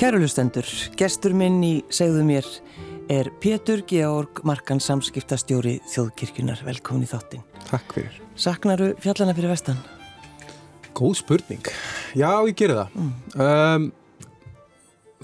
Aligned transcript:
Kærulustendur, 0.00 0.64
gestur 0.96 1.34
minn 1.36 1.58
í 1.60 1.82
segðu 1.92 2.22
mér 2.24 2.46
er 3.12 3.28
Pétur 3.42 3.82
Georg 3.84 4.40
Markan 4.48 4.80
samskiptastjóri 4.80 5.74
Þjóðkirkjunar. 5.92 6.62
Velkomin 6.64 7.04
í 7.04 7.10
þáttin. 7.10 7.42
Takk 7.66 7.92
fyrir. 7.98 8.16
Saknaru 8.32 8.94
fjallana 9.04 9.36
fyrir 9.36 9.52
vestan? 9.52 9.76
Góð 10.96 11.18
spurning. 11.20 11.68
Já, 12.16 12.32
ég 12.48 12.56
gerir 12.56 12.80
það. 12.80 12.96
Mm. 12.96 13.12
Um, 13.44 13.86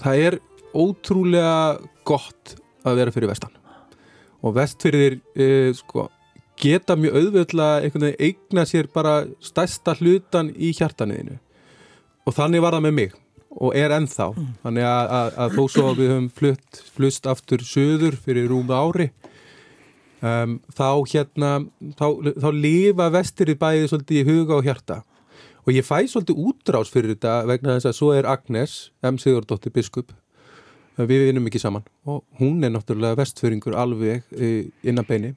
það 0.05 0.23
er 0.27 0.39
ótrúlega 0.77 1.57
gott 2.05 2.57
að 2.85 3.01
vera 3.01 3.17
fyrir 3.17 3.33
vestan. 3.33 3.57
Og 4.45 4.59
vestfyrir 4.61 5.17
uh, 5.17 5.73
sko, 5.73 6.11
geta 6.61 7.01
mjög 7.01 7.23
auðvöldlega 7.23 7.81
einhvern 7.81 8.11
veginn 8.11 8.27
eigna 8.29 8.69
sér 8.69 8.93
bara 8.93 9.23
stærsta 9.41 9.97
hlutan 9.97 10.53
í 10.53 10.75
hjartaniðinu. 10.77 11.41
Og 12.29 12.37
þannig 12.37 12.61
var 12.61 12.77
það 12.77 12.91
með 12.91 13.01
mig 13.01 13.23
og 13.51 13.75
er 13.77 13.93
ennþá. 13.95 14.31
Mm. 14.33 14.51
Þannig 14.65 14.87
að, 14.89 15.15
að, 15.19 15.31
að 15.43 15.57
þó 15.57 15.63
svo 15.73 15.87
við 15.97 16.13
höfum 16.13 16.29
flutt, 16.39 16.83
flust 16.97 17.29
aftur 17.29 17.63
söður 17.65 18.19
fyrir 18.23 18.49
rúma 18.51 18.81
ári 18.83 19.11
um, 20.21 20.57
þá 20.73 20.89
hérna 21.11 21.51
þá, 21.97 22.07
þá 22.41 22.49
lifa 22.55 23.09
vestirið 23.13 23.59
bæðið 23.61 23.89
svolítið 23.91 24.21
í 24.21 24.27
huga 24.27 24.57
og 24.57 24.67
hjarta 24.67 25.01
og 25.67 25.73
ég 25.75 25.85
fæ 25.85 25.97
svolítið 26.07 26.43
útrás 26.47 26.91
fyrir 26.91 27.13
þetta 27.15 27.41
vegna 27.49 27.75
þess 27.77 27.91
að 27.91 27.97
svo 27.99 28.13
er 28.15 28.29
Agnes 28.29 28.77
M. 29.05 29.19
Sigurdóttir 29.21 29.73
biskup 29.75 30.13
við 30.97 31.27
vinnum 31.27 31.49
ekki 31.49 31.61
saman 31.61 31.85
og 32.09 32.23
hún 32.39 32.63
er 32.65 32.73
náttúrulega 32.73 33.19
vestföringur 33.19 33.77
alveg 33.77 34.23
eh, 34.33 34.71
innan 34.87 35.05
beini 35.07 35.35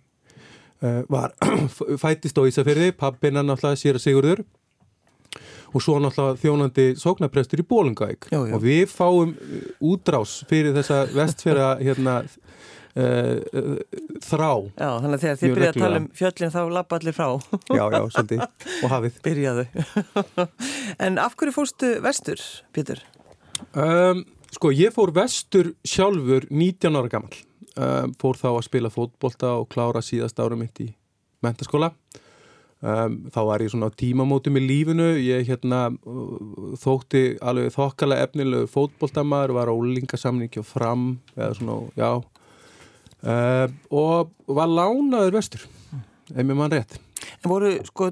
uh, 0.84 1.02
var 1.10 1.34
fættist 2.02 2.38
á 2.40 2.42
Ísafyrði 2.48 2.94
pappina 2.96 3.44
náttúrulega 3.44 3.80
sér 3.82 4.00
að 4.00 4.06
Sigurður 4.06 4.44
og 5.70 5.84
svo 5.84 5.98
náttúrulega 6.02 6.40
þjónandi 6.42 6.86
sóknarprestur 7.00 7.62
í 7.62 7.66
Bólungavík 7.70 8.30
og 8.34 8.56
við 8.64 8.86
fáum 8.90 9.34
uh, 9.34 9.60
útrás 9.92 10.40
fyrir 10.50 10.74
þessa 10.76 11.04
vestfjara 11.14 11.68
hérna 11.86 12.16
uh, 12.24 13.36
uh, 13.54 13.76
þrá. 14.24 14.50
Já, 14.74 14.88
þannig 14.88 15.14
að 15.14 15.24
þegar 15.24 15.38
þið 15.42 15.54
byrjaði 15.54 15.70
að 15.70 15.84
tala 15.84 16.00
um 16.02 16.08
fjöllin 16.20 16.54
þá 16.56 16.60
lappa 16.78 16.98
allir 17.00 17.16
frá. 17.16 17.28
Já, 17.78 17.84
já, 17.94 18.00
svolítið, 18.16 18.44
og 18.84 18.94
hafið. 18.94 19.20
Byrjaðu. 19.26 19.66
En 21.06 21.22
af 21.22 21.38
hverju 21.38 21.56
fórstu 21.56 21.94
vestur, 22.04 22.42
Pítur? 22.74 23.04
Um, 23.76 24.24
sko, 24.54 24.72
ég 24.74 24.94
fór 24.96 25.12
vestur 25.14 25.74
sjálfur 25.86 26.48
19 26.50 26.96
ára 26.96 27.12
gammal 27.12 27.44
um, 27.76 28.14
fór 28.20 28.38
þá 28.40 28.48
að 28.54 28.64
spila 28.66 28.92
fótbolta 28.92 29.54
og 29.60 29.68
klára 29.72 30.02
síðast 30.04 30.40
ára 30.42 30.58
mitt 30.58 30.80
í 30.82 30.88
mentaskóla 31.44 31.92
Um, 32.80 33.16
þá 33.28 33.40
var 33.44 33.60
ég 33.60 33.68
svona 33.74 33.90
á 33.92 33.98
tímamótum 34.00 34.56
í 34.56 34.60
lífinu 34.64 35.10
ég 35.20 35.44
hérna 35.50 35.90
þótti 36.80 37.36
alveg 37.44 37.74
þokkala 37.74 38.16
efnilegu 38.24 38.70
fótboldamæður, 38.72 39.52
var 39.58 39.68
á 39.68 39.74
úlingasamningi 39.76 40.62
og 40.62 40.64
fram 40.64 41.02
eða 41.36 41.50
svona, 41.58 41.76
já 42.00 42.08
um, 42.16 43.76
og 43.92 44.32
var 44.48 44.72
lánaður 44.72 45.36
vestur 45.36 45.68
ef 46.32 46.40
mér 46.40 46.56
mann 46.56 46.72
rétt 46.72 46.96
En 47.40 47.48
voru 47.48 47.70
sko 47.84 48.10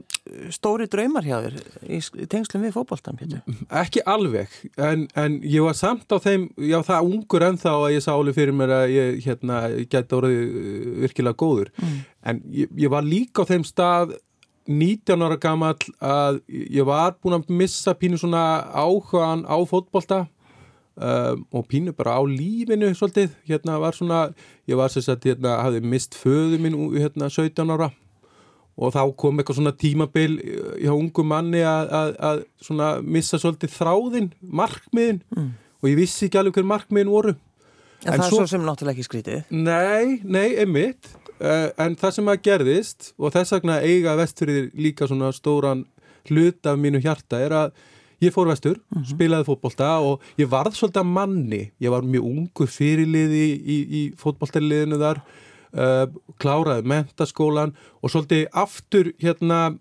stóri 0.52 0.86
draumar 0.90 1.24
hjá 1.24 1.38
þér 1.44 1.56
í 1.88 2.26
tengslum 2.30 2.64
við 2.64 2.74
fótboltan, 2.76 3.16
Pétur? 3.18 3.42
Ekki 3.80 4.02
alveg, 4.08 4.52
en, 4.76 5.06
en 5.18 5.38
ég 5.44 5.64
var 5.64 5.76
samt 5.76 6.12
á 6.12 6.16
þeim, 6.20 6.48
já 6.60 6.78
það 6.86 7.10
ungur 7.10 7.44
ennþá 7.48 7.74
að 7.80 7.96
ég 7.96 8.04
sá 8.04 8.12
alveg 8.14 8.38
fyrir 8.38 8.56
mér 8.56 8.74
að 8.78 8.94
ég 8.94 9.18
hérna, 9.26 9.60
gæti 9.88 10.18
orðið 10.18 10.40
uh, 10.44 10.94
virkilega 11.04 11.40
góður 11.40 11.72
mm. 11.76 11.98
en 12.32 12.42
ég, 12.60 12.72
ég 12.84 12.92
var 12.92 13.06
líka 13.08 13.44
á 13.44 13.50
þeim 13.50 13.66
stað 13.68 14.16
19 14.68 15.24
ára 15.24 15.38
gammal 15.40 15.76
að 16.04 16.42
ég 16.52 16.84
var 16.86 17.16
búin 17.22 17.38
að 17.38 17.48
missa 17.56 17.94
pínu 17.96 18.18
svona 18.20 18.42
áhugaðan 18.76 19.46
á 19.48 19.56
fótbolta 19.68 20.26
um, 21.00 21.46
og 21.52 21.64
pínu 21.70 21.94
bara 21.96 22.18
á 22.20 22.22
lífinu 22.28 22.90
svolítið, 22.94 23.32
hérna 23.48 23.78
var 23.80 23.96
svona 23.96 24.26
ég 24.68 24.76
var 24.76 24.92
sér 24.92 25.14
að 25.14 25.30
hérna 25.30 25.56
hafði 25.64 25.80
mist 25.88 26.18
föðu 26.18 26.60
minn 26.60 26.76
hérna 26.98 27.30
17 27.32 27.74
ára. 27.74 27.90
Og 28.78 28.92
þá 28.94 29.00
kom 29.18 29.40
eitthvað 29.40 29.58
svona 29.58 29.74
tímabil 29.74 30.36
hjá 30.78 30.92
ungu 30.94 31.24
manni 31.26 31.64
að, 31.66 31.88
að, 31.90 32.10
að 32.28 32.42
svona 32.62 32.90
missa 33.02 33.40
svolítið 33.40 33.72
þráðinn 33.74 34.28
markmiðin. 34.38 35.22
Mm. 35.34 35.50
og 35.82 35.88
ég 35.90 35.98
vissi 35.98 36.26
ekki 36.28 36.38
alveg 36.38 36.58
hver 36.58 36.68
markmiðin 36.76 37.10
voru. 37.10 37.34
En, 38.04 38.12
en 38.12 38.20
það 38.20 38.24
er 38.28 38.30
svo 38.30 38.44
sem 38.46 38.62
náttúrulega 38.62 38.94
ekki 38.94 39.06
skrítið. 39.08 39.48
Nei, 39.50 40.20
nei, 40.22 40.52
einmitt. 40.62 41.08
uh, 41.10 41.17
en 41.40 41.96
það 41.98 42.14
sem 42.16 42.28
að 42.32 42.42
gerðist 42.48 43.12
og 43.18 43.32
þess 43.34 43.54
vegna 43.56 43.78
eiga 43.84 44.16
vestfyrir 44.18 44.70
líka 44.74 45.06
svona 45.06 45.30
stóran 45.32 45.84
hlut 46.28 46.66
af 46.66 46.78
mínu 46.80 47.00
hjarta 47.02 47.40
er 47.40 47.54
að 47.54 47.72
ég 48.24 48.34
fór 48.34 48.48
vestur, 48.50 48.78
mm 48.78 48.98
-hmm. 48.98 49.10
spilaði 49.14 49.46
fótbolta 49.46 49.90
og 50.02 50.22
ég 50.38 50.48
varð 50.50 50.74
svolítið 50.74 51.00
að 51.02 51.12
manni 51.12 51.70
ég 51.80 51.90
var 51.90 52.02
mjög 52.02 52.24
ungu 52.24 52.66
fyrirliði 52.66 53.44
í, 53.44 53.52
í, 53.74 53.78
í 54.00 54.02
fótboltaliðinu 54.18 54.98
þar 54.98 55.20
uh, 55.72 56.06
kláraði 56.38 56.82
mentaskólan 56.82 57.74
og 58.02 58.10
svolítið 58.10 58.48
aftur 58.52 59.12
hérna 59.18 59.78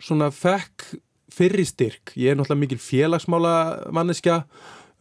svona 0.00 0.30
fekk 0.30 0.96
fyrirstyrk, 1.34 2.14
ég 2.16 2.30
er 2.30 2.36
náttúrulega 2.36 2.60
mikil 2.60 2.78
félagsmála 2.78 3.54
manneskja 3.92 4.44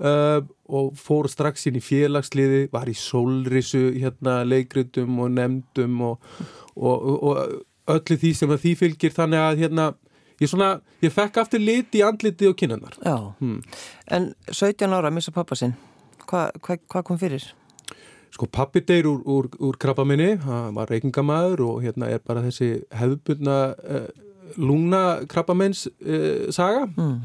Uh, 0.01 0.41
og 0.73 0.95
fór 0.97 1.27
strax 1.29 1.67
inn 1.69 1.77
í 1.77 1.83
félagsliði 1.83 2.63
var 2.73 2.89
í 2.89 2.95
sólrisu 2.97 3.91
hérna 3.93 4.39
leikritum 4.41 5.19
og 5.21 5.35
nefndum 5.35 5.99
og, 6.07 6.31
og, 6.73 7.03
og 7.29 7.93
öllu 7.93 8.17
því 8.17 8.31
sem 8.33 8.55
því 8.55 8.71
fylgir. 8.79 9.13
Þannig 9.13 9.43
að 9.43 9.61
hérna 9.61 9.85
ég, 10.41 10.49
svona, 10.49 10.71
ég 11.05 11.13
fekk 11.13 11.37
aftur 11.43 11.61
liti 11.61 12.01
í 12.01 12.05
andliti 12.07 12.49
og 12.49 12.57
kynnanar 12.57 12.97
hmm. 13.05 13.59
En 14.09 14.31
17 14.49 14.89
ára 14.89 15.11
að 15.11 15.19
missa 15.19 15.35
pappa 15.35 15.59
sinn. 15.59 15.77
Hvað 16.25 16.57
hva, 16.65 16.79
hva 16.95 17.05
kom 17.05 17.21
fyrir? 17.21 17.45
Sko 18.33 18.49
pappi 18.49 18.81
deyr 18.81 19.05
úr, 19.11 19.21
úr, 19.29 19.51
úr 19.61 19.77
krabba 19.77 20.07
minni. 20.09 20.33
Hann 20.41 20.73
var 20.73 20.89
reykingamæður 20.89 21.67
og 21.67 21.79
hérna 21.85 22.09
er 22.09 22.25
bara 22.25 22.41
þessi 22.47 22.79
hefðbundna 22.97 23.61
uh, 23.77 24.11
lúna 24.57 25.05
krabba 25.29 25.53
minns 25.53 25.85
uh, 25.85 26.49
saga. 26.49 26.87
Hmm 26.97 27.21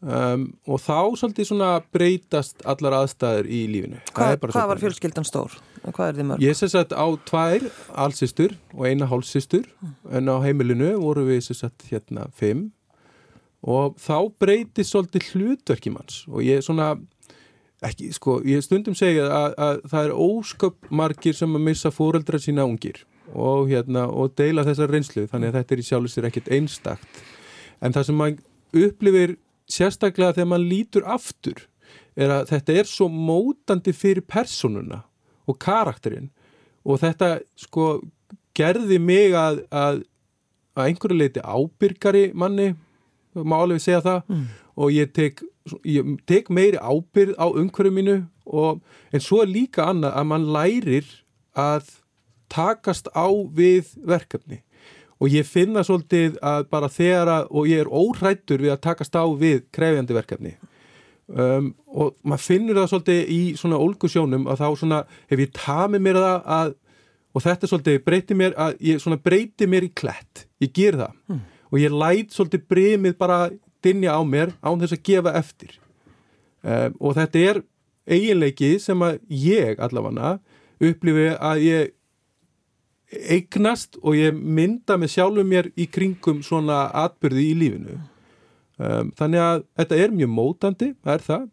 Um, 0.00 0.46
og 0.64 0.80
þá 0.80 1.12
svolítið 1.20 1.50
svona 1.50 1.70
breytast 1.92 2.62
allar 2.64 3.02
aðstæður 3.02 3.48
í 3.52 3.58
lífinu. 3.68 3.98
Hva, 4.16 4.32
Hvað 4.40 4.68
var 4.70 4.80
fjölskyldan 4.80 5.26
stór? 5.28 5.58
Hvað 5.84 6.06
er 6.06 6.16
þið 6.16 6.28
mörg? 6.30 6.44
Ég 6.44 6.56
sé 6.56 6.68
sett 6.72 6.94
á 6.96 7.04
tvær 7.28 7.66
allsistur 8.06 8.54
og 8.72 8.86
eina 8.88 9.08
hálfsistur 9.10 9.66
mm. 9.68 9.90
en 10.16 10.32
á 10.32 10.36
heimilinu 10.40 10.94
voru 11.02 11.26
við 11.28 11.42
sé 11.44 11.56
sett 11.58 11.84
hérna 11.90 12.30
fimm. 12.36 12.70
Og 13.60 13.98
þá 14.00 14.32
breytist 14.40 14.94
svolítið 14.94 15.34
hlutverkimanns 15.34 16.22
og 16.32 16.40
ég 16.48 16.64
svona 16.64 16.94
ekki, 17.84 18.08
sko, 18.16 18.38
ég 18.48 18.64
stundum 18.64 18.96
segja 18.96 19.28
að, 19.28 19.58
að 19.60 19.84
það 19.92 20.08
er 20.08 20.16
ósköp 20.16 20.90
margir 20.96 21.36
sem 21.36 21.60
að 21.60 21.66
missa 21.68 21.92
fóreldra 21.92 22.40
sína 22.40 22.64
ungir. 22.68 23.02
Og 23.36 23.68
hérna 23.68 24.06
og 24.08 24.32
deila 24.40 24.64
þessar 24.64 24.96
reynslu. 24.96 25.28
Þannig 25.28 25.52
að 25.52 25.60
þetta 25.60 25.76
er 25.76 25.84
í 25.84 25.86
sjálfsir 25.90 26.30
ekkit 26.30 26.50
einstakt. 26.56 27.22
En 27.84 27.92
það 27.92 28.08
sem 28.08 28.20
maður 28.20 28.88
upplifir 28.88 29.36
sérstaklega 29.70 30.36
þegar 30.36 30.50
maður 30.52 30.70
lítur 30.70 31.06
aftur 31.08 31.64
er 32.18 32.32
að 32.34 32.50
þetta 32.50 32.76
er 32.80 32.88
svo 32.90 33.08
mótandi 33.10 33.94
fyrir 33.96 34.26
personuna 34.26 35.04
og 35.48 35.58
karakterinn. 35.62 36.30
Og 36.84 37.00
þetta 37.02 37.40
sko 37.58 38.00
gerði 38.56 38.98
mig 39.02 39.34
að 39.36 39.62
að, 39.70 40.02
að 40.76 40.90
einhverju 40.90 41.18
leiti 41.18 41.44
ábyrgari 41.44 42.24
manni, 42.34 42.72
má 43.34 43.60
alveg 43.60 43.82
segja 43.84 44.02
það. 44.04 44.20
Mm. 44.28 44.44
og 44.80 44.92
ég 44.94 45.10
tek, 45.12 45.42
ég 45.84 46.12
tek 46.26 46.48
meiri 46.48 46.78
ábyrg 46.80 47.36
á 47.36 47.46
umhverju 47.50 47.92
mínu 47.92 48.16
og 48.46 48.80
en 49.12 49.22
svo 49.22 49.42
er 49.44 49.50
líka 49.50 49.90
annað 49.90 50.16
að 50.16 50.28
mann 50.30 50.46
lærir 50.54 51.10
að 51.52 51.90
takast 52.50 53.10
á 53.12 53.28
við 53.28 53.92
verkefni 54.06 54.62
og 55.20 55.32
ég 55.34 55.46
finna 55.46 55.84
svolítið 55.84 56.38
að 56.42 56.66
bara 56.72 56.88
þegar 56.92 57.30
að, 57.34 57.48
og 57.50 57.68
ég 57.68 57.82
er 57.84 57.92
óhrættur 57.92 58.64
við 58.64 58.74
að 58.74 58.84
takast 58.88 59.16
á 59.16 59.24
við 59.28 59.64
krefjandi 59.74 60.16
verkefni. 60.16 60.54
Um, 61.30 61.74
og 61.86 62.16
maður 62.26 62.42
finnur 62.42 62.80
það 62.80 62.88
svolítið 62.90 63.28
í 63.30 63.40
svona 63.60 63.78
ólgusjónum 63.78 64.48
að 64.50 64.62
þá 64.64 64.68
svona 64.80 65.02
hef 65.30 65.42
ég 65.44 65.52
tamið 65.54 66.06
mér 66.06 66.18
það 66.18 66.48
að 66.56 66.72
og 67.30 67.44
þetta 67.44 67.68
svolítið 67.70 68.00
breyti 68.02 68.34
mér 68.34 68.56
að 68.58 68.80
ég 68.82 69.02
svona 69.02 69.20
breyti 69.22 69.68
mér 69.70 69.86
í 69.86 69.92
klætt, 69.94 70.46
ég 70.58 70.72
ger 70.74 70.98
það. 70.98 71.12
Mm. 71.30 71.40
og 71.70 71.78
ég 71.78 71.94
læt 71.94 72.34
svolítið 72.34 72.64
bremið 72.66 73.16
bara 73.18 73.38
dinja 73.84 74.16
á 74.18 74.20
mér 74.26 74.54
án 74.58 74.80
þess 74.80 74.96
að 74.96 75.04
gefa 75.06 75.34
eftir. 75.38 75.76
Um, 76.66 76.96
og 76.98 77.14
þetta 77.16 77.44
er 77.46 77.62
eiginleiki 78.10 78.72
sem 78.82 79.02
að 79.06 79.20
ég 79.30 79.78
allavega 79.80 80.38
upplifi 80.80 81.28
að 81.36 81.62
ég 81.64 81.92
eignast 83.10 83.98
og 84.02 84.18
ég 84.18 84.36
mynda 84.36 84.98
með 85.00 85.14
sjálfum 85.16 85.48
mér 85.50 85.70
í 85.74 85.86
kringum 85.90 86.44
svona 86.46 86.84
atbyrði 87.04 87.46
í 87.50 87.56
lífinu. 87.58 87.96
Um, 88.80 89.10
þannig 89.18 89.42
að 89.44 89.64
þetta 89.80 89.98
er 90.04 90.14
mjög 90.14 90.30
mótandi, 90.32 90.92
er 91.04 91.24
það. 91.24 91.48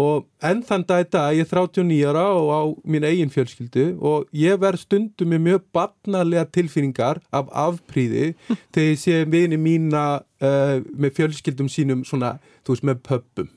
Og 0.00 0.26
enn 0.46 0.60
þann 0.62 0.84
dag 0.86 1.00
þetta 1.02 1.22
ég 1.34 1.48
er 1.48 1.50
39 1.50 1.96
ára 2.06 2.26
og 2.36 2.50
á 2.54 2.62
mín 2.86 3.06
eigin 3.08 3.32
fjölskyldu 3.34 3.86
og 3.98 4.28
ég 4.36 4.60
verð 4.62 4.84
stundum 4.84 5.32
með 5.32 5.42
mjög 5.48 5.64
barnalega 5.74 6.44
tilfinningar 6.54 7.18
af 7.34 7.50
afpríði 7.50 8.36
þegar 8.72 8.86
ég 8.86 9.00
sé 9.02 9.24
vini 9.32 9.58
mína 9.58 10.04
uh, 10.22 10.76
með 10.94 11.16
fjölskyldum 11.18 11.72
sínum 11.72 12.06
svona, 12.06 12.36
þú 12.62 12.76
veist, 12.76 12.86
með 12.86 13.02
pöppum 13.08 13.50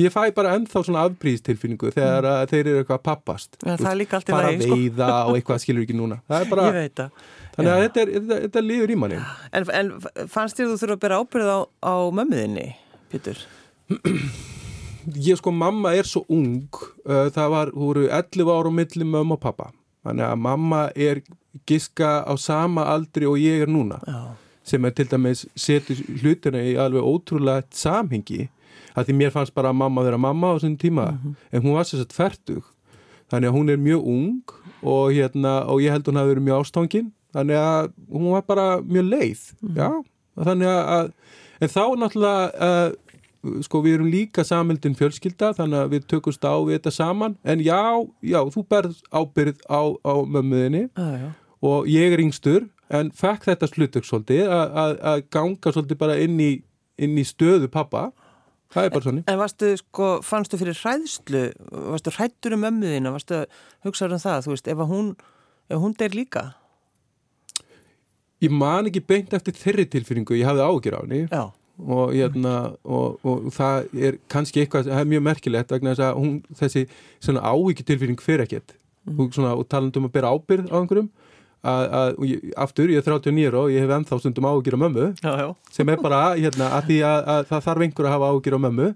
ég 0.00 0.12
fæ 0.12 0.28
bara 0.36 0.54
ennþá 0.56 0.82
svona 0.84 1.04
afbríðstilfinningu 1.08 1.92
þegar 1.94 2.26
mm. 2.28 2.50
þeir 2.50 2.62
eru 2.62 2.82
eitthvað 2.82 3.02
pappast 3.06 3.56
ja, 3.62 3.76
það 3.76 3.90
er 3.90 4.00
líka 4.02 4.18
allt 4.18 4.28
í 4.28 4.34
bara 4.34 4.50
lagi 4.50 4.66
sko. 4.66 4.76
veiða 4.76 5.10
og 5.24 5.38
eitthvað 5.38 5.62
skilur 5.64 5.86
ekki 5.86 5.96
núna 5.96 6.20
bara, 6.28 6.66
ég 6.68 6.76
veit 6.76 7.00
það 7.00 7.22
þannig 7.56 7.72
að 7.72 7.82
þetta, 7.84 8.02
er, 8.02 8.12
þetta, 8.16 8.40
þetta 8.44 8.64
líður 8.66 8.92
í 8.92 8.98
manni 9.02 9.22
en, 9.22 9.70
en 9.80 9.94
fannst 10.32 10.60
þér 10.60 10.72
þú 10.72 10.76
þurfa 10.82 10.98
að 10.98 11.02
bera 11.06 11.22
ábyrð 11.22 11.48
á, 11.48 11.58
á 11.80 11.94
mömmuðinni, 12.18 12.68
Pítur? 13.12 13.40
ég 15.28 15.40
sko, 15.40 15.54
mamma 15.54 15.94
er 15.96 16.08
svo 16.08 16.24
ung 16.32 16.68
uh, 17.06 17.28
það 17.32 17.52
var, 17.54 17.72
þú 17.72 17.90
eru 17.94 18.06
11 18.10 18.52
ára 18.52 18.72
á 18.74 18.78
milli 18.80 19.08
mömmu 19.08 19.38
og 19.38 19.42
pappa 19.42 19.70
þannig 20.06 20.26
að 20.28 20.42
mamma 20.42 20.82
er 20.92 21.22
giska 21.66 22.18
á 22.26 22.34
sama 22.38 22.84
aldri 22.92 23.28
og 23.28 23.38
ég 23.40 23.64
er 23.64 23.70
núna 23.70 24.00
Já. 24.04 24.34
sem 24.66 24.84
er 24.84 24.92
til 24.92 25.08
dæmis 25.10 25.46
setur 25.56 26.02
hlutina 26.20 26.60
í 26.60 26.76
alveg 26.80 27.06
ótrúlega 27.06 27.64
samhengi 27.72 28.48
að 28.96 29.06
því 29.10 29.16
mér 29.20 29.30
fannst 29.34 29.54
bara 29.54 29.70
að 29.70 29.76
mamma 29.82 30.02
vera 30.06 30.18
mamma 30.18 30.52
á 30.52 30.56
þessum 30.56 30.76
tíma. 30.80 31.06
Mhm. 31.12 31.34
en 31.52 31.62
hún 31.62 31.74
var 31.74 31.84
sérstaklega 31.84 32.16
færtug 32.16 32.64
þannig 33.30 33.48
að 33.50 33.56
hún 33.56 33.70
er 33.70 33.76
mjög 33.76 34.06
ung 34.06 34.42
og, 34.82 35.12
hérna, 35.12 35.66
og 35.68 35.80
ég 35.82 35.90
held 35.90 36.04
hún 36.08 36.16
hafi 36.16 36.34
verið 36.34 36.46
mjög 36.48 36.60
ástangin 36.64 37.12
þannig 37.34 37.56
að 37.60 37.92
hún 38.12 38.30
var 38.32 38.42
bara 38.42 38.80
mjög 38.82 39.08
leið. 39.10 39.42
Mhm. 39.62 39.74
já, 39.76 39.90
þannig 40.36 40.68
að 40.68 41.12
en 41.60 41.68
þá 41.68 41.82
náttúrulega 41.96 42.44
uh, 42.60 42.92
sko 43.62 43.80
við 43.82 43.94
erum 43.94 44.10
líka 44.10 44.42
samildin 44.44 44.94
fjölskylda 44.98 45.52
þannig 45.54 45.78
að 45.84 45.90
við 45.94 46.06
tökumst 46.10 46.42
á 46.44 46.54
við 46.66 46.78
þetta 46.80 46.90
saman. 46.92 47.36
En 47.44 47.60
já, 47.60 47.78
já, 48.22 48.40
þú 48.50 48.64
berð 48.68 48.96
ábyrð 49.12 49.60
á, 49.70 49.80
á 50.02 50.14
mömmuðinni 50.26 50.88
já. 50.96 51.30
og 51.62 51.86
ég 51.86 52.12
er 52.12 52.18
yngstur 52.24 52.66
en 52.90 53.10
fekk 53.10 53.44
þetta 53.46 53.66
slutök 53.70 54.04
svolítið 54.06 54.46
að- 54.50 54.72
að 54.82 54.92
að 55.02 55.22
ganga 55.30 55.72
svolítið 55.72 55.98
bara 55.98 56.18
inn 56.18 56.38
í, 56.40 56.62
inn 56.98 57.16
í 57.18 57.24
stöðu 57.24 57.68
pappa 57.70 58.12
það 58.74 58.84
er 58.88 58.94
bara 58.94 59.06
svona 59.06 59.24
En 59.30 59.40
varstu, 59.40 59.72
sko, 59.80 60.12
fannstu 60.26 60.60
fyrir 60.60 60.78
hræðslu, 60.78 61.42
varstu 61.94 62.14
hrættur 62.18 62.56
um 62.56 62.64
mömmuðina, 62.66 63.14
varstu 63.14 63.42
að 63.42 63.58
hugsa 63.86 64.10
um 64.10 64.22
það, 64.22 64.46
þú 64.46 64.54
veist, 64.54 64.70
ef 64.72 64.86
hún, 64.92 65.10
ef 65.70 65.82
hún 65.82 65.98
deyr 65.98 66.16
líka? 66.16 66.46
ég 68.42 68.52
man 68.52 68.88
ekki 68.88 69.02
beint 69.04 69.34
eftir 69.36 69.56
þeirri 69.56 69.86
tilfinningu. 69.92 70.36
Ég 70.36 70.48
hafði 70.48 70.66
ágjur 70.66 70.96
á 70.96 71.00
henni. 71.02 71.20
Já, 71.30 71.44
og, 71.76 72.12
hérna, 72.14 72.56
og, 72.84 73.20
og 73.26 73.46
það 73.54 74.02
er 74.08 74.18
kannski 74.32 74.62
eitthvað, 74.62 74.90
það 74.90 75.02
er 75.02 75.12
mjög 75.12 75.24
merkilegt 75.26 75.72
vegna 75.74 75.94
þess 75.94 76.06
að 76.06 76.20
hún, 76.22 76.34
þessi 76.60 76.84
áhyggjur 77.36 77.88
tilfinning 77.90 78.22
fyrir 78.22 78.46
ekkert. 78.46 78.76
Og, 79.06 79.28
svona, 79.34 79.54
og 79.54 79.68
talandi 79.70 80.00
um 80.00 80.08
að 80.08 80.16
bera 80.16 80.32
ábyrð 80.34 80.72
á 80.72 80.76
einhverjum 80.80 81.10
að, 81.66 82.12
og 82.16 82.26
ég, 82.28 82.44
aftur, 82.66 82.92
ég 82.92 83.00
er 83.00 83.06
39 83.06 83.58
og 83.60 83.72
ég 83.74 83.84
hef 83.84 83.94
ennþá 83.96 84.18
stundum 84.20 84.48
áhyggjur 84.50 84.76
á 84.78 84.80
mömmu 84.84 85.06
já, 85.22 85.32
já. 85.40 85.48
sem 85.72 85.90
er 85.92 86.02
bara 86.02 86.20
hérna 86.36 86.70
að 86.76 86.90
því 86.90 86.98
að, 87.08 87.18
að 87.34 87.42
það 87.50 87.66
þarf 87.66 87.86
einhver 87.86 88.08
að 88.08 88.14
hafa 88.16 88.30
ágjur 88.32 88.56
á 88.56 88.60
mömmu. 88.66 88.88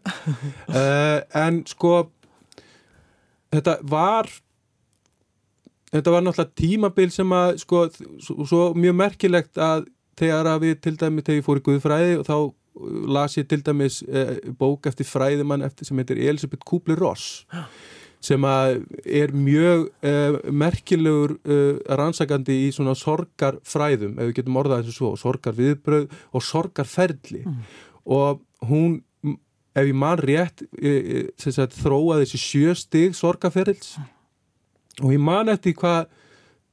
Uh, 0.70 1.18
en 1.44 1.60
sko 1.70 1.94
þetta 3.50 3.76
var 3.90 4.30
þetta 5.90 6.14
var 6.14 6.26
náttúrulega 6.26 6.58
tímabil 6.62 7.14
sem 7.14 7.34
að 7.34 7.52
sko 7.64 7.84
svo, 8.22 8.46
svo 8.46 8.62
mjög 8.78 8.98
merkilegt 9.00 9.60
að 9.60 9.88
þegar 10.20 10.50
að 10.52 10.66
við 10.66 10.80
til 10.84 10.96
dæmi 11.00 11.24
þegar 11.24 11.40
ég 11.40 11.46
fór 11.46 11.60
í 11.60 11.64
Guðfræði 11.66 12.18
og 12.20 12.26
þá 12.28 12.36
uh, 12.38 12.52
las 13.16 13.38
ég 13.38 13.48
til 13.50 13.62
dæmis 13.66 14.02
uh, 14.06 14.36
bók 14.58 14.90
eftir 14.90 15.08
fræðimann 15.08 15.66
eftir 15.66 15.88
sem 15.88 15.98
heitir 16.00 16.20
Elisabeth 16.22 16.66
Kubler-Ross 16.68 17.46
sem 18.20 18.44
er 18.44 19.32
mjög 19.32 19.86
uh, 20.04 20.38
merkilegur 20.52 21.36
uh, 21.40 21.78
rannsakandi 21.96 22.56
í 22.66 22.70
svona 22.76 22.94
sorgarfræðum, 22.98 24.18
ef 24.18 24.28
við 24.28 24.36
getum 24.40 24.58
orðað 24.60 24.82
eins 24.82 24.92
og 24.92 24.98
svo, 24.98 25.12
sorgarviðbröð 25.22 26.10
og 26.36 26.44
sorgarferli. 26.44 27.44
Og 28.04 28.42
hún, 28.68 29.00
ef 29.72 29.88
ég 29.88 29.96
man 29.96 30.20
rétt, 30.20 30.66
e, 30.76 30.90
e, 30.90 31.26
sem 31.40 31.54
sagt, 31.56 31.78
þróaði 31.80 32.26
þessi 32.26 32.42
sjö 32.44 32.76
stig 32.76 33.16
sorgarferils. 33.16 33.94
Og 35.00 35.14
ég 35.14 35.22
man 35.22 35.48
eftir 35.52 35.76
hvað, 35.80 36.10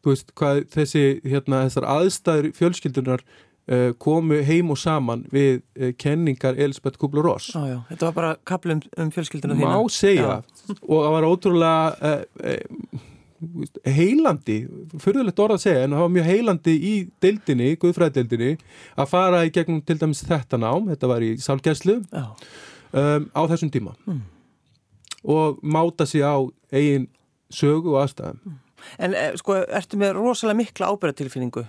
veist, 0.08 0.34
hvað 0.36 0.66
þessi, 0.74 1.06
hérna, 1.24 1.64
þessar 1.68 1.88
aðstæður 1.96 2.52
fjölskyldunar 2.58 3.24
komu 4.00 4.40
heim 4.48 4.72
og 4.72 4.80
saman 4.80 5.26
við 5.34 5.60
uh, 5.76 5.92
kenningar 6.00 6.56
Elisabeth 6.56 7.00
Kubler-Ross. 7.02 7.52
Já, 7.56 7.66
já, 7.68 7.78
þetta 7.90 8.10
var 8.10 8.16
bara 8.16 8.32
kapl 8.48 8.78
um, 8.78 8.82
um 9.04 9.12
fjölskylduna 9.12 9.58
þína. 9.58 9.74
má 9.76 9.92
segja. 9.92 10.40
Og 10.88 11.04
það 11.04 11.16
var 11.18 11.28
ótrúlega 11.28 12.14
uh, 12.16 13.04
heilandi 13.86 14.58
fyrðulegt 15.04 15.42
orð 15.44 15.58
að 15.58 15.66
segja 15.68 15.84
en 15.86 15.94
það 15.94 16.06
var 16.06 16.14
mjög 16.16 16.30
heilandi 16.32 16.74
í 16.74 16.94
deildinni, 17.22 17.68
guðfræðdeildinni 17.82 18.56
að 18.98 19.12
fara 19.12 19.44
í 19.46 19.52
gegnum 19.54 19.84
til 19.86 20.00
dæmis 20.02 20.24
þetta 20.26 20.60
nám. 20.62 20.88
Þetta 20.94 21.12
var 21.12 21.26
í 21.26 21.36
sálgæslu 21.42 22.00
Já, 22.08 22.26
um, 22.94 23.28
á 23.36 23.42
þessum 23.52 23.74
tíma. 23.74 23.94
Mm. 24.08 24.24
og 25.28 25.60
máta 25.62 26.06
sig 26.06 26.24
á 26.24 26.40
eigin 26.72 27.08
sögu 27.52 27.94
og 27.96 28.06
aðstæðum. 28.06 28.58
En 29.00 29.14
eh, 29.14 29.34
sko, 29.40 29.58
ertu 29.68 29.98
með 30.00 30.16
rosalega 30.18 30.62
mikla 30.62 30.92
ábyrðatilfinningu? 30.94 31.66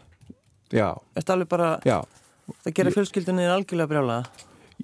Já, 0.73 0.89
Ertu 1.17 1.33
alveg 1.35 1.49
bara, 1.49 1.69
já 1.87 1.99
það 2.65 2.75
gera 2.79 2.91
fjölskyldunni 2.95 3.45
þín 3.45 3.55
algjörlega 3.57 3.91
brjála? 3.93 4.19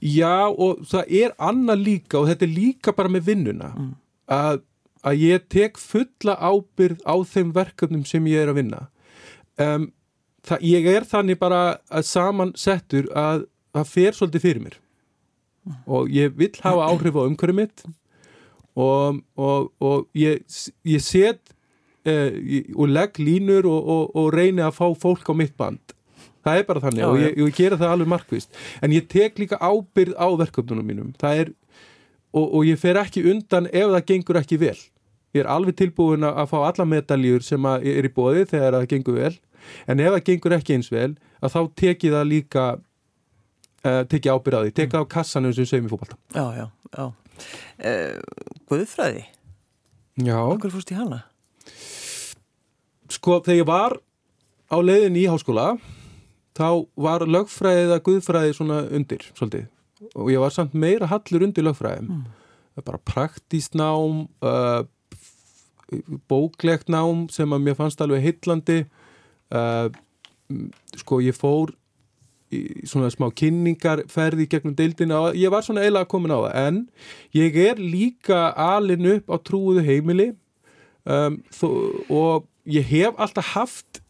Já 0.02 0.34
og 0.50 0.80
það 0.90 1.12
er 1.22 1.34
annað 1.38 1.82
líka 1.86 2.18
og 2.20 2.28
þetta 2.28 2.44
er 2.48 2.54
líka 2.56 2.92
bara 2.96 3.08
með 3.14 3.28
vinnuna 3.30 3.68
Mm. 3.74 3.92
að, 4.28 4.60
að 5.04 5.18
ég 5.22 5.44
tek 5.52 5.78
fulla 5.78 6.34
ábyrð 6.40 7.02
á 7.06 7.14
þeim 7.28 7.52
verkefnum 7.54 8.04
sem 8.08 8.26
ég 8.26 8.42
er 8.42 8.50
að 8.52 8.58
vinna 8.62 8.80
um, 9.60 9.86
það, 10.44 10.64
ég 10.66 10.86
er 10.96 11.04
þannig 11.08 11.38
bara 11.38 11.60
að 11.90 12.06
samansettur 12.10 13.08
að 13.14 13.44
það 13.74 13.90
fer 13.92 14.12
svolítið 14.18 14.44
fyrir 14.48 14.64
mér 14.66 14.80
og 15.86 16.10
ég 16.12 16.34
vill 16.36 16.52
hafa 16.64 16.88
áhrif 16.90 17.14
á 17.16 17.22
umhverju 17.28 17.56
mitt 17.56 17.84
og, 18.76 19.20
og, 19.38 19.70
og 19.80 20.08
ég, 20.18 20.42
ég 20.84 21.00
set 21.04 21.53
ég, 22.12 22.70
og 22.76 22.90
legg 22.92 23.20
línur 23.22 23.68
og, 23.70 23.90
og, 23.96 24.16
og 24.20 24.30
reyni 24.34 24.64
að 24.64 24.76
fá 24.76 24.86
fólk 25.00 25.28
á 25.30 25.34
mitt 25.36 25.54
band. 25.56 25.94
Það 26.44 26.60
er 26.60 26.66
bara 26.68 26.82
þannig 26.84 27.00
Já, 27.00 27.08
og 27.08 27.20
ég, 27.22 27.36
ég 27.40 27.54
gera 27.56 27.78
það 27.80 27.94
alveg 27.94 28.10
markvist 28.12 28.58
en 28.84 28.92
ég 28.92 29.06
tek 29.08 29.38
líka 29.40 29.56
ábyrð 29.64 30.18
á 30.20 30.28
verkefnunum 30.42 30.84
mínum. 30.84 31.12
Það 31.20 31.40
er, 31.44 31.52
og, 32.36 32.46
og 32.50 32.66
ég 32.68 32.80
fer 32.80 33.00
ekki 33.00 33.24
undan 33.32 33.70
ef 33.72 33.94
það 33.94 34.06
gengur 34.12 34.40
ekki 34.42 34.60
vel. 34.60 34.76
Ég 35.34 35.42
er 35.42 35.50
alveg 35.50 35.78
tilbúin 35.80 36.26
að 36.28 36.50
fá 36.52 36.58
alla 36.60 36.84
medaljur 36.86 37.42
sem 37.42 37.64
er 37.80 38.06
í 38.06 38.12
bóði 38.12 38.44
þegar 38.52 38.76
það 38.76 38.90
gengur 38.92 39.16
vel. 39.22 39.34
En 39.88 40.02
ef 40.04 40.12
það 40.12 40.26
gengur 40.28 40.56
ekki 40.58 40.76
eins 40.76 40.92
vel 40.92 41.14
að 41.40 41.56
þá 41.56 41.60
tek 41.80 42.04
ég 42.04 42.12
það 42.14 42.28
líka 42.28 42.66
uh, 43.84 44.02
tek 44.08 44.28
ég 44.28 44.32
ábyrð 44.32 44.60
á 44.60 44.62
því, 44.64 44.72
tek 44.76 44.92
það 44.92 45.04
á 45.04 45.12
kassanum 45.16 45.54
sem 45.56 45.68
segjum 45.68 45.88
í 45.88 45.92
fótbalta 45.92 46.18
Já, 46.36 46.44
já, 46.58 46.66
já. 46.94 47.06
Uh, 47.80 48.58
Guðfræði, 48.70 49.24
Já, 50.24 50.36
okkur 50.44 50.72
fórst 50.76 50.92
í 50.94 50.98
hana? 50.98 51.24
Sko 53.10 53.38
þegar 53.44 53.60
ég 53.60 53.68
var 53.68 53.96
á 54.72 54.76
leiðin 54.80 55.18
í 55.20 55.26
háskóla 55.30 55.74
þá 56.56 56.68
var 56.96 57.24
lögfræðið 57.26 57.92
að 57.96 58.02
guðfræði 58.08 58.54
svona 58.56 58.80
undir 58.94 59.24
svolítið. 59.34 59.66
Og 60.14 60.28
ég 60.30 60.42
var 60.42 60.52
samt 60.54 60.74
meira 60.78 61.08
hallur 61.10 61.44
undir 61.46 61.64
lögfræðum. 61.66 62.10
Mm. 62.10 62.24
bara 62.84 62.98
praktískt 62.98 63.74
nám 63.78 64.28
uh, 64.42 64.82
bóklegt 66.28 66.88
nám 66.90 67.28
sem 67.30 67.50
að 67.54 67.62
mér 67.62 67.76
fannst 67.78 68.00
alveg 68.02 68.22
heillandi. 68.24 68.80
Uh, 69.54 69.88
m- 70.50 70.70
sko 70.98 71.20
ég 71.22 71.36
fór 71.38 71.74
svona 72.86 73.08
smá 73.10 73.26
kynningarferði 73.34 74.44
gegnum 74.46 74.74
deildina 74.78 75.16
og 75.24 75.34
ég 75.38 75.50
var 75.50 75.64
svona 75.66 75.82
eiginlega 75.82 76.06
komin 76.10 76.34
á 76.34 76.38
það. 76.38 76.54
En 76.66 76.76
ég 77.34 77.56
er 77.58 77.80
líka 77.82 78.52
alin 78.54 79.08
upp 79.16 79.30
á 79.30 79.36
trúuðu 79.42 79.82
heimili 79.86 80.32
um, 81.04 81.40
þó, 81.52 81.68
og 82.08 82.48
ég 82.64 82.86
hef 82.88 83.20
alltaf 83.20 83.54
haft 83.54 84.02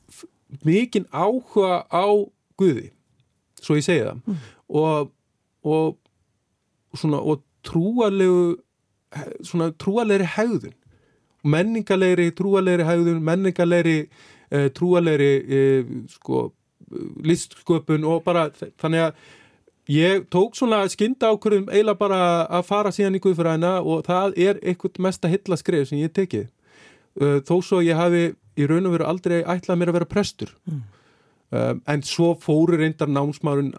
mikinn 0.65 1.09
áhuga 1.11 1.85
á 1.91 2.07
Guði 2.55 2.95
svo 3.65 3.79
ég 3.79 3.87
segi 3.87 4.05
það. 4.05 4.41
Og, 4.69 5.11
og 5.65 6.99
svona 6.99 7.21
og 7.21 7.43
trúalegu 7.65 8.57
svona 9.47 9.71
trúalegri 9.81 10.27
hegðun. 10.37 10.75
Menningalegri, 11.45 12.31
trúalegri 12.35 12.87
hegðun 12.89 13.23
menningalegri, 13.25 13.97
uh, 14.51 14.69
trúalegri 14.75 15.33
uh, 15.45 15.95
sko 16.17 16.49
listsköpun 17.25 18.05
og 18.07 18.23
bara 18.27 18.49
þannig 18.81 19.07
að 19.07 19.23
ég 19.91 20.27
tók 20.33 20.57
svona 20.57 20.83
skynda 20.93 21.33
ákvörðum 21.33 21.71
eiginlega 21.73 22.01
bara 22.01 22.21
að 22.47 22.67
fara 22.69 22.93
síðan 22.95 23.19
í 23.19 23.23
Guðfræðina 23.25 23.73
og 23.83 24.05
það 24.07 24.37
er 24.41 24.61
eitthvað 24.63 25.01
mesta 25.07 25.31
hilla 25.33 25.59
skrif 25.61 25.89
sem 25.89 26.01
ég 26.01 26.13
tekið 26.15 26.47
uh, 27.21 27.39
þó 27.47 27.55
svo 27.63 27.83
ég 27.85 27.97
hafi 27.99 28.25
í 28.57 28.67
raun 28.71 28.87
og 28.87 28.93
veru 28.97 29.07
aldrei 29.11 29.43
ætlað 29.43 29.79
mér 29.81 29.91
að 29.93 29.99
vera 30.01 30.11
prestur 30.15 30.53
Mm. 30.67 30.83
um, 31.55 31.81
en 31.87 32.03
svo 32.03 32.33
fóru 32.41 32.77
reyndar 32.81 33.07
námsmárun 33.11 33.73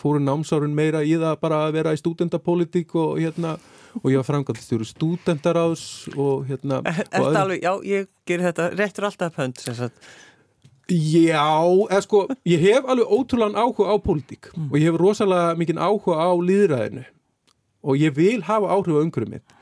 fóru 0.00 0.20
námsárun 0.24 0.72
meira 0.76 1.02
í 1.04 1.16
það 1.20 1.36
bara 1.42 1.58
að 1.66 1.72
vera 1.78 1.92
í 1.92 2.00
stúdendapolítík 2.00 2.94
og 2.96 3.18
hérna 3.20 3.56
og 4.00 4.06
ég 4.12 4.20
var 4.20 4.28
framkvæmstjóru 4.28 4.86
stúdendaráðs 4.86 5.84
og 6.16 6.46
hérna 6.48 6.78
Er 6.86 6.90
og 6.90 6.96
þetta 7.00 7.20
öðru- 7.20 7.40
alveg, 7.42 7.62
já, 7.64 7.72
ég 7.90 8.06
ger 8.26 8.40
þetta, 8.46 8.68
réttur 8.78 9.04
alltaf 9.08 9.34
pönd, 9.36 9.58
sem 9.58 9.74
sagt. 9.74 9.96
Já, 10.90 11.46
eða 11.90 12.00
sko, 12.02 12.24
ég 12.50 12.58
hef 12.64 12.84
alveg 12.90 13.06
ótrúlan 13.14 13.54
áhuga 13.54 13.92
á 13.94 13.96
pólitík 14.02 14.48
og 14.56 14.74
ég 14.78 14.88
hef 14.90 14.96
rosalega 14.98 15.54
mikinn 15.58 15.78
áhuga 15.78 16.16
á 16.18 16.30
líðræðinu 16.34 17.04
og 17.82 17.96
ég 18.00 18.14
vil 18.16 18.40
hafa 18.42 18.66
áhrif 18.74 18.96
á 18.98 19.02
umhverfum 19.04 19.30
mitt 19.36 19.54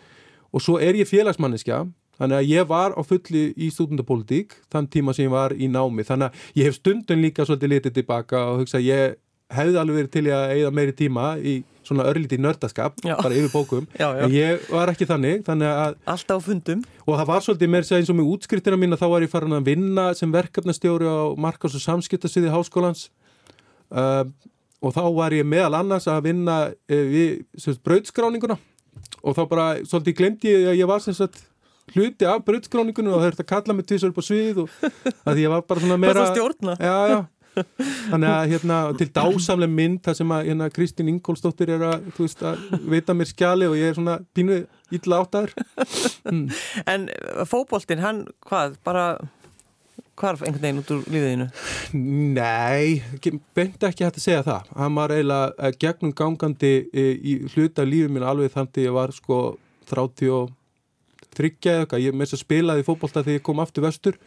og 0.52 0.62
svo 0.64 0.78
er 0.80 0.96
ég 0.96 1.08
félagsmanniska 1.08 1.82
þannig 2.18 2.36
að 2.40 2.50
ég 2.50 2.68
var 2.68 2.94
á 2.98 3.02
fulli 3.06 3.44
í 3.56 3.70
stúdendapólitík 3.74 4.56
þann 4.72 4.90
tíma 4.92 5.14
sem 5.16 5.28
ég 5.28 5.34
var 5.34 5.54
í 5.54 5.70
námi 5.70 6.04
þannig 6.06 6.28
að 6.32 6.60
ég 6.60 6.68
hef 6.68 6.78
stundun 6.80 7.22
líka 7.24 7.46
svolítið 7.46 7.74
litið 7.76 7.96
tilbaka 8.00 8.44
og 8.52 8.62
hugsa 8.64 8.78
að 8.80 8.88
ég 8.90 9.16
hefði 9.54 9.80
alveg 9.80 9.96
verið 10.02 10.12
til 10.12 10.24
að 10.36 10.50
eigða 10.54 10.72
meiri 10.76 10.94
tíma 10.96 11.26
í 11.40 11.54
svona 11.88 12.04
örlítið 12.04 12.42
nördaskap, 12.44 12.98
Já. 13.00 13.14
bara 13.16 13.32
yfir 13.32 13.48
bókum 13.48 13.86
Já, 13.96 14.10
já. 14.12 14.24
en 14.26 14.34
ég 14.34 14.66
var 14.68 14.90
ekki 14.92 15.06
þannig, 15.08 15.40
þannig 15.46 15.70
að 15.72 15.94
Alltaf 16.12 16.42
á 16.44 16.44
fundum. 16.44 16.82
og 17.06 17.14
það 17.16 17.30
var 17.30 17.46
svolítið 17.46 17.70
meir 17.72 17.86
eins 17.96 18.10
og 18.12 18.18
með 18.18 18.28
útskriftina 18.34 18.76
mín 18.76 18.92
að 18.92 19.00
þá 19.00 19.06
var 19.14 19.24
ég 19.24 19.32
farin 19.32 19.56
að 19.56 19.70
vinna 19.70 20.04
sem 20.18 20.34
verkefnastjóri 20.34 21.08
á 21.08 21.32
markas- 21.40 21.78
og 21.78 21.84
samskiptasviði 21.86 22.52
háskólans 22.52 23.06
uh, 23.88 24.24
og 24.84 24.92
þá 24.94 25.02
var 25.16 25.32
ég 25.32 25.48
meðal 25.48 25.78
annars 25.80 26.10
að 26.12 26.26
vinna 26.28 26.58
uh, 26.68 27.04
við 27.08 27.78
brautskráninguna 27.88 28.58
og 29.24 29.38
þá 29.38 29.42
bara 29.48 29.68
svolítið 29.80 30.18
glemdi 30.20 30.52
ég 30.52 30.68
að 30.74 30.80
ég 30.82 30.92
var 30.92 31.00
sem 31.00 31.16
sagt 31.16 31.40
hluti 31.94 32.28
af 32.28 32.44
brautskráninguna 32.46 33.14
og 33.14 33.18
það 33.22 33.26
þurfti 33.28 33.44
að 33.44 33.50
kalla 33.54 33.76
mig 33.78 33.88
tvisar 33.88 34.12
upp 34.12 34.20
á 34.20 34.24
svið 34.28 34.62
og 34.64 34.78
að 35.28 35.42
ég 35.42 35.52
var 35.52 35.66
bara 35.68 35.84
svona 35.84 35.98
meira 36.00 36.14
Bara 36.22 36.30
stjórna. 36.34 36.78
Já, 36.82 36.96
já 37.14 37.20
Þannig 37.58 38.28
að 38.30 38.50
hérna 38.52 38.76
til 38.98 39.08
dásamlega 39.14 39.72
mynd 39.72 40.02
þar 40.04 40.16
sem 40.18 40.34
að 40.34 40.50
hérna 40.50 40.68
Kristín 40.70 41.08
Ingólfsdóttir 41.10 41.72
er 41.74 41.84
að, 41.88 42.04
veist, 42.18 42.44
að 42.46 42.60
veita 42.86 43.16
mér 43.16 43.30
skjali 43.32 43.66
og 43.66 43.74
ég 43.78 43.90
er 43.90 43.96
svona 43.98 44.18
pínu 44.36 44.60
illa 44.94 45.22
áttaður 45.24 45.56
En 46.28 47.08
eh, 47.10 47.42
fótboltinn, 47.48 48.04
hann, 48.04 48.22
hvað, 48.46 48.78
bara 48.86 49.08
hvarf 50.18 50.42
einhvern 50.42 50.62
veginn 50.62 50.82
út 50.82 50.92
úr 50.94 51.04
lífiðinu? 51.12 51.46
Nei, 52.34 53.02
beint 53.56 53.84
ekki 53.86 54.06
hægt 54.06 54.18
að 54.18 54.24
segja 54.24 54.44
það. 54.46 54.70
Hann 54.80 54.98
var 54.98 55.14
eiginlega 55.14 55.50
eh, 55.54 55.74
gegnum 55.84 56.14
gangandi 56.18 56.72
eh, 56.90 57.12
í 57.14 57.36
hluta 57.54 57.86
lífið 57.86 58.14
mín 58.14 58.26
alveg 58.26 58.54
þannig 58.54 58.80
að 58.80 58.88
ég 58.88 58.96
var 58.98 59.14
sko 59.14 59.40
30 59.88 60.34
og 60.34 60.54
þryggja 61.38 61.74
eitthvað. 61.80 62.04
Ég 62.04 62.14
með 62.14 62.28
þess 62.28 62.38
að 62.38 62.44
spilaði 62.44 62.86
fótbolta 62.86 63.24
þegar 63.24 63.38
ég 63.38 63.46
kom 63.48 63.62
aftur 63.64 63.86
vestur. 63.86 64.18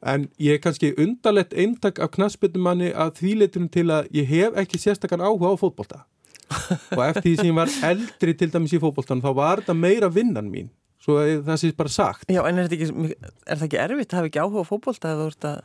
En 0.00 0.28
ég 0.40 0.56
er 0.56 0.62
kannski 0.64 0.94
undarlegt 0.96 1.52
eintak 1.52 2.00
af 2.00 2.14
knassbyttumanni 2.14 2.94
að 2.96 3.18
því 3.20 3.34
leitunum 3.42 3.68
til 3.72 3.88
að 3.92 4.08
ég 4.16 4.30
hef 4.30 4.56
ekki 4.62 4.80
sérstakann 4.80 5.24
áhuga 5.24 5.52
á 5.52 5.60
fótbolta. 5.60 6.04
og 6.98 7.02
eftir 7.04 7.28
því 7.28 7.34
sem 7.38 7.50
ég 7.50 7.58
var 7.58 7.72
eldri 7.90 8.34
til 8.34 8.50
dæmis 8.52 8.74
í 8.74 8.80
fótboltan 8.82 9.22
þá 9.22 9.30
var 9.36 9.62
þetta 9.62 9.76
meira 9.78 10.10
vinnan 10.12 10.48
mín. 10.50 10.70
Svo 11.00 11.20
það 11.20 11.60
sé 11.62 11.70
bara 11.76 11.92
sagt. 11.92 12.26
Já, 12.28 12.42
en 12.44 12.60
er, 12.60 12.68
þetta 12.68 12.76
ekki, 12.76 13.18
er 13.46 13.60
það 13.60 13.68
ekki 13.68 13.78
erfitt 13.84 14.10
að 14.10 14.18
hafa 14.18 14.30
ekki 14.30 14.42
áhuga 14.42 14.64
á 14.64 14.70
fótbolta 14.70 15.12
eða 15.12 15.22
þú 15.22 15.28
ert 15.32 15.46
að... 15.50 15.60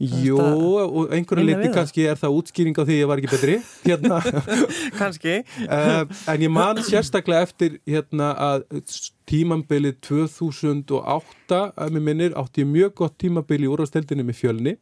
Jó, 0.00 0.38
og 0.40 1.10
einhverju 1.12 1.44
leiti 1.44 1.68
kannski 1.74 2.06
er 2.08 2.16
það 2.16 2.36
útskýring 2.38 2.78
á 2.80 2.82
því 2.88 2.94
að 2.94 3.00
ég 3.02 3.08
var 3.10 3.20
ekki 3.20 3.32
betri. 3.34 3.56
Hérna. 3.88 4.20
Kannski. 4.96 5.34
uh, 5.66 6.06
en 6.32 6.44
ég 6.46 6.52
man 6.52 6.80
sérstaklega 6.86 7.44
eftir 7.44 7.76
hérna 7.84 8.30
að 8.40 8.64
tímambilið 9.28 9.98
2008 10.08 11.60
að 11.76 11.92
mér 11.92 12.06
minnir 12.06 12.38
átti 12.40 12.64
ég 12.64 12.72
mjög 12.72 12.96
gott 13.02 13.18
tímabil 13.20 13.60
í 13.66 13.68
úrvasteldinu 13.68 14.24
með 14.24 14.40
fjölni 14.40 14.74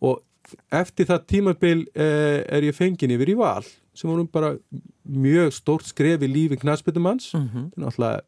og 0.00 0.24
eftir 0.72 1.10
það 1.12 1.28
tímabil 1.34 1.84
uh, 1.92 2.40
er 2.48 2.64
ég 2.70 2.74
fengin 2.74 3.12
yfir 3.14 3.34
í 3.34 3.38
val 3.38 3.62
sem 3.92 4.08
vorum 4.08 4.26
bara 4.30 4.54
mjög 5.04 5.52
stórt 5.52 5.92
skref 5.92 6.24
í 6.24 6.32
lífi 6.32 6.56
knastbyttumanns 6.64 7.34
Mm 7.36 7.48
-hmm. 7.52 7.70
náttúrulega 7.76 8.24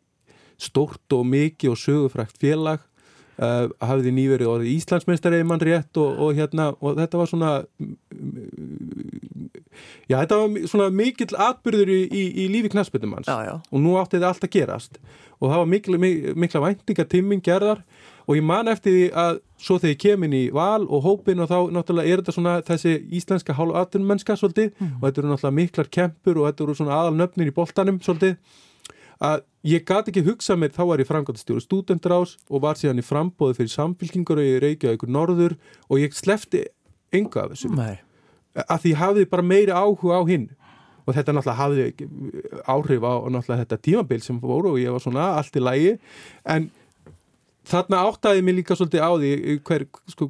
stórt 0.58 1.12
og 1.12 1.26
mikið 1.26 1.70
og 1.70 1.78
sögufrækt 1.78 2.36
félag 2.38 2.80
uh, 3.38 3.68
hafði 3.80 4.12
nýverið 4.18 4.50
orðið 4.52 4.74
Íslandsmeistari 4.76 5.40
ef 5.40 5.48
mann 5.48 5.62
rétt 5.62 5.96
og, 6.02 6.20
og 6.26 6.36
hérna 6.36 6.72
og 6.80 6.98
þetta 7.00 7.20
var 7.22 7.30
svona 7.30 7.52
já 10.10 10.16
þetta 10.20 10.38
var 10.40 10.68
svona 10.70 10.88
mikill 10.94 11.36
atbyrður 11.40 11.92
í, 11.92 12.00
í, 12.10 12.22
í 12.44 12.48
lífi 12.52 12.72
knassbyttumanns 12.74 13.30
Já, 13.30 13.38
já. 13.46 13.54
og 13.70 13.82
nú 13.82 13.96
átti 14.00 14.18
þetta 14.18 14.32
allt 14.32 14.46
að 14.46 14.54
gerast. 14.56 14.98
Og 15.42 15.50
það 15.50 15.60
var 15.62 15.70
mikla, 15.72 16.00
mikla 16.38 16.60
væntingatimmin 16.62 17.40
gerðar. 17.42 17.80
Og 18.30 18.36
ég 18.38 18.44
man 18.46 18.68
eftir 18.70 18.92
því 18.94 19.06
að 19.18 19.38
svo 19.58 19.78
þegar 19.82 19.90
ég 19.90 20.00
kem 20.04 20.26
inn 20.28 20.34
í 20.38 20.42
val 20.54 20.84
og 20.86 21.02
hópin 21.02 21.42
og 21.42 21.48
þá 21.50 21.56
náttúrulega 21.74 22.12
er 22.12 22.20
þetta 22.20 22.34
svona 22.36 22.52
þessi 22.68 22.92
íslenska 23.18 23.56
hálfatunum 23.58 24.12
mennska 24.12 24.36
svolítið. 24.38 24.76
Og 25.00 25.02
þetta 25.08 25.22
eru 25.24 25.32
náttúrulega 25.32 25.56
miklar 25.58 25.90
kempur 25.98 26.38
og 26.38 26.46
þetta 26.46 26.64
eru 26.68 26.76
svona 26.78 27.00
aðal 27.00 27.16
nöfnir 27.18 27.50
í 27.50 27.56
boltanum 27.56 27.98
svolítið 28.04 28.36
að 29.22 29.44
ég 29.68 29.84
gat 29.86 30.08
ekki 30.10 30.24
hugsað 30.26 30.58
mér, 30.58 30.72
þá 30.74 30.82
var 30.88 31.02
ég 31.02 31.08
framkvæmstjóri 31.08 31.62
stúdendraus 31.62 32.36
og 32.50 32.64
var 32.64 32.78
síðan 32.80 33.02
í 33.02 33.06
frambóði 33.06 33.60
fyrir 33.60 33.74
samfélkingur 33.76 34.40
og 34.42 34.48
ég 34.48 34.62
reykjaði 34.64 34.98
ykkur 34.98 35.12
norður 35.14 35.54
og 35.88 36.02
ég 36.02 36.16
slefti 36.16 36.64
enga 37.14 37.44
af 37.44 37.54
þessu. 37.54 37.70
Nei. 37.76 38.00
að 38.52 38.82
því 38.84 38.90
hafði 39.00 39.28
bara 39.30 39.46
meiri 39.46 39.72
áhuga 39.72 40.18
á 40.20 40.22
hinn. 40.28 40.50
Og 41.02 41.16
þetta 41.16 41.32
náttúrulega 41.34 41.58
hafði 41.58 41.86
áhrif 42.68 43.06
á 43.06 43.12
náttúrulega 43.32 43.62
þetta 43.64 43.78
tímabil 43.86 44.20
sem 44.22 44.38
voru 44.42 44.74
og 44.74 44.82
ég 44.82 44.92
var 44.92 45.02
svona 45.02 45.30
allt 45.38 45.56
í 45.56 45.62
lægi 45.62 45.94
en 46.54 46.68
þarna 47.66 48.02
áttaði 48.10 48.44
mér 48.44 48.58
líka 48.58 48.76
svolítið 48.78 49.02
á 49.02 49.10
því 49.14 49.56
hver, 49.66 49.86
sko, 50.12 50.28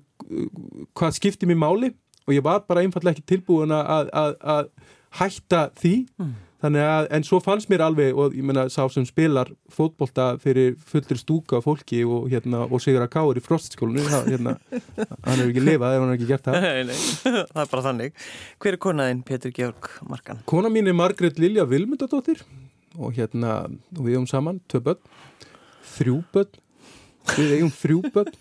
hvað 0.97 1.19
skipti 1.19 1.49
mér 1.49 1.61
máli. 1.61 1.93
Og 2.29 2.37
ég 2.37 2.45
var 2.45 2.63
bara 2.69 2.85
einfallega 2.85 3.17
ekki 3.17 3.27
tilbúin 3.35 3.73
að, 3.75 4.13
að, 4.15 4.35
að 4.55 4.69
hætta 5.19 5.67
því 5.81 5.95
þannig 6.63 6.85
að, 6.87 7.09
en 7.17 7.27
svo 7.27 7.41
fannst 7.43 7.71
mér 7.73 7.85
alveg 7.87 8.19
og 8.19 8.37
ég 8.37 8.47
menna 8.47 8.65
sá 8.73 8.81
sem 8.93 9.07
spilar 9.09 9.51
fótbolta 9.73 10.33
fyrir 10.43 10.77
fullri 10.89 11.19
stúka 11.21 11.61
fólki 11.65 12.03
og 12.07 12.29
hérna, 12.33 12.65
og 12.69 12.83
Sigur 12.83 13.05
Akáur 13.05 13.39
í 13.39 13.45
frostskólinu 13.45 14.05
hérna, 14.07 14.57
hann 14.71 15.43
hefur 15.43 15.51
ekki 15.51 15.65
lifað 15.67 15.97
ef 15.97 16.05
hann 16.05 16.13
hefur 16.13 16.17
ekki 16.19 16.31
gert 16.31 16.49
það 16.49 16.59
Nei, 16.67 16.83
nei, 16.89 16.99
það 17.27 17.63
er 17.65 17.71
bara 17.75 17.87
þannig. 17.89 18.25
Hver 18.63 18.79
er 18.79 18.83
konaðinn, 18.87 19.23
Pétur 19.27 19.55
Georg 19.57 19.91
Markan? 20.09 20.43
Kona 20.49 20.73
mín 20.73 20.91
er 20.91 20.97
Margrét 20.97 21.41
Lilja 21.43 21.67
Vilmundadóttir 21.69 22.45
og 22.99 23.17
hérna, 23.17 23.63
og 23.97 24.03
við 24.05 24.17
eigum 24.17 24.29
saman 24.31 24.61
tvö 24.71 24.83
börn, 24.91 25.01
þrjú 25.97 26.19
börn 26.35 26.61
við 27.37 27.57
eigum 27.57 27.73
þrjú 27.73 28.03
börn 28.13 28.35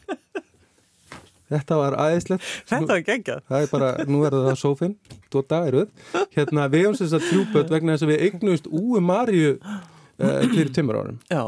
Þetta 1.52 1.80
var 1.80 1.98
aðeinslegt 2.00 2.46
Þetta 2.70 2.92
var 2.94 3.02
geggjað. 3.08 3.42
Það 3.50 3.66
er 3.66 3.72
bara, 3.72 3.90
nú 4.08 4.22
er 4.28 4.38
það 4.38 4.60
sófinn 4.62 4.94
tvo 5.32 5.44
dagir 5.48 5.80
við 5.82 6.22
Hérna, 6.38 6.68
við 6.72 6.86
eigum 6.86 6.96
þess 7.00 7.18
að 7.18 7.28
þrjú 7.28 7.44
börn 7.56 7.74
vegna 7.76 7.98
þess 7.98 8.08
að 8.08 8.14
við 8.14 8.24
eignust 8.28 8.72
Úi 8.72 9.04
Marju 9.04 9.52
uh, 9.58 10.40
fyrir 10.54 10.72
tveimur 10.72 11.02
árum. 11.02 11.20
Já. 11.32 11.44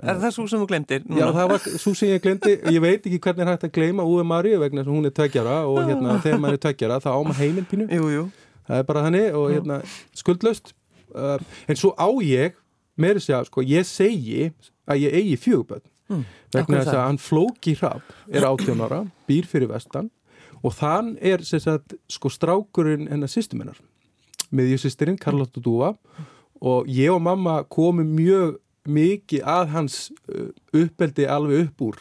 Er 0.00 0.20
það 0.22 0.32
svo 0.32 0.46
sem 0.48 0.62
þú 0.62 0.68
glemtir? 0.70 1.02
Já, 1.12 1.26
það 1.36 1.50
var 1.50 1.64
svo 1.82 1.92
sem 1.98 2.12
ég 2.14 2.22
glemdi 2.24 2.54
ég 2.72 2.80
veit 2.80 3.04
ekki 3.04 3.18
hvernig 3.20 3.44
er 3.44 3.50
hægt 3.52 3.66
að 3.68 3.74
gleyma 3.76 4.06
Úi 4.08 4.24
Marju 4.24 4.60
vegna 4.62 4.80
þess 4.80 4.88
að 4.88 4.96
hún 4.96 5.10
er 5.10 5.16
tveggjara 5.18 5.56
og 5.68 5.80
hérna, 5.82 6.16
þegar 6.24 6.40
maður 6.40 6.56
er 6.56 6.62
tveggjara 6.64 7.00
þá 7.04 7.10
á 7.12 7.20
maður 7.20 7.40
heiminn 7.42 7.68
pínu. 7.68 7.88
Jú, 7.92 8.08
jú. 8.14 8.24
það 8.70 8.80
er 8.80 8.88
bara 8.88 9.04
þannig 9.06 9.36
og 9.36 9.46
hérna 9.52 9.80
skuldlaust. 10.16 10.72
Uh, 11.10 11.36
en 11.68 11.76
svo 11.76 11.92
á 11.98 12.08
ég 12.24 12.56
meiri 13.00 13.20
segja, 13.20 13.42
sko, 13.48 13.64
ég 13.66 13.88
segi 13.88 14.50
að 14.88 15.04
ég 15.04 15.16
eigi 15.20 15.36
fjöguböld 15.40 15.84
Mm. 16.10 16.24
vegna 16.52 16.80
þess 16.82 16.94
að 16.96 17.04
hann 17.06 17.18
flóki 17.22 17.76
hrapp 17.78 18.14
er 18.34 18.42
18 18.48 18.80
ára, 18.82 19.04
býr 19.30 19.46
fyrir 19.46 19.68
vestan 19.70 20.08
og 20.62 20.74
þann 20.74 21.12
er 21.22 21.44
sagt, 21.46 21.94
sko 22.10 22.28
strákurinn 22.28 23.06
hennar 23.08 23.30
sýstuminnar 23.30 23.78
miðjusýstirinn, 24.50 25.18
Karlotta 25.22 25.62
Dúa 25.62 25.92
og 26.60 26.88
ég 26.90 27.12
og 27.14 27.22
mamma 27.22 27.60
komum 27.70 28.10
mjög 28.16 28.56
mikið 28.90 29.44
að 29.46 29.68
hans 29.76 29.98
uh, 30.32 30.48
uppeldi 30.74 31.28
alveg 31.30 31.68
upp 31.68 31.84
úr 31.86 32.00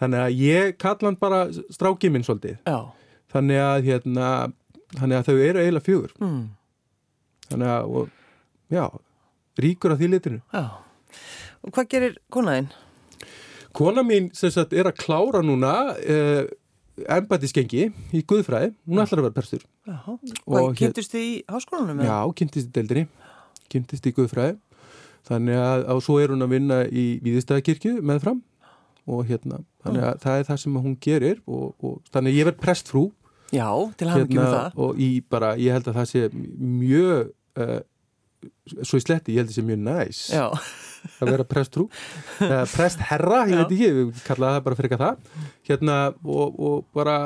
þannig 0.00 0.22
að 0.22 0.38
ég 0.44 0.78
kalla 0.80 1.08
hann 1.10 1.18
bara 1.20 1.40
strákið 1.74 2.14
minn 2.14 2.24
svolítið 2.24 2.58
Já. 2.70 2.78
þannig 3.34 3.60
að 3.64 3.88
hérna 3.88 4.28
þannig 4.94 5.16
að 5.18 5.26
þau 5.30 5.36
eru 5.48 5.64
eiginlega 5.64 5.86
fjögur 5.88 6.14
Mm. 6.20 6.44
þannig 7.50 7.72
að, 7.74 7.90
og, 7.90 8.08
já, 8.70 8.84
ríkur 9.58 9.92
af 9.96 9.98
því 9.98 10.08
litinu 10.14 10.40
Já. 10.54 10.64
Og 11.66 11.74
hvað 11.74 11.88
gerir 11.92 12.14
konaðinn? 12.32 12.70
Kona 13.76 14.04
mín 14.06 14.30
sagt 14.36 14.74
er 14.76 14.90
að 14.90 14.98
klára 15.00 15.42
núna 15.44 15.74
uh, 15.98 16.42
embættisgengi 17.08 17.86
í 18.16 18.22
Guðfræði, 18.28 18.74
hún 18.88 19.02
ætlar 19.02 19.22
að 19.22 19.28
vera 19.28 19.36
perstur. 19.36 19.64
Og 20.46 20.74
kynntust 20.78 21.14
þið 21.14 21.26
í 21.26 21.36
háskólanum? 21.48 22.02
já, 22.04 22.16
kynntist 22.36 22.68
í 22.68 22.74
deildinni. 22.76 23.06
Kynntist 23.70 24.08
í 24.08 24.12
Guðfræði. 24.16 24.58
Þannig 25.30 25.60
að, 25.60 25.84
og 25.94 26.02
svo 26.04 26.18
er 26.20 26.32
hún 26.32 26.44
að 26.44 26.54
vinna 26.56 26.80
í 26.88 27.04
Víðistæðakirkju 27.24 28.00
meðfram. 28.06 28.40
Og 29.10 29.24
hérna, 29.28 29.62
þannig 29.84 30.04
að 30.06 30.20
það 30.22 30.40
er 30.40 30.46
það 30.48 30.58
sem 30.62 30.76
hún 30.84 30.96
gerir 31.02 31.38
og, 31.48 31.72
og 31.82 31.96
þannig 32.12 32.34
að 32.34 32.38
ég 32.38 32.48
verð 32.50 32.60
prestfrú. 32.62 33.04
Já, 33.50 33.68
til 33.98 34.06
hann 34.06 34.24
ekki 34.24 34.38
með 34.38 34.52
það. 34.54 34.76
og 34.84 35.00
í 35.02 35.08
bara, 35.26 35.54
ég 35.58 35.74
held 35.74 35.88
að 35.90 35.96
það 35.98 36.10
sé 36.12 36.20
mjög 36.34 37.30
uh, 37.58 37.78
svo 38.82 39.00
í 39.00 39.04
sletti, 39.04 39.34
ég 39.34 39.44
held 39.44 39.52
sé 39.54 39.64
mjög 39.66 39.82
næs 39.84 40.20
Já. 40.32 40.46
að 41.20 41.32
vera 41.34 41.46
presttrú 41.48 41.88
eða 42.44 42.62
prestherra, 42.72 43.42
ég 43.50 43.56
Já. 43.56 43.60
veit 43.62 43.74
ekki 43.76 43.90
við 43.98 44.22
kallaði 44.26 44.56
það 44.56 44.64
bara 44.68 44.78
fyrir 44.78 44.90
eitthvað 44.90 45.06
það 45.06 45.44
hérna 45.70 45.98
og, 46.24 46.60
og 46.70 46.86
bara 46.96 47.18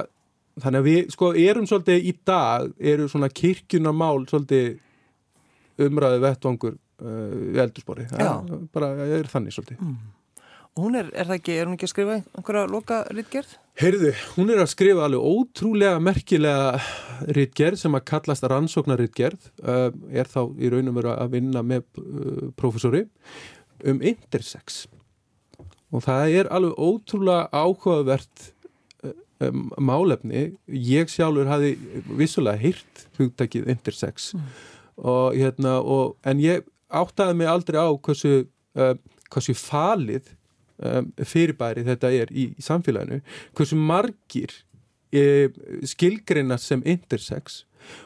þannig 0.63 0.81
að 0.81 0.89
við 0.89 1.13
sko 1.15 1.31
erum 1.45 1.69
svolítið 1.71 2.09
í 2.11 2.17
dag 2.27 2.75
eru 2.95 3.09
svona 3.11 3.31
kirkjunarmál 3.35 4.27
svolítið 4.31 5.87
umræðu 5.87 6.21
vettvangur 6.23 6.77
uh, 6.77 7.39
í 7.51 7.63
eldurspori 7.63 8.07
Já. 8.11 8.35
bara 8.75 8.93
er 9.19 9.31
þannig 9.31 9.57
svolítið 9.57 9.81
Hún 10.75 10.97
er, 10.99 11.11
er 11.15 11.29
það 11.29 11.37
ekki, 11.37 11.55
er 11.55 11.69
hún 11.69 11.77
ekki 11.77 11.87
að 11.87 11.93
skrifa 11.93 12.15
einhverja 12.19 12.65
loka 12.71 12.97
rittgerð? 13.15 13.53
Heyrðu, 13.79 14.11
hún 14.35 14.51
er 14.51 14.63
að 14.63 14.73
skrifa 14.73 15.05
alveg 15.07 15.29
ótrúlega 15.35 16.01
merkilega 16.03 16.81
rittgerð 17.37 17.79
sem 17.79 17.95
að 17.95 18.05
kallast 18.11 18.47
rannsóknarrittgerð, 18.51 19.53
uh, 19.63 19.89
er 20.11 20.31
þá 20.31 20.41
í 20.59 20.73
raunum 20.75 20.99
verið 20.99 21.15
að 21.15 21.37
vinna 21.37 21.63
með 21.67 21.87
uh, 22.03 22.51
profesori 22.59 23.05
um 23.87 24.03
intersex 24.03 24.85
og 25.95 26.03
það 26.03 26.37
er 26.41 26.51
alveg 26.55 26.79
ótrúlega 26.83 27.49
áhugavert 27.55 28.49
um, 29.39 29.69
málefni. 29.79 30.49
Ég 30.67 31.11
sjálfur 31.13 31.51
hafi 31.51 31.75
vissulega 32.19 32.59
hýrt 32.61 33.05
hugtakið 33.19 33.71
intersex 33.71 34.33
mm. 34.35 34.49
og 35.07 35.37
hérna, 35.39 35.79
og, 35.81 36.17
en 36.27 36.43
ég 36.43 36.67
áttaði 36.95 37.39
mig 37.39 37.51
aldrei 37.51 37.79
á 37.79 37.91
hversu, 37.95 38.41
uh, 38.79 38.97
hversu 39.31 39.55
falið 39.59 40.35
um, 40.79 41.11
fyrirbæri 41.23 41.85
þetta 41.87 42.13
er 42.13 42.33
í, 42.33 42.49
í 42.57 42.65
samfélaginu, 42.65 43.21
hversu 43.57 43.79
margir 43.79 44.55
e, 45.15 45.51
skilgreina 45.87 46.59
sem 46.61 46.83
intersex 46.87 47.63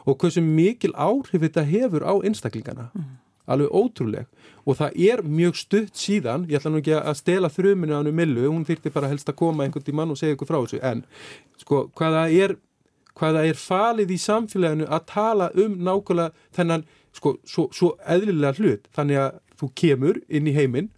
og 0.08 0.18
hversu 0.18 0.42
mikil 0.42 0.92
áhrif 0.98 1.44
þetta 1.46 1.64
hefur 1.68 2.04
á 2.04 2.14
einstaklingana. 2.18 2.90
Mm. 2.94 3.16
alveg 3.48 3.72
ótrúleg. 3.72 4.26
Og 4.68 4.76
það 4.76 4.96
er 5.08 5.22
mjög 5.24 5.54
stutt 5.56 5.94
síðan 5.96 6.42
ég 6.50 6.58
ætla 6.58 6.68
nú 6.68 6.82
ekki 6.82 6.92
að 6.98 7.14
stela 7.16 7.48
þrjuminu 7.48 7.94
á 7.96 8.00
hennu 8.02 8.12
millu, 8.12 8.42
hún 8.50 8.66
þýrti 8.68 8.92
bara 8.92 9.08
helst 9.08 9.30
að 9.30 9.38
koma 9.40 9.64
einhvern 9.64 9.86
tímann 9.86 10.12
og 10.12 10.18
segja 10.20 10.36
ykkur 10.36 10.50
frá 10.50 10.58
þessu 10.58 10.80
en 10.84 11.00
sko 11.56 11.86
hvaða 11.96 12.26
er 12.28 12.58
hvaða 13.18 13.44
er 13.48 13.58
falið 13.58 14.12
í 14.14 14.18
samfélaginu 14.22 14.88
að 14.92 15.06
tala 15.10 15.48
um 15.58 15.78
nákvæmlega 15.80 16.34
þennan 16.56 16.84
sko 17.16 17.34
svo, 17.48 17.68
svo 17.72 17.94
eðlilega 18.06 18.58
hlut? 18.60 18.86
Þannig 18.94 19.22
að 19.24 19.40
þú 19.58 19.70
kemur 19.82 20.20
inn 20.28 20.50
í 20.50 20.54
heiminn 20.56 20.92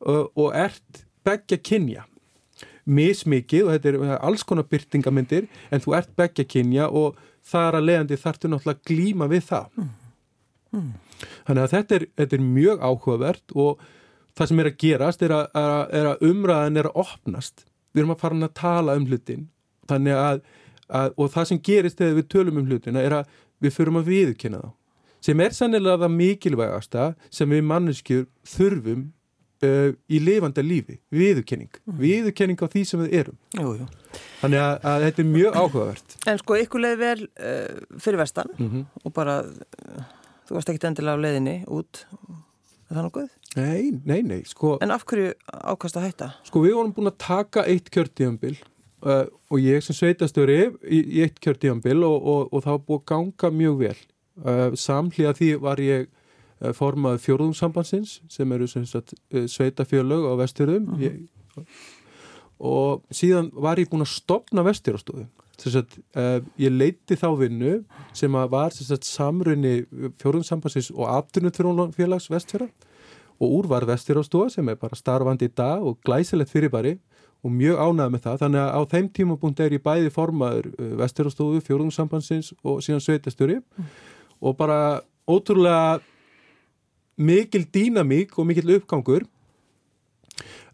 og, 0.00 0.30
og 0.36 0.54
ert 0.56 1.02
begja 1.26 1.58
kynja. 1.58 2.06
Mismikið 2.86 3.66
og 3.66 3.74
þetta 3.74 3.92
er 3.92 4.18
alls 4.20 4.44
konar 4.46 4.68
byrtingamindir 4.70 5.48
en 5.74 5.82
þú 5.82 5.96
ert 5.98 6.12
begja 6.18 6.46
kynja 6.46 6.86
og 6.88 7.18
þar 7.46 7.80
að 7.80 7.88
leiðandi 7.88 8.18
þartu 8.22 8.50
náttúrulega 8.50 8.86
glíma 8.86 9.30
við 9.30 9.48
það. 9.50 9.70
Mm. 9.76 9.94
Mm. 10.76 10.88
þannig 11.46 11.62
að 11.62 11.72
þetta 11.72 11.96
er, 11.96 12.04
þetta 12.18 12.36
er 12.36 12.42
mjög 12.44 12.82
áhugavert 12.84 13.52
og 13.54 13.82
það 14.36 14.50
sem 14.50 14.60
er 14.60 14.68
að 14.68 14.78
gerast 14.82 15.22
er 15.24 15.34
að, 15.36 15.44
að, 15.56 15.76
er 15.98 16.08
að 16.10 16.24
umræðan 16.28 16.80
er 16.80 16.88
að 16.90 16.98
opnast. 17.04 17.66
Við 17.92 18.02
erum 18.02 18.14
að 18.16 18.22
fara 18.24 18.40
að 18.42 18.56
tala 18.58 18.96
um 18.98 19.06
hlutin. 19.08 19.46
Þannig 19.88 20.18
að, 20.20 20.42
að 21.00 21.14
og 21.16 21.30
það 21.32 21.48
sem 21.50 21.62
gerist 21.70 22.00
þegar 22.00 22.18
við 22.18 22.28
tölum 22.34 22.60
um 22.60 22.66
hlutina 22.68 23.04
er 23.04 23.20
að 23.22 23.38
við 23.64 23.76
förum 23.78 24.00
að 24.02 24.10
viðkynna 24.12 24.60
þá. 24.64 24.72
Sem 25.26 25.40
er 25.42 25.54
sannilega 25.56 26.02
það 26.04 26.16
mikilvægasta 26.20 27.06
sem 27.34 27.50
við 27.50 27.64
manneskjur 27.66 28.26
þurfum 28.46 29.06
uh, 29.64 29.92
í 30.08 30.20
lifanda 30.22 30.64
lífi, 30.64 30.98
viðurkenning 31.14 31.70
mm. 31.84 31.96
viðurkenning 32.00 32.60
á 32.60 32.66
því 32.72 32.82
sem 32.88 33.02
við 33.04 33.16
erum 33.20 33.38
jú, 33.56 33.72
jú. 33.80 33.86
þannig 34.42 34.62
að, 34.62 34.74
að 34.90 35.06
þetta 35.06 35.22
er 35.22 35.30
mjög 35.32 35.58
áhugavert 35.60 36.16
En 36.26 36.40
sko 36.42 36.58
ykkur 36.60 36.84
leiði 36.84 36.98
vel 37.02 37.26
uh, 37.26 37.80
fyrir 38.02 38.20
vestan 38.20 38.52
mm 38.56 38.68
-hmm. 38.70 38.84
og 39.02 39.14
bara 39.16 39.38
uh, 39.44 40.06
þú 40.48 40.58
varst 40.58 40.72
ekkit 40.72 40.88
endilega 40.90 41.16
á 41.16 41.24
leiðinni 41.24 41.56
út 41.66 42.02
er 42.06 42.96
það 42.96 43.06
nokkuð? 43.08 43.30
Nei, 43.56 44.00
nei, 44.04 44.20
nei 44.22 44.42
sko, 44.44 44.76
En 44.84 44.90
af 44.94 45.06
hverju 45.08 45.32
ákast 45.48 45.96
að 45.96 46.08
hætta? 46.10 46.32
Sko 46.44 46.60
við 46.64 46.76
vorum 46.76 46.92
búin 46.92 47.10
að 47.10 47.18
taka 47.18 47.64
eitt 47.64 47.88
kjörtíðanbill 47.90 48.58
og 49.06 49.58
ég 49.60 49.82
sem 49.84 49.94
sveitastöri 49.94 50.72
í, 50.82 50.98
í 50.98 51.22
eitt 51.22 51.40
kjörtíðanbill 51.40 52.02
og, 52.04 52.16
og, 52.20 52.52
og 52.52 52.62
það 52.64 52.72
var 52.72 52.84
búin 52.86 53.00
að 53.00 53.08
ganga 53.12 53.50
mjög 53.50 53.76
vel 53.80 53.96
samhlið 54.76 55.28
að 55.30 55.38
því 55.40 55.50
var 55.62 55.80
ég 55.80 56.08
Eh, 56.56 56.72
formaði 56.72 57.20
fjórðumsambansins 57.20 58.14
sem 58.32 58.52
eru 58.56 58.64
eh, 58.64 59.42
sveitafjörlög 59.44 60.22
á 60.24 60.32
vesturðum 60.40 60.86
uh 60.88 61.02
-huh. 61.02 61.64
og 62.58 63.02
síðan 63.12 63.50
var 63.52 63.76
ég 63.76 63.90
búin 63.90 64.00
að 64.00 64.14
stopna 64.16 64.64
Sagt, 65.58 65.98
uh, 66.16 66.40
ég 66.58 66.70
leiti 66.70 67.16
þá 67.16 67.38
vinnu 67.38 67.84
sem 68.12 68.32
var 68.32 68.70
sagt, 68.70 69.04
samrunni 69.04 69.86
fjórumsambansins 70.20 70.90
og 70.90 71.08
afturnuturfélags 71.08 72.28
vestfjara 72.30 72.68
og 73.40 73.48
úr 73.50 73.66
var 73.66 73.86
vesturástóða 73.86 74.50
sem 74.50 74.68
er 74.68 74.74
bara 74.76 74.94
starfandi 74.94 75.46
í 75.46 75.54
dag 75.56 75.82
og 75.82 75.98
glæsilegt 76.04 76.50
fyrirbæri 76.50 76.98
og 77.42 77.50
mjög 77.50 77.76
ánægð 77.78 78.10
með 78.10 78.20
það. 78.20 78.38
Þannig 78.38 78.60
að 78.60 78.74
á 78.76 78.80
þeim 78.90 79.08
tímapunkt 79.08 79.60
er 79.60 79.72
ég 79.72 79.82
bæði 79.82 80.10
formaður 80.10 80.66
vesturástóðu, 80.78 81.60
fjórumsambansins 81.60 82.52
og 82.62 82.82
síðan 82.82 83.00
sveitastjóri 83.00 83.56
mm. 83.56 83.84
og 84.40 84.56
bara 84.56 85.00
ótrúlega 85.26 86.00
mikil 87.16 87.66
dýnamík 87.72 88.36
og 88.38 88.46
mikil 88.46 88.76
uppgangur. 88.76 89.26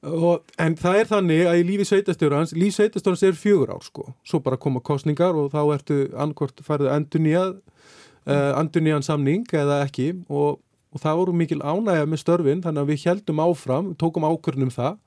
Og, 0.03 0.43
en 0.59 0.75
það 0.75 0.97
er 0.99 1.11
þannig 1.13 1.45
að 1.47 1.61
í 1.61 1.67
lífi 1.69 1.85
sveitastjórans 1.87 2.57
líf 2.59 2.75
sveitastjórans 2.75 3.23
er 3.23 3.39
fjögur 3.39 3.71
ár 3.71 3.85
sko. 3.87 4.09
Svo 4.27 4.41
bara 4.43 4.59
koma 4.59 4.83
kostningar 4.83 5.37
og 5.39 5.53
þá 5.53 5.61
ertu 5.77 5.99
annarkvort 6.11 6.59
færðu 6.67 6.91
endur 6.91 7.23
nýjað 7.23 7.53
uh, 7.55 8.35
eh, 8.35 8.51
endur 8.59 8.83
nýjan 8.83 9.07
samning 9.07 9.47
eða 9.55 9.85
ekki. 9.87 10.09
Og, 10.27 10.59
og 10.91 11.05
það 11.05 11.21
voru 11.21 11.37
mikil 11.39 11.63
ánægja 11.63 12.09
með 12.11 12.23
störfin 12.25 12.65
þannig 12.65 12.83
að 12.83 12.91
við 12.91 13.07
heldum 13.07 13.45
áfram 13.47 13.95
tókum 14.01 14.27
ákvörnum 14.27 14.75
það 14.75 14.99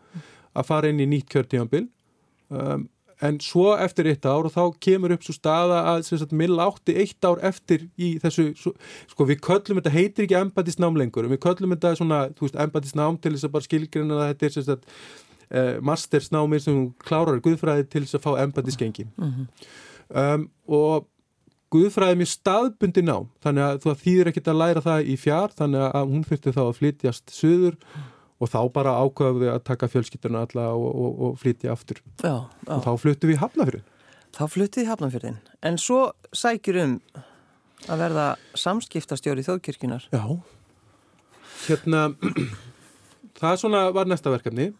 að 0.55 0.69
fara 0.71 0.91
inn 0.91 1.03
í 1.03 1.09
nýtt 1.11 1.27
kjörtímanbil 1.33 1.89
um, 2.47 2.87
en 3.23 3.37
svo 3.39 3.69
eftir 3.79 4.09
eitt 4.11 4.25
ár 4.27 4.47
og 4.47 4.53
þá 4.53 4.63
kemur 4.83 5.13
upp 5.15 5.23
svo 5.23 5.35
staða 5.35 5.81
að 5.93 6.33
mill 6.35 6.57
átti 6.59 6.95
eitt 6.99 7.27
ár 7.27 7.39
eftir 7.47 7.87
í 7.95 8.15
þessu, 8.19 8.49
svo, 8.59 8.73
sko 9.11 9.27
við 9.29 9.39
köllum 9.45 9.79
þetta 9.79 9.93
heitir 9.93 10.25
ekki 10.25 10.39
empatisnám 10.39 10.99
lengur, 10.99 11.29
við 11.31 11.41
köllum 11.45 11.75
þetta 11.75 11.95
svona, 11.95 12.21
þú 12.35 12.47
veist, 12.47 12.59
empatisnám 12.65 13.19
til 13.21 13.35
þess 13.35 13.47
að 13.47 13.55
bara 13.55 13.67
skilgrina 13.69 14.19
að 14.19 14.27
þetta 14.33 14.45
er 14.45 14.55
sem 14.55 14.67
sagt 14.67 14.87
uh, 14.91 15.73
mastersnámið 15.85 16.65
sem 16.67 16.81
klárar 17.05 17.43
guðfræði 17.43 17.89
til 17.89 18.05
þess 18.05 18.19
að 18.19 18.25
fá 18.27 18.31
empatiskengi 18.43 19.07
mm 19.07 19.29
-hmm. 19.29 19.45
um, 20.23 20.49
og 20.67 21.07
guðfræði 21.73 22.19
mjög 22.19 22.31
staðbundi 22.31 23.03
ná, 23.03 23.17
þannig 23.43 23.63
að 23.63 23.79
þú 23.83 23.95
þýðir 24.03 24.31
ekkert 24.31 24.51
að 24.51 24.59
læra 24.61 24.81
það 24.81 25.07
í 25.11 25.15
fjár, 25.19 25.55
þannig 25.55 25.87
að 25.87 26.11
hún 26.11 26.27
þurfti 26.27 26.53
þá 26.55 26.61
að 26.65 26.77
flytjast 26.79 27.33
söður 27.33 27.79
og 28.39 28.51
þá 28.51 28.59
bara 28.75 28.97
ákvaðum 28.99 29.43
við 29.43 29.51
að 29.53 29.63
taka 29.69 29.89
fjölskytturna 29.91 30.43
alla 30.45 30.67
og, 30.75 30.87
og, 30.89 31.21
og 31.27 31.37
flytja 31.39 31.71
aftur. 31.75 32.01
Já, 32.19 32.45
já. 32.67 32.73
og 32.75 32.83
þá 32.83 32.91
fluttu 33.03 33.31
við 33.31 33.41
hafnafjörðin 33.43 33.85
Þá 34.35 34.43
fluttu 34.51 34.81
við 34.81 34.89
hafnafjörðin 34.91 35.39
en 35.63 35.79
svo 35.79 35.99
sækjur 36.35 36.81
um 36.83 36.95
að 37.85 38.01
verða 38.01 38.27
samskiptastjóri 38.57 39.45
þjóðkirkjunar 39.45 40.09
Já. 40.11 40.23
Hérna 41.65 42.07
það 43.39 43.61
svona 43.61 43.85
var 43.95 44.09
næsta 44.09 44.33
verkefni. 44.33 44.71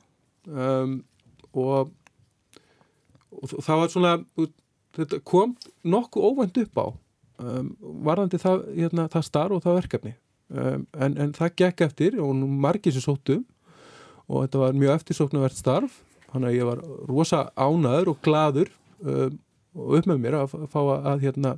Um, 0.45 0.99
og, 1.55 1.93
og 3.31 3.55
það 3.63 3.81
var 3.81 3.91
svona 3.93 4.13
þetta 4.95 5.21
kom 5.27 5.55
nokkuð 5.87 6.27
óvænt 6.29 6.59
upp 6.61 6.79
á 6.79 6.87
um, 7.41 7.71
varðandi 8.05 8.39
það, 8.41 8.67
hérna, 8.75 9.07
það 9.11 9.27
starf 9.29 9.57
og 9.57 9.63
það 9.65 9.79
verkefni 9.81 10.13
um, 10.53 10.85
en, 10.93 11.17
en 11.17 11.33
það 11.35 11.55
gekk 11.61 11.85
eftir 11.87 12.17
og 12.21 12.35
margir 12.35 12.95
sem 12.95 13.03
sóttum 13.03 13.43
og 14.25 14.45
þetta 14.45 14.61
var 14.61 14.77
mjög 14.77 14.99
eftirsóknarvert 14.99 15.57
starf. 15.57 16.01
Þannig 16.31 16.49
að 16.49 16.57
ég 16.57 16.67
var 16.67 16.81
rosa 17.07 17.41
ánaður 17.55 18.11
og 18.13 18.21
gladur 18.25 18.71
um, 19.05 19.37
og 19.75 19.97
upp 19.99 20.09
með 20.09 20.21
mér 20.23 20.37
að 20.39 20.57
fá 20.71 20.81
að, 20.81 21.23
hérna 21.23 21.55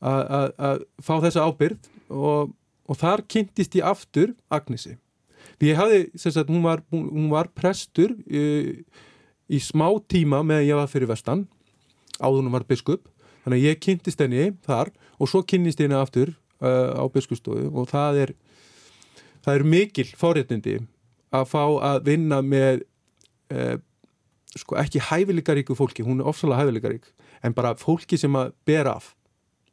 að, 0.00 0.20
að, 0.20 0.48
að 0.68 0.82
fá 1.04 1.14
þessa 1.24 1.46
ábyrð 1.48 1.88
og, 2.12 2.50
og 2.86 3.00
þar 3.00 3.24
kynntist 3.28 3.76
ég 3.78 3.86
aftur 3.88 4.34
Agnesi. 4.52 4.96
Því 5.60 5.70
ég 5.72 5.80
hafði, 5.80 6.02
sagt, 6.20 6.48
hún, 6.48 6.62
var, 6.64 6.82
hún, 6.92 7.30
var 7.32 7.50
prestur 7.56 8.12
í, 8.28 8.44
í 9.48 9.60
smá 9.60 9.88
tíma 10.08 10.42
meðan 10.44 10.68
ég 10.68 10.80
var 10.80 10.92
fyrir 10.92 11.10
vestan 11.10 11.46
áðunum 12.20 12.54
var 12.54 12.66
biskup. 12.68 13.08
Þannig 13.44 13.62
að 13.62 13.66
ég 13.70 13.80
kynntist 13.80 14.20
henni 14.20 14.50
þar 14.66 14.92
og 15.16 15.30
svo 15.30 15.42
kynnist 15.48 15.80
henni 15.80 15.96
aftur 15.96 16.34
á 16.60 17.04
biskustofu 17.12 17.68
og 17.72 17.88
það 17.90 18.22
er 18.24 18.32
það 19.44 19.54
er 19.54 19.68
mikil 19.74 20.08
fáréttindi 20.18 20.80
að 21.32 21.46
fá 21.48 21.62
að 21.92 22.02
vinna 22.10 22.40
með 22.44 22.82
uh, 23.54 23.78
sko 24.58 24.76
ekki 24.80 25.02
hæfileikaríku 25.06 25.76
fólki, 25.78 26.04
hún 26.04 26.20
er 26.20 26.28
ofsalega 26.28 26.64
hæfileikarík 26.64 27.08
en 27.46 27.54
bara 27.56 27.76
fólki 27.78 28.18
sem 28.20 28.36
að 28.36 28.52
ber 28.66 28.90
af 28.90 29.14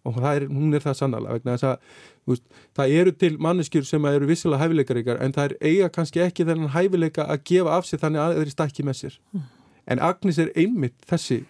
og 0.07 0.21
er, 0.23 0.45
hún 0.47 0.71
er 0.71 0.83
það 0.85 0.99
sannlega 1.01 1.35
vegna 1.35 1.57
þess 1.57 1.67
að 1.67 2.05
veist, 2.29 2.45
það 2.77 2.93
eru 3.01 3.13
til 3.23 3.33
manneskjur 3.43 3.87
sem 3.89 4.07
eru 4.07 4.29
vissilega 4.29 4.63
hæfileikaríkar 4.63 5.19
en 5.23 5.35
það 5.35 5.49
er 5.49 5.71
eiga 5.71 5.91
kannski 5.97 6.23
ekki 6.23 6.47
þennan 6.47 6.71
hæfileika 6.75 7.27
að 7.27 7.43
gefa 7.49 7.75
af 7.75 7.89
sér 7.89 8.03
þannig 8.05 8.23
að 8.23 8.39
þeir 8.39 8.53
stakki 8.53 8.87
með 8.87 8.99
sér 9.01 9.19
mm. 9.33 9.45
en 9.91 10.03
Agnes 10.11 10.39
er 10.39 10.53
einmitt 10.55 10.97
þessi 11.09 11.41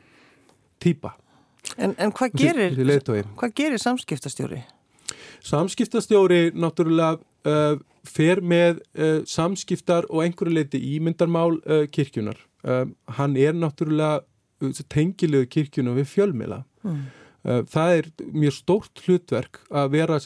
týpa 0.81 1.13
En, 1.75 1.91
en 1.99 2.13
hvað 2.15 2.37
gerir, 2.39 2.77
hvað 3.35 3.53
gerir 3.59 3.81
samskiptastjóri? 3.81 4.61
Samskiptastjóri 5.45 6.51
náttúrulega 6.57 7.17
uh, 7.47 7.77
fer 8.07 8.41
með 8.41 8.81
uh, 8.97 9.21
samskiptar 9.27 10.07
og 10.09 10.23
einhverju 10.25 10.55
leiti 10.55 10.81
ímyndarmál 10.95 11.59
uh, 11.63 11.85
kirkjunar. 11.91 12.39
Uh, 12.63 12.85
hann 13.19 13.37
er 13.39 13.55
náttúrulega 13.57 14.23
tengilegu 14.89 15.45
kirkjuna 15.53 15.93
við 15.99 16.11
fjölmila. 16.15 16.63
Mm. 16.81 17.07
Það 17.69 17.91
er 17.93 18.07
mjög 18.33 18.53
stórt 18.57 19.01
hlutverk 19.05 19.59
að 19.69 19.91
vera 19.93 20.17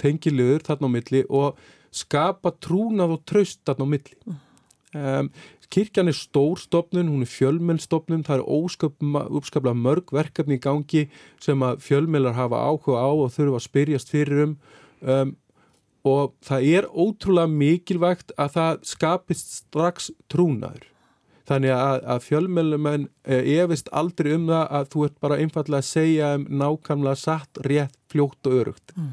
tengilegur 0.00 0.64
þarna 0.64 0.88
á 0.88 0.94
milli 0.94 1.20
og 1.28 1.60
skapa 1.94 2.50
trúnað 2.64 3.12
og 3.14 3.20
traust 3.28 3.60
þarna 3.68 3.84
á 3.86 3.92
milli. 3.92 4.16
Mm. 4.24 4.40
Um, 4.94 5.28
kirkjan 5.72 6.10
er 6.10 6.16
stór 6.16 6.58
stopnun, 6.60 7.10
hún 7.12 7.24
er 7.24 7.30
fjölmennstopnun, 7.30 8.24
það 8.26 8.42
er 8.42 8.48
óskaplega 8.48 9.76
mörg 9.76 10.12
verkefni 10.14 10.58
í 10.58 10.62
gangi 10.62 11.06
sem 11.42 11.62
að 11.64 11.80
fjölmennar 11.84 12.36
hafa 12.36 12.60
áhuga 12.66 13.00
á 13.00 13.10
og 13.12 13.32
þurfa 13.34 13.60
að 13.60 13.66
spyrjast 13.68 14.12
fyrir 14.12 14.46
um, 14.48 14.56
um 15.02 15.34
og 16.04 16.34
það 16.44 16.66
er 16.68 16.88
ótrúlega 16.92 17.48
mikilvægt 17.48 18.34
að 18.36 18.50
það 18.58 18.82
skapist 18.84 19.54
strax 19.62 20.10
trúnaður. 20.28 20.90
Þannig 21.48 21.74
að, 21.76 21.98
að 22.08 22.24
fjölmennumenn 22.24 23.06
eh, 23.28 23.48
efist 23.60 23.90
aldrei 23.92 24.34
um 24.36 24.46
það 24.48 24.66
að 24.78 24.90
þú 24.92 25.04
ert 25.06 25.16
bara 25.24 25.38
einfallega 25.40 25.80
að 25.80 25.88
segja 25.90 26.30
um 26.38 26.46
nákvæmlega 26.60 27.20
satt, 27.20 27.60
rétt, 27.68 27.96
fljótt 28.12 28.48
og 28.48 28.56
örugt. 28.60 28.94
Mm. 28.96 29.10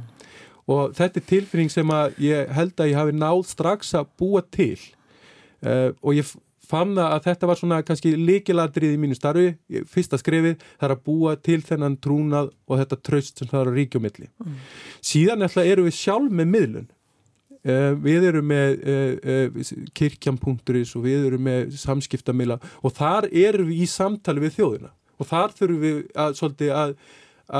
Og 0.71 0.95
þetta 0.95 1.19
er 1.19 1.27
tilfinning 1.27 1.71
sem 1.73 1.91
að 1.91 2.19
ég 2.23 2.51
held 2.55 2.79
að 2.79 2.91
ég 2.91 2.99
hafi 2.99 3.15
náð 3.17 3.41
strax 3.49 3.95
að 3.99 4.11
búa 4.19 4.43
til 4.47 4.79
uh, 5.65 5.91
og 6.01 6.17
ég 6.17 6.31
fann 6.71 6.95
að 6.99 7.25
þetta 7.25 7.49
var 7.49 7.59
svona 7.59 7.81
kannski 7.85 8.13
líkiladrið 8.15 8.95
í 8.95 9.01
mínu 9.01 9.17
starfi, 9.17 9.51
fyrsta 9.91 10.19
skrifið 10.21 10.57
það 10.61 10.87
er 10.87 10.95
að 10.95 11.03
búa 11.07 11.35
til 11.43 11.59
þennan 11.65 11.97
trúnað 12.03 12.51
og 12.67 12.81
þetta 12.81 12.99
tröst 13.07 13.41
sem 13.41 13.49
það 13.51 13.63
er 13.63 13.71
að 13.71 13.77
ríkja 13.79 14.01
á 14.01 14.05
milli. 14.05 14.31
Mm. 14.31 14.57
síðan 15.11 15.47
alltaf 15.47 15.69
eru 15.73 15.85
við 15.87 15.97
sjálf 15.99 16.35
með 16.39 16.51
miðlun. 16.55 16.89
Uh, 17.61 17.91
við 18.01 18.23
erum 18.31 18.47
með 18.49 18.85
uh, 18.89 19.73
kirkjan.is 19.93 20.95
og 20.97 21.03
við 21.05 21.27
erum 21.27 21.43
með 21.45 21.75
samskiptamila 21.77 22.57
og 22.81 22.95
þar 22.97 23.27
erum 23.29 23.69
við 23.69 23.83
í 23.83 23.89
samtali 23.89 24.41
við 24.41 24.55
þjóðina. 24.55 24.93
Og 25.21 25.29
þar 25.29 25.53
þurfum 25.59 25.83
við 25.83 25.99
að, 26.17 26.37
svolítið, 26.39 26.71
að, 26.73 26.95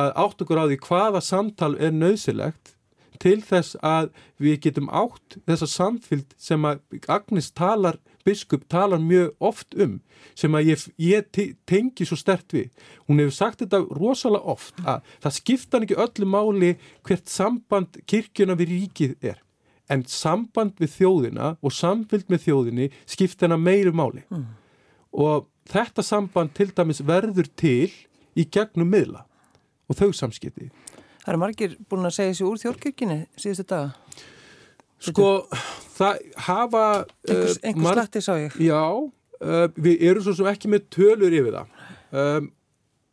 að 0.02 0.14
átt 0.24 0.42
okkur 0.42 0.62
á 0.62 0.66
því 0.66 0.80
hvaða 0.88 1.22
samtal 1.22 1.76
er 1.78 1.94
nöðsilegt 1.94 2.74
til 3.22 3.40
þess 3.46 3.78
að 3.86 4.10
við 4.42 4.58
getum 4.66 4.90
átt 4.90 5.38
þessa 5.48 5.68
samfylg 5.70 6.34
sem 6.42 6.66
að 6.66 6.82
Agnes 7.12 7.52
talar, 7.54 8.00
biskup 8.26 8.66
talar 8.72 9.02
mjög 9.02 9.36
oft 9.40 9.78
um 9.78 10.00
sem 10.38 10.54
að 10.58 10.72
ég, 10.72 10.84
ég 11.02 11.30
tengi 11.70 12.06
svo 12.08 12.18
stert 12.20 12.54
við. 12.54 12.70
Hún 13.08 13.22
hefur 13.22 13.36
sagt 13.36 13.64
þetta 13.64 13.82
rosalega 13.98 14.56
oft 14.56 14.82
að 14.86 15.06
það 15.24 15.38
skipta 15.38 15.82
ekki 15.82 16.00
öllu 16.06 16.30
máli 16.30 16.74
hvert 17.08 17.32
samband 17.32 18.02
kirkjuna 18.10 18.58
við 18.60 18.76
ríkið 18.76 19.32
er. 19.34 19.42
En 19.92 20.06
samband 20.08 20.78
við 20.80 20.94
þjóðina 21.00 21.56
og 21.60 21.76
samfylg 21.76 22.30
með 22.32 22.46
þjóðinni 22.46 22.92
skipta 23.10 23.48
hana 23.48 23.60
meiru 23.60 23.92
máli. 23.96 24.24
Mm. 24.32 24.48
Og 25.12 25.50
þetta 25.70 26.06
samband 26.06 26.54
til 26.56 26.70
dæmis 26.72 27.04
verður 27.04 27.50
til 27.60 27.92
í 28.38 28.48
gegnum 28.48 28.90
miðla 28.94 29.26
og 29.92 30.00
þau 30.00 30.12
samskipti. 30.16 30.70
Það 31.22 31.34
eru 31.34 31.42
margir 31.42 31.74
búin 31.90 32.10
að 32.10 32.16
segja 32.16 32.34
þessi 32.34 32.46
úr 32.48 32.62
þjórnkirkini 32.62 33.18
síðustu 33.38 33.66
daga. 33.70 33.92
Sko, 35.02 35.28
það 35.98 36.22
hafa... 36.48 36.86
Einhvers, 37.28 37.58
uh, 37.58 37.68
einhvers 37.70 37.98
slatti 37.98 38.24
sá 38.26 38.32
ég. 38.38 38.58
Já, 38.62 38.82
uh, 38.98 39.68
við 39.78 40.06
erum 40.10 40.26
svo 40.26 40.34
sem 40.38 40.50
ekki 40.50 40.72
með 40.72 40.88
tölur 40.94 41.36
yfir 41.38 41.58
það. 41.58 41.76
Um, 42.12 42.50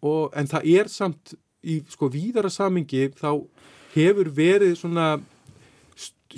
og, 0.05 0.25
en 0.41 0.49
það 0.49 0.71
er 0.73 0.91
samt 0.93 1.35
í 1.69 1.79
sko 1.93 2.09
víðara 2.13 2.53
samingi 2.53 3.11
þá 3.19 3.31
hefur 3.93 4.33
verið 4.37 4.75
svona 4.81 5.11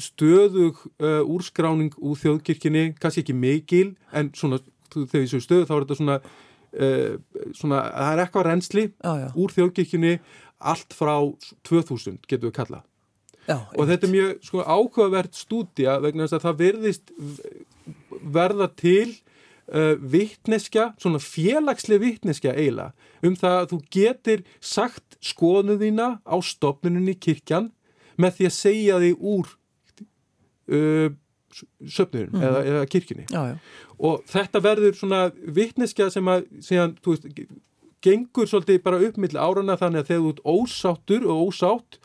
stöðug 0.01 0.79
uh, 1.03 1.23
úrskráning 1.27 1.95
úr 1.99 2.19
þjóðkirkini, 2.19 2.93
kannski 2.99 3.25
ekki 3.25 3.37
mikil, 3.37 3.89
en 4.15 4.31
svona 4.35 4.59
þegar 4.91 5.27
þessu 5.27 5.43
stöðu 5.45 5.67
þá 5.69 5.75
er 5.77 5.85
þetta 5.85 5.99
svona, 5.99 6.15
svona 7.55 7.81
það 7.91 8.13
er 8.13 8.21
eitthvað 8.25 8.47
reynsli 8.47 8.83
úr 9.39 9.53
þjóðkirkini 9.55 10.13
allt 10.61 10.95
frá 10.97 11.15
2000 11.67 12.21
getur 12.29 12.51
við 12.51 12.57
kalla 12.61 12.85
Já, 13.49 13.57
og 13.75 13.89
þetta 13.89 14.07
er 14.07 14.13
mjög 14.13 14.33
sko, 14.47 14.63
ákveðvert 14.63 15.39
stúdja 15.39 15.97
vegna 16.05 16.27
þess 16.27 16.37
að 16.39 16.45
það 16.45 16.59
verðist 16.61 17.13
verða 18.21 18.69
til 18.79 19.09
uh, 19.73 19.97
vittneskja, 20.13 20.91
svona 21.01 21.21
félagslega 21.25 22.05
vittneskja 22.05 22.55
eiginlega 22.55 22.93
um 23.27 23.37
það 23.41 23.57
að 23.57 23.73
þú 23.73 23.81
getur 23.97 24.45
sagt 24.61 25.17
skoðuðina 25.25 26.11
á 26.23 26.37
stopnunni 26.45 27.17
kirkjan 27.17 27.71
með 28.21 28.37
því 28.39 28.51
að 28.51 28.57
segja 28.59 29.01
þig 29.03 29.25
úr 29.33 29.51
uh, 30.71 31.09
söpnurinn 31.91 32.37
mm. 32.37 32.45
eða, 32.47 32.61
eða 32.73 32.85
kirkjunni 32.93 33.27
já, 33.27 33.41
já. 33.51 33.57
og 33.99 34.23
þetta 34.31 34.63
verður 34.63 35.01
svona 35.01 35.25
vittneskja 35.59 36.11
sem 36.15 36.31
að 36.31 36.47
síðan, 36.63 36.95
veist, 37.07 37.27
gengur 38.05 38.49
svolítið 38.49 38.83
bara 38.85 39.01
upp 39.07 39.19
millir 39.21 39.41
árana 39.41 39.77
þannig 39.81 40.03
að 40.03 40.11
þegar 40.11 40.23
þú 40.23 40.33
ert 40.33 40.43
ósáttur 40.55 41.27
og 41.27 41.51
ósátt 41.51 41.99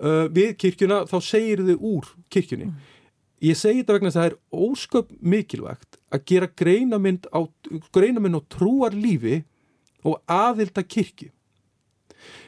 uh, 0.00 0.26
við 0.32 0.56
kirkjuna 0.62 1.04
þá 1.10 1.16
segir 1.24 1.64
þið 1.66 1.86
úr 1.92 2.10
kirkjunni. 2.32 2.70
Mm. 2.70 2.90
Ég 3.44 3.58
segi 3.60 3.82
þetta 3.82 3.96
vegna 3.98 4.10
að 4.12 4.18
það 4.18 4.28
er 4.28 4.36
ósköp 4.64 5.10
mikilvægt 5.20 5.98
að 6.14 6.24
gera 6.30 6.50
greinamind 6.62 7.26
á, 7.28 7.40
greinamind 7.92 8.38
á 8.40 8.42
trúar 8.48 8.96
lífi 8.96 9.42
og 10.04 10.20
aðilda 10.30 10.84
kirkju. 10.86 11.28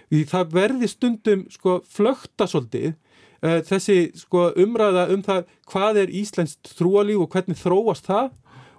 Því 0.07 0.23
það 0.31 0.55
verði 0.55 0.89
stundum 0.89 1.45
sko 1.53 1.81
flökta 1.91 2.47
svolítið 2.49 2.95
uh, 2.95 3.61
þessi 3.67 3.99
sko 4.17 4.51
umræða 4.57 5.09
um 5.13 5.25
það 5.27 5.45
hvað 5.69 6.03
er 6.05 6.17
Íslands 6.23 6.57
trúarlíf 6.77 7.27
og 7.27 7.31
hvernig 7.35 7.61
þróast 7.61 8.09
það 8.09 8.33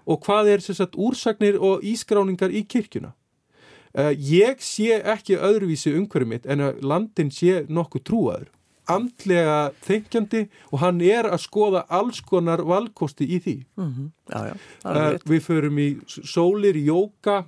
og 0.08 0.24
hvað 0.24 0.54
er 0.54 0.64
sérsagt 0.64 0.96
úrsagnir 0.96 1.58
og 1.60 1.84
ískráningar 1.86 2.54
í 2.56 2.64
kirkjuna. 2.64 3.12
Uh, 3.98 4.12
ég 4.14 4.62
sé 4.62 5.00
ekki 5.02 5.40
öðruvísi 5.42 5.96
umhverfið 5.98 6.30
mitt 6.30 6.46
en 6.46 6.62
að 6.68 6.84
landin 6.86 7.32
sé 7.34 7.64
nokkuð 7.66 8.04
trúaður. 8.06 8.48
Andlega 8.88 9.58
þengjandi 9.84 10.46
og 10.72 10.80
hann 10.80 11.02
er 11.04 11.28
að 11.28 11.42
skoða 11.44 11.82
alls 11.92 12.22
konar 12.24 12.62
valkosti 12.64 13.26
í 13.26 13.40
því. 13.44 13.56
Mm 13.76 13.90
-hmm. 13.94 14.12
já, 14.32 14.40
já, 14.48 14.56
uh, 14.86 15.18
við 15.26 15.42
förum 15.44 15.80
í 15.80 15.90
sólir 16.08 16.78
jóka 16.78 17.46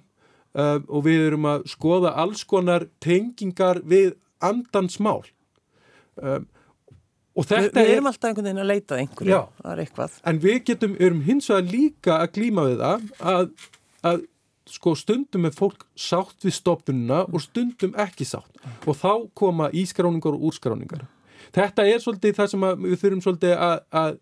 uh, 0.55 0.79
og 0.87 1.05
við 1.05 1.27
erum 1.27 1.45
að 1.45 1.67
skoða 1.69 2.15
alls 2.17 2.43
konar 2.43 2.87
tengingar 2.99 3.81
við 3.85 4.15
andansmál 4.41 5.23
um, 6.15 6.47
og 7.37 7.45
þetta 7.47 7.79
Vi, 7.79 7.85
við 7.85 7.93
erum 7.93 8.07
er, 8.07 8.11
alltaf 8.11 8.29
einhvern 8.29 8.47
veginn 8.47 8.63
að 8.63 8.69
leita 8.69 8.99
einhverju, 8.99 9.39
er 9.71 9.81
eitthvað. 9.83 10.17
En 10.27 10.41
við 10.43 10.57
getum, 10.71 10.95
erum 10.99 11.21
hins 11.27 11.49
vegar 11.51 11.69
líka 11.69 12.17
að 12.19 12.31
glíma 12.35 12.65
við 12.67 12.81
það 12.83 13.05
að, 13.33 13.51
að 14.11 14.23
sko 14.69 14.95
stundum 14.97 15.47
er 15.49 15.55
fólk 15.55 15.85
sátt 15.97 16.45
við 16.45 16.55
stopnuna 16.59 17.23
og 17.27 17.41
stundum 17.43 17.95
ekki 17.99 18.27
sátt 18.27 18.61
og 18.85 18.97
þá 18.97 19.13
koma 19.37 19.69
ískráningar 19.75 20.37
og 20.37 20.49
úrskráningar. 20.51 21.05
Þetta 21.55 21.85
er 21.87 22.01
svolítið 22.03 22.35
það 22.37 22.51
sem 22.51 22.65
við 22.83 22.99
þurfum 23.01 23.23
svolítið 23.25 23.55
að, 23.55 23.79
að 23.89 24.19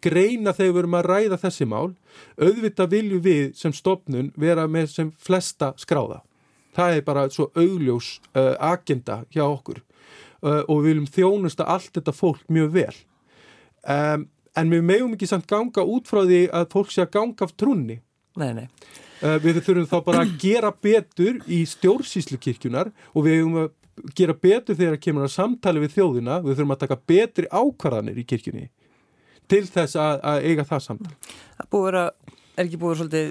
greina 0.00 0.54
þegar 0.54 0.72
við 0.72 0.80
erum 0.82 0.96
að 0.98 1.08
ræða 1.10 1.38
þessi 1.44 1.68
mál. 1.68 1.92
Auðvitað 2.40 2.92
viljum 2.94 3.22
við 3.24 3.44
sem 3.58 3.74
stopnun 3.74 4.32
vera 4.38 4.66
með 4.70 4.90
sem 4.94 5.12
flesta 5.18 5.72
skráða. 5.80 6.20
Það 6.76 6.96
er 6.96 7.06
bara 7.06 7.28
svo 7.34 7.48
augljós 7.58 8.18
uh, 8.38 8.54
agenda 8.62 9.24
hjá 9.34 9.42
okkur 9.48 9.80
uh, 9.80 10.62
og 10.62 10.84
við 10.84 10.90
viljum 10.92 11.08
þjónusta 11.10 11.66
allt 11.66 11.92
þetta 11.98 12.14
fólk 12.14 12.44
mjög 12.48 12.74
vel. 12.76 12.94
Um, 13.82 14.28
en 14.56 14.72
við 14.72 14.86
meðum 14.86 15.14
ekki 15.16 15.28
samt 15.30 15.48
ganga 15.50 15.82
út 15.82 16.08
frá 16.10 16.22
því 16.22 16.44
að 16.54 16.68
fólk 16.74 16.92
sé 16.94 17.04
að 17.04 17.14
ganga 17.16 17.46
af 17.46 17.56
trunni. 17.58 18.00
Nei, 18.38 18.52
nei. 18.54 18.68
Uh, 19.20 19.36
við 19.42 19.60
þurfum 19.60 19.88
þá 19.90 19.98
bara 20.06 20.24
að 20.24 20.30
gera 20.40 20.70
betur 20.72 21.42
í 21.44 21.60
stjórnsýslu 21.68 22.38
kirkjunar 22.40 22.88
og 23.12 23.26
við 23.26 23.40
höfum 23.42 23.58
að 23.66 23.68
gera 24.16 24.32
betur 24.32 24.78
þegar 24.78 24.96
það 24.96 25.02
kemur 25.04 25.26
að 25.26 25.34
samtali 25.34 25.82
við 25.82 25.96
þjóðina, 25.98 26.38
við 26.44 26.54
þurfum 26.54 26.74
að 26.74 26.80
taka 26.84 26.98
betri 27.10 27.50
ákvarðanir 27.52 28.20
í 28.20 28.24
kirkjunni 28.30 28.70
til 29.50 29.66
þess 29.66 29.98
að, 29.98 30.22
að 30.30 30.48
eiga 30.48 30.66
það 30.68 30.82
samtal. 30.86 31.12
Það 31.58 31.70
búið 31.74 32.00
að, 32.00 32.10
er 32.54 32.64
ekki 32.64 32.80
búið 32.80 32.98
svolítið, 33.00 33.30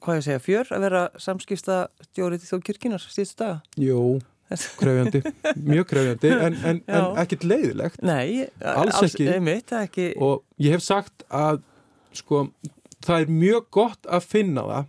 hvað 0.00 0.18
ég 0.18 0.26
segja, 0.26 0.42
fjör 0.48 0.74
að 0.74 0.84
vera 0.86 1.06
samskipsta 1.20 1.78
stjórið 2.08 2.42
til 2.42 2.50
þó 2.50 2.66
kirkjunar 2.68 3.04
stíðstu 3.04 3.40
daga? 3.44 3.58
Jú, 3.80 4.04
krefjandi, 4.80 5.22
mjög 5.62 5.90
krefjandi 5.92 6.32
en, 6.34 6.60
en, 6.72 6.84
en 6.90 7.10
ekkit 7.22 7.46
leiðilegt. 7.46 8.00
Nei, 8.02 8.48
alls, 8.58 8.96
alls 8.96 9.12
ekki. 9.12 9.28
Einmitt, 9.36 9.74
ekki. 9.76 10.12
Og 10.18 10.42
ég 10.62 10.74
hef 10.74 10.86
sagt 10.86 11.26
að 11.28 11.62
sko, 12.16 12.48
það 13.04 13.26
er 13.26 13.36
mjög 13.44 13.68
gott 13.78 14.10
að 14.10 14.26
finna 14.32 14.66
það 14.66 14.88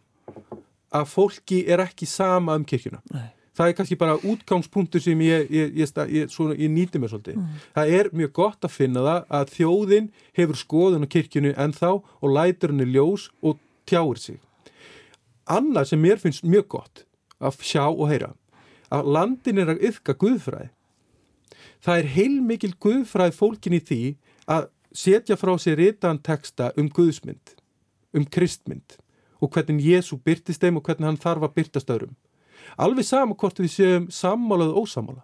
að 0.91 1.06
fólki 1.12 1.62
er 1.71 1.84
ekki 1.86 2.08
sama 2.10 2.58
um 2.60 2.65
kirkjuna. 2.67 3.01
Nei. 3.13 3.30
það 3.56 3.67
er 3.67 3.75
kannski 3.77 3.95
bara 3.99 4.15
útgangspunktur 4.17 5.01
sem 5.04 5.19
ég, 5.21 5.49
ég, 5.51 5.73
ég, 5.75 6.36
ég 6.58 6.69
nýti 6.71 6.99
mér 6.99 7.12
svolítið. 7.12 7.36
Mm. 7.38 7.63
það 7.75 7.95
er 7.97 8.10
mjög 8.15 8.32
gott 8.39 8.65
að 8.65 8.75
finna 8.75 9.04
það 9.06 9.25
að 9.39 9.51
þjóðin 9.56 10.12
hefur 10.39 10.60
skoðun 10.62 11.06
á 11.06 11.12
kirkjunu 11.12 11.54
en 11.58 11.75
þá 11.75 11.89
og 11.99 12.27
lætur 12.32 12.71
henni 12.71 12.88
ljós 12.89 13.27
og 13.43 13.60
tjáir 13.86 14.19
sig. 14.19 14.39
Annað 15.45 15.91
sem 15.91 16.01
mér 16.01 16.21
finnst 16.21 16.47
mjög 16.47 16.67
gott 16.77 17.04
að 17.41 17.60
sjá 17.65 17.86
og 17.89 18.08
heyra 18.10 18.32
að 18.91 19.12
landin 19.15 19.62
er 19.62 19.73
að 19.73 19.84
yfka 19.91 20.15
guðfræð 20.19 20.69
það 21.82 22.01
er 22.01 22.10
heilmikil 22.15 22.73
guðfræð 22.84 23.38
fólkin 23.38 23.77
í 23.77 23.82
því 23.82 24.01
að 24.51 24.69
setja 24.91 25.38
frá 25.39 25.54
sér 25.62 25.80
ritaðan 25.80 26.21
texta 26.25 26.71
um 26.80 26.89
guðsmynd 26.91 27.56
um 28.17 28.27
kristmynd 28.27 28.97
og 29.41 29.51
hvernig 29.56 29.84
Jésu 29.86 30.19
byrtist 30.23 30.62
þeim 30.62 30.77
og 30.80 30.86
hvernig 30.88 31.10
hann 31.10 31.17
þarf 31.21 31.47
að 31.47 31.56
byrtast 31.60 31.89
öðrum. 31.91 32.15
Alveg 32.77 33.06
sama 33.08 33.36
hvort 33.36 33.60
við 33.60 33.71
séum 33.73 34.08
sammálað 34.13 34.71
og 34.75 34.86
ósamála. 34.88 35.23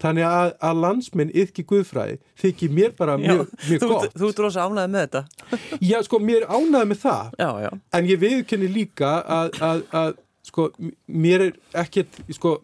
þannig 0.00 0.24
að, 0.24 0.50
að 0.64 0.78
landsminn 0.80 1.30
yfki 1.36 1.62
guðfræði 1.68 2.14
þykir 2.40 2.70
mér 2.72 2.92
bara 2.96 3.16
Já, 3.20 3.26
mjög, 3.34 3.50
mjög 3.68 3.80
þú, 3.82 3.88
gott 3.90 4.14
þú 4.16 4.28
ert 4.30 4.38
rosa 4.40 4.62
ánæðið 4.64 4.92
með 4.94 5.02
þetta. 5.02 5.22
já 5.90 5.98
sko 6.06 6.20
mér 6.24 6.38
er 6.46 6.54
ánægð 6.54 6.86
með 6.92 7.00
það 7.02 7.34
Já, 7.42 7.48
já. 7.66 7.68
en 7.98 8.08
ég 8.08 8.20
viðkenni 8.22 8.70
líka 8.72 9.10
að, 9.36 9.58
að, 9.68 9.82
að 10.00 10.14
sko 10.48 10.66
mér 11.06 11.44
er 11.50 11.52
ekkert 11.84 12.16
sko 12.38 12.54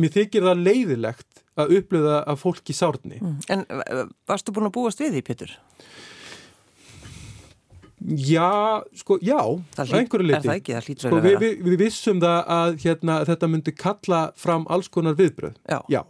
mér 0.00 0.14
þykir 0.16 0.48
það 0.48 0.64
leiðilegt 0.64 1.42
að 1.60 1.76
upplöða 1.82 2.16
að 2.32 2.40
fólki 2.46 2.74
sárni 2.78 3.20
En 3.52 3.66
uh, 3.68 4.06
varstu 4.30 4.54
búin 4.56 4.70
að 4.70 4.76
búast 4.78 5.04
við 5.04 5.18
því, 5.18 5.24
Pétur? 5.28 5.52
já, 5.54 5.60
sko, 8.04 9.16
já 9.24 9.38
Það 9.74 9.84
að 9.84 9.98
einhverju 10.00 10.24
er 10.24 10.28
leyti. 10.30 10.48
það 10.48 10.58
ekki, 10.58 10.72
það 10.76 10.88
hlýtur 10.88 11.06
sko, 11.08 11.16
að 11.16 11.22
vera. 11.28 11.40
við, 11.40 11.54
við 11.64 11.76
vissum 11.80 12.20
það 12.20 12.50
að 12.56 12.74
hérna, 12.84 13.14
þetta 13.30 13.48
myndi 13.54 13.72
kalla 13.80 14.20
fram 14.36 14.66
alls 14.68 14.88
konar 14.92 15.16
viðbröð 15.18 15.54
Já. 15.70 15.78
já, 15.88 16.02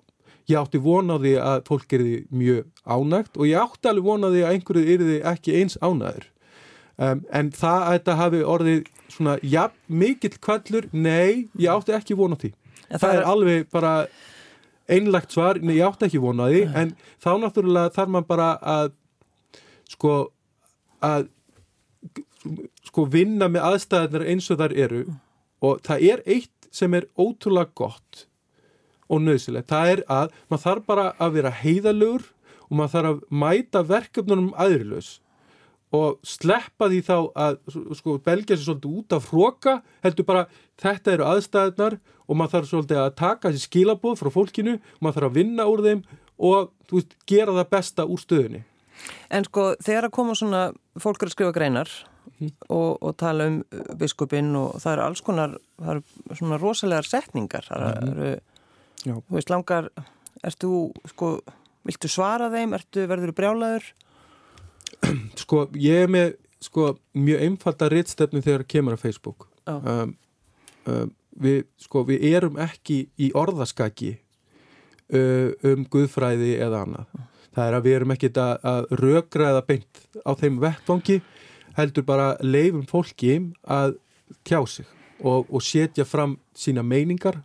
ég 0.50 0.58
átti 0.58 0.80
von 0.82 1.10
á 1.14 1.16
því 1.22 1.34
að 1.38 1.62
fólk 1.70 1.92
er 1.94 2.04
því 2.04 2.16
mjög 2.34 2.64
ánægt 2.84 3.38
og 3.38 3.46
ég 3.46 3.62
átti 3.62 3.88
alveg 3.92 4.08
von 4.10 4.26
á 4.26 4.28
því 4.34 4.42
að 4.44 4.52
einhverju 4.56 4.84
er 4.96 5.04
því 5.06 5.18
ekki 5.34 5.56
eins 5.60 5.78
ánæður 5.80 6.26
um, 6.98 7.22
en 7.30 7.50
það 7.54 7.80
að 7.86 7.94
þetta 7.98 8.18
hafi 8.24 8.42
orðið 8.56 8.84
svona, 9.14 9.38
já, 9.46 9.64
mikill 9.88 10.34
kvallur 10.42 10.88
nei, 10.92 11.46
ég 11.62 11.70
átti 11.70 11.94
ekki 11.94 12.16
von 12.18 12.34
á 12.34 12.38
því. 12.40 12.50
En 12.90 12.98
það, 12.98 13.12
er 13.20 13.26
alveg 13.30 13.68
bara 13.70 13.92
einlagt 14.90 15.30
svar, 15.32 15.60
nei, 15.62 15.76
ég 15.78 15.86
átti 15.86 16.08
ekki 16.08 16.18
von 16.22 16.42
á 16.42 16.46
því. 16.50 16.62
En 16.74 16.90
þá 17.22 17.30
náttúrulega 17.40 17.92
þarf 17.94 18.10
maður 18.10 18.26
bara 18.32 18.48
að 18.74 18.90
sko 19.94 20.14
að 21.04 21.28
sko 22.88 23.06
vinna 23.10 23.48
með 23.50 23.66
aðstæðanar 23.70 24.26
eins 24.32 24.50
og 24.52 24.60
þar 24.60 24.76
eru 24.86 25.02
og 25.64 25.82
það 25.86 26.06
er 26.10 26.22
eitt 26.26 26.68
sem 26.74 26.94
er 26.96 27.08
ótrúlega 27.16 27.72
gott 27.74 28.24
og 29.12 29.20
nöðsilegt, 29.22 29.68
það 29.68 29.90
er 29.92 30.00
að 30.10 30.32
maður 30.48 30.64
þarf 30.64 30.86
bara 30.88 31.04
að 31.20 31.36
vera 31.36 31.52
heiðalögur 31.60 32.24
og 32.64 32.78
maður 32.78 32.94
þarf 32.94 33.12
að 33.12 33.38
mæta 33.44 33.84
verkefnunum 33.88 34.50
aðrilaus 34.60 35.10
og 35.94 36.18
sleppa 36.26 36.88
því 36.90 37.00
þá 37.06 37.16
að 37.38 37.58
sko 38.00 38.16
belgja 38.24 38.56
sér 38.56 38.64
svolítið 38.66 38.98
út 38.98 39.14
af 39.14 39.28
hróka 39.30 39.74
heldur 40.02 40.26
bara 40.26 40.46
þetta 40.80 41.12
eru 41.14 41.28
aðstæðnar 41.30 41.98
og 42.24 42.38
maður 42.38 42.54
þarf 42.56 42.70
svolítið 42.70 43.02
að 43.02 43.16
taka 43.20 43.52
þessi 43.52 43.68
skilaboð 43.68 44.16
frá 44.20 44.30
fólkinu 44.34 44.78
maður 44.98 45.18
þarf 45.20 45.28
að 45.28 45.38
vinna 45.38 45.68
úr 45.70 45.84
þeim 45.84 46.02
og 46.34 46.72
veist, 46.90 47.14
gera 47.30 47.54
það 47.54 47.70
besta 47.76 48.08
úr 48.08 48.22
stöðunni. 48.22 48.64
En 49.30 49.46
sko, 49.46 49.74
þegar 49.84 50.08
að 50.08 50.14
koma 50.16 50.34
svona, 50.38 50.64
fólk 51.02 51.22
er 51.22 51.30
að 51.30 51.36
skrifa 51.36 51.54
greinar 51.54 51.92
og, 52.68 53.02
og 53.02 53.16
tala 53.20 53.48
um 53.50 53.58
biskupinn 53.98 54.52
og 54.58 54.78
það 54.82 54.92
eru 54.96 55.04
alls 55.06 55.24
konar, 55.24 55.56
það 55.80 55.92
eru 55.94 56.38
svona 56.38 56.60
rosalegar 56.60 57.08
setningar. 57.08 57.68
Það 57.68 58.08
eru, 58.12 58.30
Já. 59.04 59.14
þú 59.18 59.36
veist, 59.36 59.52
langar, 59.52 59.90
ertu, 60.44 60.70
sko, 61.12 61.34
viltu 61.84 62.10
svara 62.10 62.50
þeim, 62.52 62.74
ertu, 62.78 63.04
verður 63.10 63.32
þú 63.32 63.38
brjálaður? 63.40 63.90
sko, 65.44 65.66
ég 65.80 66.06
er 66.06 66.12
með 66.12 66.34
sko, 66.64 66.94
mjög 67.18 67.44
einfalda 67.48 67.90
rittstefnu 67.92 68.42
þegar 68.44 68.66
kemur 68.68 68.96
á 68.96 68.98
Facebook. 69.00 69.48
Um, 69.68 70.16
um, 70.88 71.12
við, 71.40 71.64
sko, 71.80 72.04
við 72.08 72.24
erum 72.34 72.58
ekki 72.62 73.04
í 73.20 73.30
orðaskaki 73.36 74.14
uh, 74.14 75.52
um 75.66 75.86
guðfræði 75.90 76.56
eða 76.64 76.84
annað. 76.86 77.14
Það 77.54 77.68
er 77.68 77.76
að 77.76 77.86
við 77.86 77.96
erum 77.98 78.14
ekki 78.16 78.30
að, 78.34 78.54
að 78.66 78.86
rökraða 78.98 79.62
beint 79.68 80.00
á 80.26 80.30
þeim 80.38 80.56
vettvangi 80.62 81.20
heldur 81.76 82.04
bara 82.06 82.36
leifum 82.42 82.84
fólki 82.90 83.36
að 83.66 83.96
tjá 84.46 84.60
sig 84.68 84.86
og, 85.24 85.46
og 85.50 85.62
setja 85.62 86.04
fram 86.04 86.38
sína 86.56 86.82
meiningar 86.86 87.40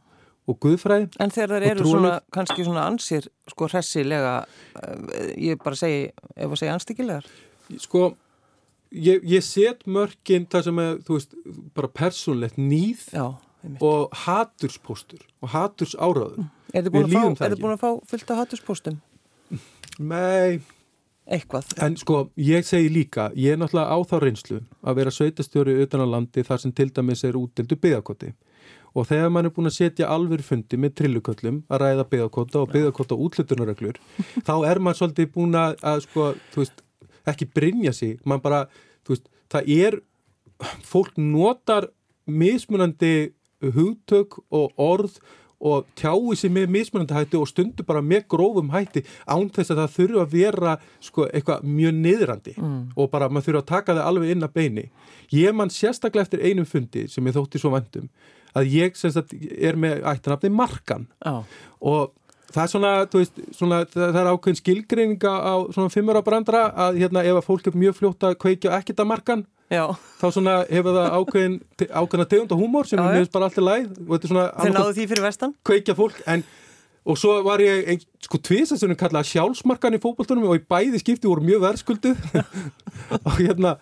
og 0.50 0.58
guðfræði 0.64 1.10
En 1.22 1.30
þegar 1.34 1.62
þeir 1.62 1.68
eru 1.76 1.86
svona, 1.92 2.14
kannski 2.34 2.64
svona 2.66 2.88
ansir, 2.90 3.28
sko, 3.52 3.68
hressilega, 3.70 4.32
uh, 4.80 4.96
ég 5.38 5.60
bara 5.64 5.78
segi, 5.78 6.08
ef 6.36 6.50
að 6.50 6.58
segja 6.64 6.74
anstíkilegar. 6.78 7.28
sko 7.78 8.16
ég, 8.92 9.22
ég 9.30 9.44
set 9.46 9.86
mörkin 9.86 10.48
það 10.50 10.64
sem 10.70 10.80
er, 10.86 10.98
þú 11.06 11.20
veist, 11.20 11.36
bara 11.78 11.92
persónlegt 12.02 12.58
nýð 12.58 13.06
Já, 13.14 13.28
og 13.84 14.10
haturspóstur 14.26 15.22
og 15.44 15.50
haturs 15.54 15.94
Er 16.74 16.84
þið 16.86 16.92
búin, 16.94 17.08
fá- 17.10 17.22
það 17.38 17.46
er 17.46 17.50
þið 17.50 17.54
ekki. 17.54 17.62
búin 17.62 17.76
að 17.76 17.82
fá 17.84 17.92
fullt 18.10 18.32
af 18.34 18.38
hattuspóstum? 18.44 18.98
Nei, 20.00 20.60
Eitthvað. 21.30 21.74
en 21.86 21.96
sko 22.00 22.20
ég 22.42 22.66
segi 22.66 22.90
líka, 22.90 23.30
ég 23.38 23.54
er 23.54 23.60
náttúrulega 23.62 23.94
á 23.94 23.98
þá 24.10 24.16
reynslu 24.24 24.60
að 24.82 24.96
vera 24.98 25.14
sveitastjóri 25.14 25.76
utan 25.84 26.02
á 26.02 26.08
landi 26.10 26.44
þar 26.46 26.64
sem 26.64 26.74
til 26.74 26.90
dæmis 26.90 27.24
er 27.28 27.38
útildu 27.38 27.78
byggakoti 27.78 28.32
og 28.98 29.06
þegar 29.06 29.30
mann 29.34 29.46
er 29.46 29.54
búin 29.54 29.70
að 29.70 29.78
setja 29.78 30.10
alveg 30.10 30.42
fundi 30.46 30.80
með 30.82 30.96
trilluköllum 31.02 31.62
að 31.70 31.82
ræða 31.84 32.06
byggakota 32.10 32.64
og 32.64 32.74
byggakota 32.74 33.18
útlutunarreglur 33.26 34.00
þá 34.48 34.56
er 34.72 34.82
maður 34.82 35.02
svolítið 35.04 35.32
búin 35.36 35.58
að, 35.60 35.78
að 35.86 36.06
sko, 36.08 36.30
þú 36.54 36.64
veist, 36.64 36.86
ekki 37.30 37.50
brinja 37.54 37.94
sig 37.94 38.18
mann 38.26 38.42
bara, 38.42 38.66
þú 39.06 39.16
veist, 39.16 39.30
það 39.54 39.74
er 39.78 40.00
fólk 40.86 41.20
notar 41.22 41.92
mismunandi 42.26 43.32
hugtök 43.62 44.40
og 44.50 44.74
orð 44.80 45.20
og 45.60 45.88
tjái 46.00 46.36
sig 46.40 46.52
með 46.56 46.72
mismunandi 46.72 47.16
hætti 47.18 47.40
og 47.40 47.50
stundu 47.50 47.84
bara 47.84 48.02
með 48.02 48.28
grófum 48.32 48.72
hætti 48.72 49.04
án 49.28 49.50
þess 49.52 49.74
að 49.74 49.82
það 49.82 49.96
þurfa 49.98 50.24
að 50.24 50.36
vera 50.36 50.76
sko, 51.04 51.28
eitthvað 51.28 51.66
mjög 51.68 51.98
niðrandi 52.00 52.54
mm. 52.56 52.82
og 52.96 53.10
bara 53.12 53.30
maður 53.30 53.50
þurfa 53.50 53.64
að 53.64 53.72
taka 53.74 53.98
það 53.98 54.10
alveg 54.12 54.36
inn 54.36 54.48
að 54.48 54.56
beini 54.56 54.86
ég 55.36 55.56
mann 55.56 55.74
sérstaklega 55.74 56.28
eftir 56.28 56.46
einum 56.46 56.70
fundi 56.70 57.08
sem 57.12 57.28
ég 57.28 57.36
þótti 57.36 57.60
svo 57.60 57.74
vendum 57.76 58.08
að 58.58 58.72
ég 58.74 58.96
sagt 58.98 59.36
er 59.36 59.78
með 59.78 60.02
ættanafni 60.08 60.52
Markan 60.54 61.08
Já. 61.20 61.44
og 61.80 62.16
það 62.54 62.64
er 62.64 62.72
svona, 62.74 62.92
veist, 63.14 63.42
svona, 63.56 63.80
það 63.94 64.20
er 64.22 64.30
ákveðin 64.34 64.60
skilgreininga 64.60 65.34
á 65.34 65.56
svona 65.76 65.94
fimmur 65.94 66.20
á 66.20 66.24
brandra 66.26 66.66
að 66.88 67.02
hérna 67.04 67.24
ef 67.26 67.40
að 67.40 67.48
fólk 67.48 67.70
er 67.70 67.80
mjög 67.84 67.98
fljótt 68.00 68.28
að 68.28 68.38
kveikja 68.44 68.76
ekkert 68.80 69.04
að 69.04 69.12
markan 69.14 69.46
Já, 69.70 69.84
þá 70.18 70.26
svona 70.34 70.56
hefur 70.66 70.96
það 70.96 71.12
ákveðin 71.20 71.60
ákveðina 71.94 72.30
tegund 72.32 72.56
og 72.56 72.64
húmor 72.64 72.90
sem 72.90 72.98
já. 72.98 73.06
meðist 73.06 73.36
bara 73.36 73.52
allir 73.52 73.68
læð 73.68 73.92
þeir 74.26 74.74
náðu 74.74 74.96
því 74.98 75.06
fyrir 75.12 75.28
vestan? 75.28 75.54
kveikja 75.68 75.98
fólk 75.98 76.24
en 76.26 76.46
og 77.10 77.18
svo 77.18 77.36
var 77.46 77.62
ég 77.64 77.88
ein, 77.90 78.02
sko 78.22 78.40
við 78.44 78.96
kallaði 79.00 79.32
sjálfsmarkan 79.32 79.96
í 79.96 80.02
fótboltunum 80.04 80.50
og 80.50 80.60
í 80.60 80.66
bæði 80.70 81.00
skipti 81.02 81.30
voru 81.30 81.46
mjög 81.46 81.64
verðskuldið 81.64 82.24
og 83.28 83.38
hérna 83.40 83.76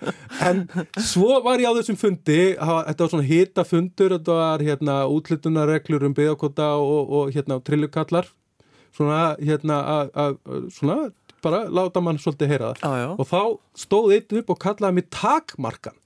en 0.46 0.66
svo 1.02 1.40
var 1.46 1.60
ég 1.60 1.72
á 1.72 1.78
þessum 1.80 2.00
fundi 2.00 2.40
þetta 2.56 3.04
var 3.04 3.14
svona 3.14 3.28
hita 3.28 3.66
fundur 3.68 4.16
þetta 4.18 4.38
var 4.38 4.64
hérna 4.64 4.98
útlutunarreglur 5.12 6.08
um 6.08 6.16
byggakota 6.18 6.74
og, 6.78 7.16
og 7.20 7.34
hérna 7.36 7.60
trillukallar 7.64 8.30
svona 8.98 9.22
hérna 9.40 9.78
að- 9.94 10.38
svona 10.74 11.12
bara 11.46 11.64
láta 11.70 12.02
mann 12.02 12.18
svolítið 12.20 12.50
heyra 12.52 12.74
það. 12.74 12.98
Já. 12.98 13.10
og 13.14 13.28
þá 13.30 13.42
stóð 13.78 14.14
einn 14.18 14.40
upp 14.42 14.50
og 14.56 14.60
kallaði 14.66 14.98
mig 15.00 15.10
takmarkan. 15.14 15.98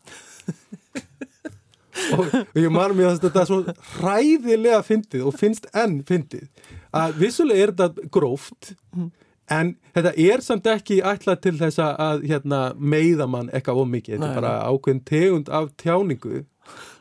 Og 2.15 2.27
ég 2.57 2.71
man 2.71 2.93
mér 2.95 3.09
að 3.11 3.19
þetta 3.25 3.41
er 3.43 3.47
svo 3.49 3.57
hræðilega 3.97 4.79
fyndið 4.87 5.25
og 5.27 5.35
finnst 5.37 5.67
enn 5.77 5.97
fyndið. 6.07 6.45
Að 6.95 7.17
vissulega 7.19 7.65
er 7.67 7.73
þetta 7.75 8.05
gróft 8.15 8.71
en 9.51 9.73
þetta 9.95 10.13
er 10.23 10.43
samt 10.43 10.67
ekki 10.71 11.01
ætlað 11.03 11.41
til 11.43 11.53
þess 11.59 11.81
að 11.83 12.23
hérna, 12.31 12.61
meiða 12.79 13.27
mann 13.31 13.51
eitthvað 13.51 13.81
of 13.83 13.89
mikið, 13.91 14.15
þetta 14.17 14.29
er 14.31 14.39
bara 14.39 14.53
ákveðin 14.71 15.03
tegund 15.11 15.51
af 15.51 15.69
tjáningu 15.83 16.43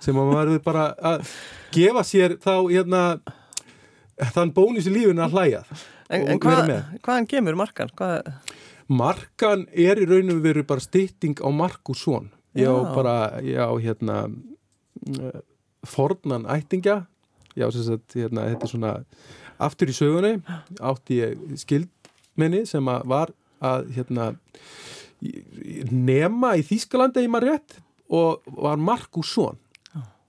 sem 0.02 0.18
að 0.18 0.26
maður 0.32 0.40
verður 0.40 0.64
bara 0.66 0.84
að 1.12 1.30
gefa 1.74 2.02
sér 2.06 2.34
þá 2.42 2.52
hérna 2.72 3.02
þann 4.34 4.52
bónus 4.56 4.88
í 4.88 4.94
lífinu 4.94 5.24
að 5.24 5.36
hlæja 5.36 5.64
En, 6.10 6.24
en 6.26 6.40
hvað, 6.42 6.72
hvaðan 7.04 7.26
kemur 7.30 7.58
markan? 7.58 7.90
Hvað, 7.94 8.26
Markan 8.90 9.68
er 9.70 10.00
í 10.02 10.06
raun 10.10 10.32
og 10.34 10.40
veru 10.42 10.64
bara 10.66 10.82
stytting 10.82 11.38
á 11.38 11.48
Markusson. 11.54 12.32
Já. 12.58 12.72
bara, 12.94 13.38
ég 13.46 13.62
á 13.62 13.70
hérna 13.78 14.24
uh, 14.26 15.36
fornan 15.86 16.48
ættingja. 16.50 17.04
Já, 17.54 17.70
sem 17.70 17.86
sagt, 17.86 18.16
hérna, 18.18 18.48
þetta 18.50 18.66
er 18.66 18.72
svona 18.72 18.94
aftur 19.62 19.90
í 19.90 19.94
sögunni 19.94 20.32
átti 20.80 21.20
ég 21.20 21.38
skildminni 21.60 22.64
sem 22.66 22.90
að 22.90 23.06
var 23.10 23.32
að 23.62 23.90
hérna 23.94 24.30
nema 25.90 26.54
í 26.58 26.64
Þýskalandi 26.64 27.26
í 27.26 27.30
maður 27.30 27.52
rétt 27.52 27.78
og 28.10 28.42
var 28.58 28.80
Markusson. 28.80 29.58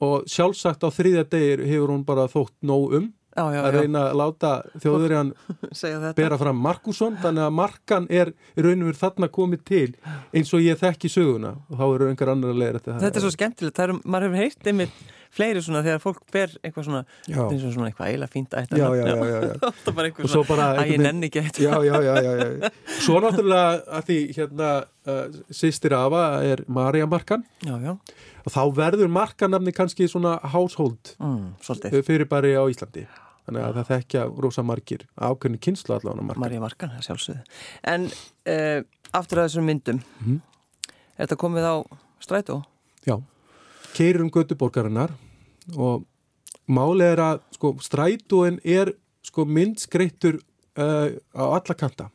Og 0.01 0.29
sjálfsagt 0.29 0.85
á 0.85 0.89
þriðja 0.93 1.25
degir 1.29 1.65
hefur 1.65 1.95
hún 1.95 2.05
bara 2.05 2.29
þótt 2.29 2.53
nóg 2.65 2.97
um 2.99 3.09
já, 3.35 3.43
já, 3.55 3.61
að 3.61 3.77
reyna 3.77 4.03
að 4.09 4.17
láta 4.21 4.51
þjóðurinn 4.83 5.31
bera 6.19 6.39
fram 6.41 6.61
Markusson 6.65 7.17
þannig 7.21 7.47
að 7.47 7.55
Markan 7.61 8.09
er 8.11 8.33
raun 8.57 8.83
og 8.83 8.91
verið 8.91 9.01
þarna 9.05 9.31
komið 9.39 9.63
til 9.71 9.87
eins 10.35 10.53
og 10.55 10.65
ég 10.65 10.79
þekki 10.81 11.11
söguna. 11.11 11.55
Og 11.71 11.79
þá 11.79 11.85
eru 11.87 12.11
einhver 12.11 12.33
annar 12.35 12.53
að 12.53 12.61
leiða 12.61 12.77
þetta 12.79 12.99
Þetta 13.05 13.21
er 13.21 13.25
svo 13.25 13.33
skemmtilegt, 13.37 13.81
er, 13.85 13.95
maður 14.03 14.29
hefur 14.29 14.43
heyrt 14.45 14.71
einmitt 14.71 15.01
fleiri 15.31 15.61
svona 15.63 15.81
þegar 15.85 16.01
fólk 16.03 16.21
ber 16.33 16.53
eitthvað 16.61 16.87
svona, 16.87 17.01
Já. 17.27 17.39
eins 17.47 17.63
og 17.67 17.73
svona 17.75 17.87
eitthvað 17.89 18.09
eiginlega 18.11 18.33
fínt 18.33 18.51
já, 18.51 18.87
já. 18.99 19.15
Það 19.61 19.87
er 19.91 19.95
bara 19.97 20.09
eitthvað 20.11 20.27
svo 20.33 20.43
svona, 20.43 20.49
bara 20.51 20.67
að 20.83 20.91
ég 20.91 21.03
nenni 21.05 21.29
ekki 21.29 21.41
eitt 21.45 21.59
já, 21.63 21.71
já, 21.87 21.95
já, 22.03 22.13
já, 22.25 22.31
já. 22.41 22.71
svo 23.05 23.21
náttúrulega 23.23 23.81
að 23.99 24.05
því 24.11 24.19
hérna 24.37 24.69
uh, 24.83 25.39
sýstir 25.61 25.95
afa 25.97 26.23
er 26.51 26.63
Marja 26.67 27.07
Markan 27.09 27.43
Já, 27.63 27.75
já, 27.79 27.95
og 28.45 28.53
þá 28.55 28.61
verður 28.77 29.11
Markanafni 29.13 29.73
kannski 29.77 30.07
svona 30.11 30.37
household 30.53 31.15
mm, 31.19 31.51
fyrirbæri 32.05 32.55
á 32.59 32.63
Íslandi 32.71 33.07
þannig 33.41 33.63
að 33.65 33.77
það 33.79 33.87
þekkja 33.95 34.23
rosa 34.45 34.63
margir 34.63 35.07
ákveðni 35.17 35.57
kynslu 35.65 35.95
allavega 35.95 36.23
margir. 36.27 36.41
Marja 36.43 36.59
Markan, 36.61 36.91
það 36.93 37.07
sjálfsögðu. 37.07 37.41
En 37.89 38.03
uh, 38.05 38.83
aftur 39.17 39.41
að 39.41 39.47
þessum 39.49 39.65
myndum, 39.67 40.01
Mhm. 40.21 40.35
er 41.17 41.25
þetta 41.25 41.37
komið 41.41 41.65
á 41.65 41.75
strætó? 42.21 42.59
Já, 43.09 43.15
keirum 43.95 44.31
götuborgarinnar 44.31 45.13
og 45.75 46.05
máli 46.71 47.05
er 47.05 47.21
að 47.21 47.43
sko, 47.57 47.75
strætóin 47.83 48.59
er 48.63 48.93
sko, 49.25 49.45
myndskreittur 49.45 50.39
uh, 50.79 51.11
á 51.35 51.43
alla 51.43 51.77
kanta. 51.77 52.09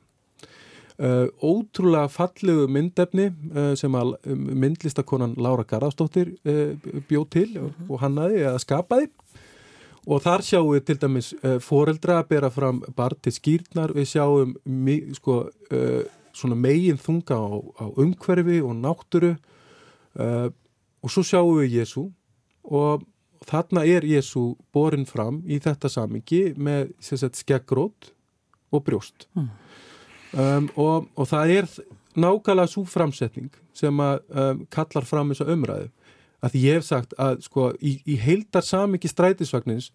Uh, 0.96 1.28
ótrúlega 1.44 2.08
fallegu 2.08 2.64
myndefni 2.72 3.28
uh, 3.28 3.74
sem 3.76 3.92
að 3.92 4.14
um, 4.32 4.46
myndlistakonan 4.62 5.34
Lára 5.36 5.66
Garðarsdóttir 5.68 6.32
uh, 6.48 6.72
bjóð 7.08 7.26
til 7.34 7.48
og 7.60 7.98
hannaði 8.00 8.40
eða 8.46 8.62
skapaði. 8.62 9.10
Og 10.06 10.22
þar 10.22 10.44
sjáum 10.46 10.70
við 10.72 10.84
til 10.88 10.98
dæmis 11.02 11.32
uh, 11.42 11.58
foreldra 11.60 12.20
að 12.22 12.30
bera 12.30 12.50
fram 12.54 12.80
barn 12.96 13.20
til 13.20 13.34
skýrnar, 13.34 13.92
við 13.92 14.08
sjáum 14.14 14.54
sko, 15.18 15.42
uh, 15.74 16.02
svona 16.32 16.56
megin 16.56 17.00
þunga 17.02 17.36
á, 17.44 17.48
á 17.82 17.84
umhverfi 17.92 18.62
og 18.64 18.78
náttúru. 18.80 19.34
Uh, 20.16 20.48
og 21.06 21.12
svo 21.14 21.22
sjáum 21.22 21.60
við 21.60 21.76
Jésu 21.78 22.08
og 22.66 23.04
þarna 23.46 23.84
er 23.86 24.02
Jésu 24.08 24.56
borin 24.74 25.06
fram 25.06 25.38
í 25.46 25.60
þetta 25.62 25.88
samingi 25.92 26.40
með 26.58 26.90
skeggrót 27.38 28.10
og 28.74 28.82
brjóst 28.88 29.28
Mm. 29.36 29.48
um, 30.34 30.68
og, 30.76 31.06
og 31.16 31.28
það 31.30 31.52
er 31.60 31.68
nákvæmlega 32.16 32.66
svo 32.72 32.82
framsetning 32.88 33.50
sem 33.76 34.00
að 34.02 34.18
um, 34.32 34.64
kallar 34.72 35.04
fram 35.06 35.30
þessa 35.30 35.46
umræðu 35.52 35.90
að 36.42 36.52
því 36.52 36.62
ég 36.66 36.74
hef 36.80 36.84
sagt 36.88 37.14
að 37.22 37.38
sko 37.46 37.68
í, 37.80 37.92
í 38.06 38.16
heildar 38.20 38.64
samingi 38.66 39.08
strætisvagnins 39.08 39.92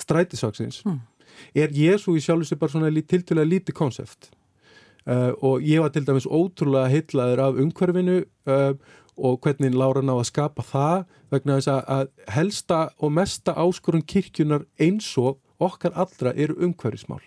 strætisvagnins 0.00 0.82
Mm. 0.86 1.00
er 1.54 1.68
Jésu 1.72 2.14
í 2.16 2.20
sjálfu 2.22 2.44
sig 2.46 2.58
bara 2.58 2.70
svona 2.72 2.90
lí- 2.90 3.04
tiltölulega 3.06 3.48
lítið 3.50 3.74
konsept 3.74 4.30
uh, 5.06 5.32
og 5.42 5.62
ég 5.62 5.80
var 5.80 5.88
til 5.90 6.04
dæmis 6.04 6.26
ótrúlega 6.26 6.88
heitlaður 6.92 7.40
af 7.46 7.60
umhverfinu 7.62 8.18
uh, 8.46 8.74
og 9.16 9.40
hvernig 9.44 9.74
Lára 9.74 10.02
ná 10.04 10.14
að 10.14 10.28
skapa 10.30 10.64
það 10.66 11.04
vegna 11.32 11.58
þess 11.58 11.70
að, 11.72 12.08
helsta 12.32 12.80
og 12.98 13.12
mesta 13.12 13.54
áskorun 13.56 14.06
kirkjunar 14.06 14.66
eins 14.80 15.10
og 15.20 15.38
okkar 15.62 15.94
allra 15.94 16.32
eru 16.34 16.56
umhverfismál. 16.64 17.22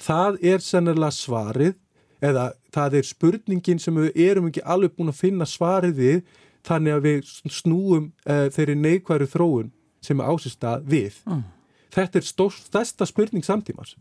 Það 0.00 0.38
er 0.42 0.62
sennilega 0.62 1.14
svarið 1.14 1.76
eða 2.24 2.50
það 2.74 2.98
er 2.98 3.08
spurningin 3.08 3.80
sem 3.82 3.96
við 3.98 4.18
erum 4.26 4.48
ekki 4.50 4.64
alveg 4.64 4.94
búin 4.96 5.12
að 5.12 5.20
finna 5.20 5.46
svarið 5.48 5.98
við 6.00 6.20
þannig 6.64 6.96
að 6.96 7.06
við 7.06 7.32
snúum 7.52 8.10
uh, 8.26 8.46
þeirri 8.54 8.76
neikværu 8.80 9.28
þróun 9.30 9.72
sem 10.04 10.20
er 10.20 10.30
ásist 10.30 10.64
að 10.66 10.86
við. 10.90 11.18
Mm. 11.28 11.44
Þetta 11.94 12.20
er 12.20 12.26
stærsta 12.26 13.06
spurning 13.06 13.44
samtímans. 13.46 13.94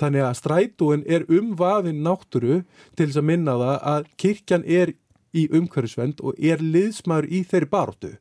Þannig 0.00 0.24
að 0.26 0.36
strætóin 0.40 1.04
er 1.06 1.26
umvafin 1.30 2.02
náttúru 2.02 2.62
til 2.98 3.06
þess 3.06 3.20
að 3.20 3.28
minna 3.28 3.54
það 3.60 3.76
að 3.92 4.08
kirkjan 4.18 4.64
er 4.66 4.92
í 5.34 5.46
umhverfisvend 5.52 6.22
og 6.24 6.38
er 6.38 6.62
liðsmaður 6.62 7.30
í 7.30 7.42
þeirri 7.50 7.70
baróttu. 7.72 8.12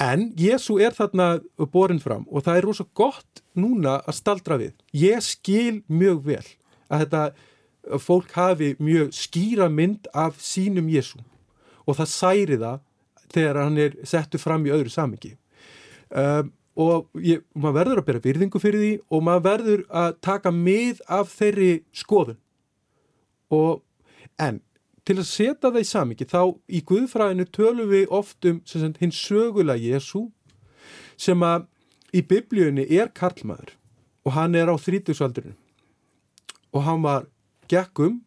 En 0.00 0.32
Jésu 0.38 0.80
er 0.82 0.94
þarna 0.96 1.38
borin 1.70 2.02
fram 2.02 2.24
og 2.26 2.46
það 2.46 2.56
er 2.58 2.66
rosa 2.66 2.86
gott 2.98 3.42
núna 3.54 4.00
að 4.02 4.18
staldra 4.18 4.58
við. 4.58 4.72
Ég 4.90 5.22
skil 5.22 5.82
mjög 5.86 6.24
vel 6.26 6.46
að 6.90 7.04
þetta 7.04 7.98
fólk 8.02 8.34
hafi 8.34 8.72
mjög 8.82 9.14
skýra 9.14 9.68
mynd 9.70 10.08
af 10.14 10.40
sínum 10.42 10.90
Jésu 10.90 11.20
og 11.84 11.98
það 12.00 12.10
særi 12.10 12.58
það 12.58 12.82
þegar 13.34 13.60
hann 13.62 13.80
er 13.80 13.96
settu 14.06 14.40
fram 14.40 14.66
í 14.66 14.72
öðru 14.74 14.90
samingi. 14.92 15.34
Um, 16.10 16.52
og 16.74 17.06
ég, 17.22 17.44
maður 17.54 17.76
verður 17.78 18.00
að 18.00 18.06
bera 18.08 18.22
virðingu 18.24 18.60
fyrir 18.62 18.82
því 18.82 18.92
og 19.14 19.22
maður 19.26 19.44
verður 19.46 19.82
að 19.94 20.16
taka 20.26 20.50
mið 20.54 21.02
af 21.06 21.30
þeirri 21.30 21.72
skoðun 21.94 22.40
og 23.54 23.82
en 24.42 24.58
til 25.04 25.18
að 25.20 25.28
setja 25.28 25.70
það 25.70 25.80
í 25.80 25.88
samingi 25.88 26.26
þá 26.30 26.40
í 26.68 26.80
Guðfræðinu 26.88 27.46
tölum 27.52 27.90
við 27.90 28.08
oft 28.14 28.48
um 28.48 28.60
sagt, 28.68 29.00
hinn 29.02 29.12
sögulega 29.14 29.80
Jésu 29.80 30.26
sem 31.20 31.44
að 31.44 31.68
í 32.14 32.22
biblíunni 32.24 32.86
er 32.88 33.12
karlmaður 33.14 33.74
og 34.24 34.36
hann 34.36 34.56
er 34.56 34.72
á 34.72 34.76
þrítugsaldurinn 34.80 35.58
og 36.74 36.86
hann 36.86 37.04
var 37.04 37.28
gekkum 37.70 38.22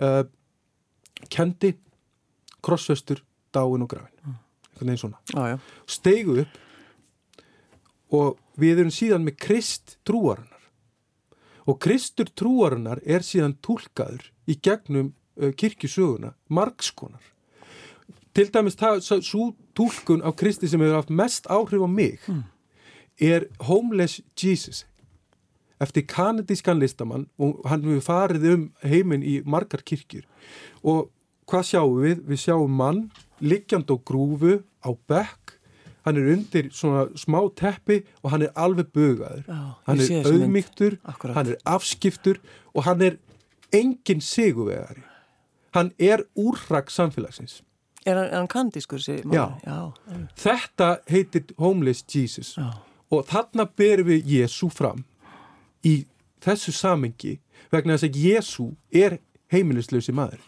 uh, 0.00 0.24
kendi 1.28 1.74
krossvestur, 2.64 3.20
dáin 3.54 3.84
og 3.84 3.90
grafin 3.90 4.38
einhvern 4.78 4.88
veginn 4.88 4.98
svona. 4.98 5.18
Já. 5.34 5.58
steigu 5.86 6.40
upp 6.42 6.58
og 8.10 8.38
við 8.56 8.80
erum 8.80 8.92
síðan 8.94 9.24
með 9.26 9.36
krist 9.36 9.98
trúarinnar. 10.08 10.62
Og 11.68 11.78
kristur 11.78 12.30
trúarinnar 12.32 13.02
er 13.04 13.20
síðan 13.20 13.58
tólkaður 13.60 14.30
í 14.48 14.56
gegnum 14.56 15.12
kirkjusöguna 15.38 16.34
margskonar 16.48 17.22
til 18.38 18.52
dæmis 18.54 18.76
það, 18.78 19.00
svo 19.22 19.50
tólkun 19.76 20.22
á 20.22 20.30
kristi 20.36 20.68
sem 20.70 20.82
hefur 20.82 21.00
haft 21.00 21.10
mest 21.10 21.48
áhrif 21.50 21.82
á 21.82 21.90
mig 21.90 22.20
er 23.18 23.48
Homeless 23.66 24.20
Jesus 24.38 24.86
eftir 25.82 26.06
kanadískan 26.06 26.78
listamann 26.78 27.26
og 27.38 27.62
hann 27.66 27.82
hefur 27.86 28.04
farið 28.06 28.48
um 28.52 28.64
heiminn 28.82 29.22
í 29.22 29.40
margar 29.46 29.82
kirkjur. 29.86 30.24
Og 30.82 31.10
hvað 31.50 31.68
sjáum 31.70 32.00
við? 32.02 32.24
Við 32.26 32.42
sjáum 32.46 32.74
mann 32.78 33.04
liggjand 33.40 33.90
á 33.90 33.96
grúfu 33.98 34.58
á 34.86 34.90
bekk 35.10 35.58
hann 36.06 36.16
er 36.16 36.30
undir 36.32 36.70
svona 36.72 37.08
smá 37.18 37.40
teppi 37.58 38.00
og 38.22 38.32
hann 38.32 38.46
er 38.46 38.54
alveg 38.56 38.90
bugaður. 38.94 39.44
Já, 39.46 39.60
hann 39.86 40.00
er 40.00 40.30
auðmygtur, 40.30 40.98
hann 41.34 41.52
er 41.52 41.58
afskiptur 41.66 42.38
og 42.72 42.86
hann 42.86 43.02
er 43.02 43.18
engin 43.74 44.22
siguvegari 44.24 45.04
hann 45.74 45.92
er 45.98 46.24
úrrak 46.36 46.90
samfélagsins 46.90 47.62
Er 48.06 48.16
hann, 48.16 48.46
kandískur 48.48 48.98
Já. 49.34 49.58
Já. 49.66 49.92
þetta 50.36 50.98
heitir 51.10 51.44
Homeless 51.58 52.04
Jesus 52.14 52.54
Já. 52.56 52.70
og 53.10 53.26
þarna 53.28 53.66
berum 53.76 54.06
við 54.08 54.24
Jésu 54.26 54.70
fram 54.72 55.04
í 55.84 56.06
þessu 56.40 56.72
samengi 56.72 57.38
vegna 57.72 57.96
þess 57.98 58.08
að 58.08 58.20
Jésu 58.24 58.68
er 58.92 59.18
heimilislausi 59.52 60.12
maður. 60.16 60.42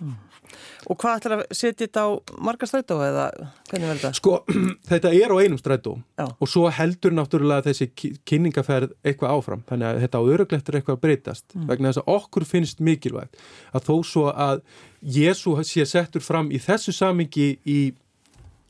Og 0.91 0.97
hvað 0.99 1.21
ætlar 1.21 1.35
að 1.37 1.43
setja 1.55 1.87
þetta 1.87 2.03
á 2.03 2.09
marga 2.43 2.67
strætó 2.67 2.97
eða 3.05 3.27
hvernig 3.71 3.87
verður 3.91 4.01
þetta? 4.03 4.19
sko, 4.19 4.33
þetta 4.91 5.13
er 5.15 5.33
á 5.33 5.37
einum 5.39 5.61
strætó 5.61 5.93
Já. 6.19 6.27
og 6.27 6.51
svo 6.51 6.65
heldur 6.75 7.15
náttúrulega 7.15 7.69
þessi 7.69 7.89
kynningaferð 8.27 8.95
eitthvað 9.07 9.37
áfram. 9.37 9.65
Þannig 9.69 9.89
að 9.91 10.01
þetta 10.05 10.21
á 10.21 10.31
öruglettur 10.35 10.79
eitthvað 10.81 10.99
að 10.99 11.05
breytast 11.05 11.57
vegna 11.71 11.93
þess 11.93 12.03
að 12.03 12.13
okkur 12.17 12.49
finnst 12.49 12.83
mikilvægt 12.85 13.39
að 13.73 13.87
þó 13.87 13.95
svo 14.11 14.27
að 14.33 14.65
Jésu 15.01 15.55
sé 15.65 15.87
settur 15.89 16.25
fram 16.25 16.51
í 16.53 16.59
þessu 16.61 16.93
samingi 16.93 17.55
í 17.65 17.79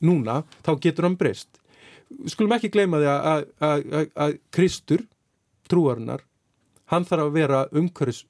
núna, 0.04 0.42
þá 0.66 0.74
getur 0.80 1.08
hann 1.08 1.18
breyst. 1.20 1.48
Skulum 2.30 2.54
ekki 2.56 2.70
gleyma 2.74 3.00
því 3.00 3.10
að 4.20 4.36
Kristur 4.54 5.06
trúarinnar, 5.70 6.22
hann 6.90 7.06
þarf 7.06 7.28
að 7.28 7.36
vera 7.36 7.60
umhverfis 7.76 8.24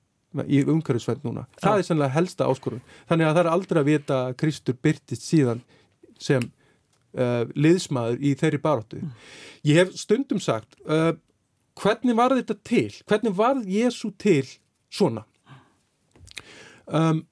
í 0.46 0.62
umhverfisvend 0.62 1.24
núna. 1.26 1.46
Það 1.60 1.80
er 1.80 1.86
sannlega 1.88 2.14
helsta 2.14 2.48
áskorun. 2.50 2.82
Þannig 3.10 3.28
að 3.28 3.36
það 3.36 3.42
er 3.42 3.52
aldrei 3.54 3.80
að 3.80 3.88
vita 3.90 4.18
að 4.26 4.36
Kristur 4.42 4.78
byrtist 4.82 5.26
síðan 5.26 5.62
sem 6.20 6.44
uh, 7.18 7.48
liðsmaður 7.56 8.22
í 8.22 8.34
þeirri 8.38 8.62
baróttu. 8.62 9.00
Ég 9.66 9.80
hef 9.80 9.96
stundum 9.98 10.42
sagt, 10.42 10.78
uh, 10.86 11.12
hvernig 11.80 12.18
var 12.18 12.36
þetta 12.36 12.58
til? 12.66 12.92
Hvernig 13.08 13.34
var 13.36 13.60
Jésu 13.66 14.12
til 14.20 14.46
svona? 14.92 15.26
Um, 16.90 17.24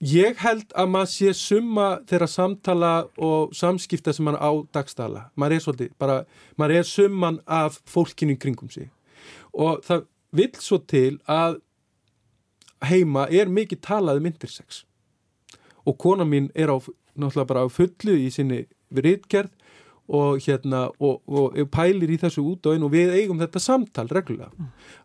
ég 0.00 0.38
held 0.40 0.72
að 0.76 0.90
maður 0.92 1.12
sé 1.12 1.34
summa 1.36 1.88
þeirra 2.08 2.28
samtala 2.30 2.94
og 3.16 3.52
samskipta 3.56 4.14
sem 4.16 4.28
hann 4.28 4.40
á 4.40 4.52
dagstala. 4.74 5.28
Maður 5.36 5.56
er 5.56 5.64
svolítið, 5.64 5.94
bara, 6.00 6.22
maður 6.60 6.80
er 6.80 6.88
summan 6.88 7.40
af 7.46 7.80
fólkinu 7.88 8.36
kringum 8.40 8.72
sig. 8.72 8.90
Og 9.52 9.84
það 9.84 10.08
vill 10.34 10.54
svo 10.58 10.80
til 10.82 11.20
að 11.30 11.60
heima 12.84 13.26
er 13.30 13.50
mikið 13.52 13.82
talað 13.84 14.20
um 14.20 14.30
intersex. 14.30 14.84
Og 15.84 15.98
kona 16.00 16.24
mín 16.24 16.50
er 16.54 16.72
á, 16.72 16.76
náttúrulega 17.14 17.50
bara 17.50 17.66
á 17.66 17.68
fullu 17.68 18.16
í 18.16 18.30
sinni 18.32 18.64
ritgerð 18.94 19.52
og 20.08 20.42
hérna 20.44 20.90
og, 21.00 21.22
og 21.24 21.56
pælir 21.72 22.10
í 22.12 22.18
þessu 22.20 22.42
út 22.44 22.66
og 22.66 22.74
einn 22.76 22.84
og 22.84 22.92
við 22.92 23.14
eigum 23.16 23.40
þetta 23.40 23.62
samtal 23.62 24.08
reglulega. 24.12 24.50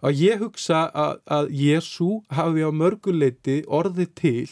Að 0.04 0.24
ég 0.26 0.44
hugsa 0.44 0.90
að, 0.92 1.22
að 1.24 1.54
Jésu 1.56 2.10
hafi 2.36 2.68
á 2.68 2.72
mörguleiti 2.76 3.62
orðið 3.68 4.12
til 4.20 4.50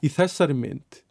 í 0.00 0.08
þessari 0.08 0.56
mynd 0.56 1.02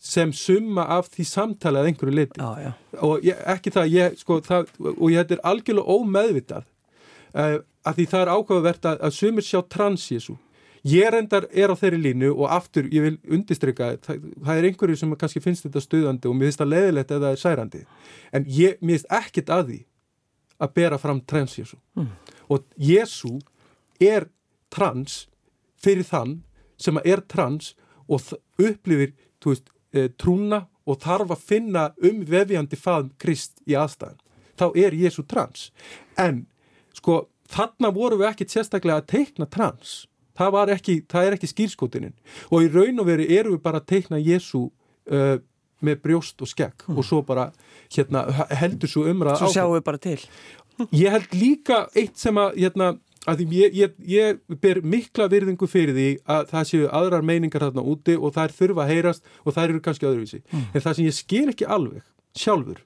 sem 0.00 0.32
summa 0.32 0.86
af 0.96 1.10
því 1.12 1.24
samtali 1.28 1.80
að 1.80 1.90
einhverju 1.90 2.14
leiti 2.16 2.40
Já, 2.40 2.50
já. 2.64 2.70
og 3.04 3.24
ég, 3.24 3.40
ekki 3.52 3.72
það, 3.74 3.90
ég, 3.92 4.14
sko, 4.16 4.38
það 4.40 4.70
og 4.94 5.10
ég 5.12 5.18
þetta 5.20 5.36
er 5.36 5.42
algjörlega 5.50 5.96
ómeðvitað 5.96 6.62
uh, 6.64 7.58
að 7.84 7.98
því 7.98 8.06
það 8.14 8.22
er 8.22 8.30
ákveðavert 8.32 8.88
að, 8.88 9.02
að 9.04 9.18
sumir 9.18 9.44
sjá 9.44 9.60
trans 9.68 10.06
Jésu 10.08 10.38
ég 10.86 11.10
reyndar 11.12 11.46
er 11.50 11.72
á 11.72 11.76
þeirri 11.76 12.00
línu 12.00 12.30
og 12.32 12.50
aftur 12.52 12.88
ég 12.92 13.04
vil 13.04 13.16
undistrykka, 13.28 13.92
það, 14.04 14.26
það 14.46 14.60
er 14.60 14.68
einhverju 14.70 15.00
sem 15.00 15.14
kannski 15.20 15.42
finnst 15.44 15.66
þetta 15.66 15.82
stuðandi 15.84 16.30
og 16.30 16.36
mér 16.36 16.50
finnst 16.50 16.62
það 16.62 16.72
leðilegt 16.74 17.14
eða 17.14 17.22
það 17.26 17.36
er 17.36 17.42
særandi. 17.44 17.82
En 18.32 18.46
ég, 18.48 18.76
mér 18.80 18.98
finnst 18.98 19.14
ekkit 19.20 19.52
að 19.54 19.64
því 19.70 19.80
að 20.60 20.74
bera 20.76 21.00
fram 21.00 21.20
trans 21.24 21.56
Jésu 21.58 21.78
mm. 21.96 22.08
og 22.52 22.64
Jésu 22.76 23.34
er 24.00 24.28
trans 24.72 25.24
fyrir 25.80 26.06
þann 26.06 26.40
sem 26.80 27.00
er 27.04 27.22
trans 27.28 27.74
og 28.10 28.32
upplifir 28.60 29.14
veist, 29.44 29.70
e, 29.92 30.08
trúna 30.20 30.66
og 30.88 31.00
þarf 31.00 31.32
að 31.34 31.46
finna 31.52 31.86
um 32.04 32.24
vefjandi 32.28 32.76
faðum 32.76 33.12
Krist 33.20 33.60
í 33.68 33.76
aðstæðan 33.78 34.20
þá 34.60 34.66
er 34.76 34.96
Jésu 34.96 35.24
trans. 35.24 35.70
En 36.20 36.44
sko 36.96 37.24
þarna 37.50 37.92
voru 37.94 38.20
við 38.20 38.30
ekki 38.30 38.48
sérstaklega 38.50 39.00
að 39.00 39.10
teikna 39.14 39.48
trans 39.50 40.04
það, 40.40 40.72
ekki, 40.76 40.96
það 41.10 41.28
er 41.28 41.36
ekki 41.36 41.50
skýrskotinin 41.50 42.16
og 42.50 42.64
í 42.64 42.72
raun 42.72 43.02
og 43.02 43.08
veri 43.08 43.28
eru 43.36 43.54
við 43.56 43.62
bara 43.66 43.82
að 43.82 43.90
teikna 43.94 44.20
Jésu 44.20 44.66
uh, 44.66 45.36
með 45.80 46.00
brjóst 46.04 46.42
og 46.44 46.50
skegg. 46.50 46.82
Mm. 46.88 46.98
og 46.98 47.06
svo 47.08 47.22
bara 47.24 47.50
hérna, 47.92 48.26
heldur 48.52 48.90
svo 48.90 49.06
umræða 49.08 49.38
Svo 49.40 49.52
sjáum 49.54 49.76
við 49.78 49.86
bara 49.86 50.02
til. 50.02 50.18
Ég 50.96 51.12
held 51.12 51.32
líka 51.36 51.86
eitt 51.96 52.20
sem 52.20 52.36
að 52.40 52.58
hérna, 52.58 52.90
að 53.28 53.42
ég, 53.52 53.74
ég, 53.76 53.96
ég 54.08 54.60
ber 54.60 54.80
mikla 54.84 55.28
virðingu 55.32 55.68
fyrir 55.68 55.96
því 55.96 56.10
að 56.24 56.52
það 56.52 56.68
séu 56.70 56.92
aðrar 57.00 57.24
meiningar 57.24 57.66
þarna 57.66 57.84
úti 57.84 58.16
og 58.16 58.36
er 58.40 58.54
þurfa 58.56 58.86
að 58.86 58.94
heyrast 58.94 59.34
og 59.44 59.56
það 59.56 59.66
eru 59.66 59.82
kannski 59.84 60.08
öðruvísi. 60.08 60.44
Mm. 60.52 60.68
en 60.74 60.84
það 60.86 60.94
sem 60.96 61.08
ég 61.08 61.18
skil 61.18 61.48
ekki 61.52 61.68
alveg 61.68 62.04
sjálfur 62.36 62.84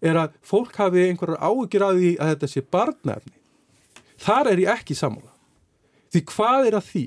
er 0.00 0.16
að 0.16 0.36
fólk 0.46 0.78
hafi 0.80 1.04
einhverjar 1.08 1.42
ágjur 1.44 1.84
að 1.84 2.00
því 2.00 2.12
að 2.16 2.32
þetta 2.32 2.50
sé 2.50 2.62
barnafni 2.76 3.36
þar 4.20 4.52
er 4.52 4.62
ég 4.64 4.72
ekki 4.78 4.96
samála 4.96 5.29
því 6.10 6.24
hvað 6.32 6.70
er 6.70 6.78
að 6.78 6.88
því 6.92 7.06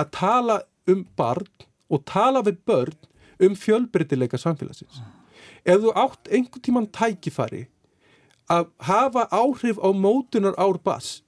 að 0.00 0.12
tala 0.16 0.58
um 0.90 1.06
barn 1.16 1.66
og 1.90 2.04
tala 2.08 2.42
við 2.46 2.60
börn 2.66 2.96
um 3.40 3.56
fjölbreytileika 3.56 4.40
samfélagsins 4.40 5.02
ef 5.64 5.82
þú 5.82 5.92
átt 5.96 6.30
einhvern 6.30 6.64
tíman 6.64 6.88
tækifari 6.94 7.66
að 8.50 8.70
hafa 8.88 9.26
áhrif 9.30 9.78
á 9.78 9.88
mótunar 9.94 10.56
ár 10.58 10.80
bass 10.82 11.20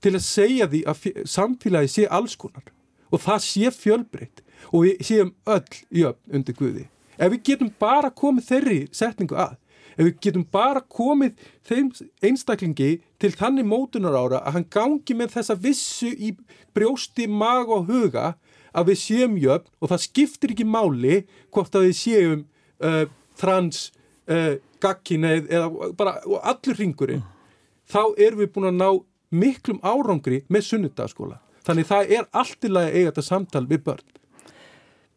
til 0.00 0.14
að 0.16 0.26
segja 0.26 0.68
því 0.68 0.82
að 0.88 1.08
samfélagi 1.28 1.92
sé 1.92 2.06
alls 2.10 2.36
konar 2.36 2.66
og 3.10 3.22
það 3.24 3.44
sé 3.46 3.72
fjölbreytt 3.74 4.42
og 4.70 4.84
við 4.86 5.04
séum 5.06 5.32
öll 5.48 5.78
jöfn 5.90 6.36
undir 6.36 6.56
Guði. 6.56 6.84
Ef 7.20 7.32
við 7.32 7.42
getum 7.48 7.72
bara 7.80 8.10
komið 8.10 8.46
þeirri 8.48 8.80
setningu 8.96 9.36
að, 9.36 9.56
ef 10.00 10.08
við 10.08 10.20
getum 10.24 10.46
bara 10.48 10.80
komið 10.80 11.36
þeim 11.68 11.90
einstaklingi 12.24 12.90
til 13.20 13.32
þannig 13.36 13.68
mótunar 13.68 14.16
ára 14.16 14.40
að 14.40 14.56
hann 14.56 14.68
gangi 14.72 15.16
með 15.16 15.34
þessa 15.36 15.56
vissu 15.60 16.08
í 16.08 16.32
brjósti, 16.74 17.28
mag 17.28 17.68
og 17.68 17.90
huga 17.90 18.34
að 18.72 18.92
við 18.92 19.00
séum 19.02 19.36
jöfn 19.40 19.68
og 19.80 19.92
það 19.92 20.04
skiptir 20.06 20.54
ekki 20.54 20.66
máli 20.66 21.20
hvort 21.52 21.76
að 21.76 21.88
við 21.88 21.96
séum 21.98 22.46
uh, 22.80 23.04
trans, 23.40 23.90
uh, 24.30 24.56
gagkineið 24.80 25.50
eða 25.52 25.92
bara 25.98 26.16
allur 26.40 26.80
ringurinn. 26.80 27.26
Þá 27.90 28.14
erum 28.16 28.44
við 28.44 28.52
búin 28.54 28.70
að 28.70 28.78
ná 28.78 28.88
miklum 29.30 29.82
árangri 29.82 30.44
með 30.48 30.68
sunnudagskóla. 30.70 31.40
Þannig 31.66 31.90
það 31.90 32.16
er 32.16 32.30
allt 32.32 32.64
í 32.64 32.72
lagi 32.72 32.94
eiga 32.96 33.10
þetta 33.10 33.26
samtal 33.26 33.66
við 33.68 33.84
börn. 33.90 34.16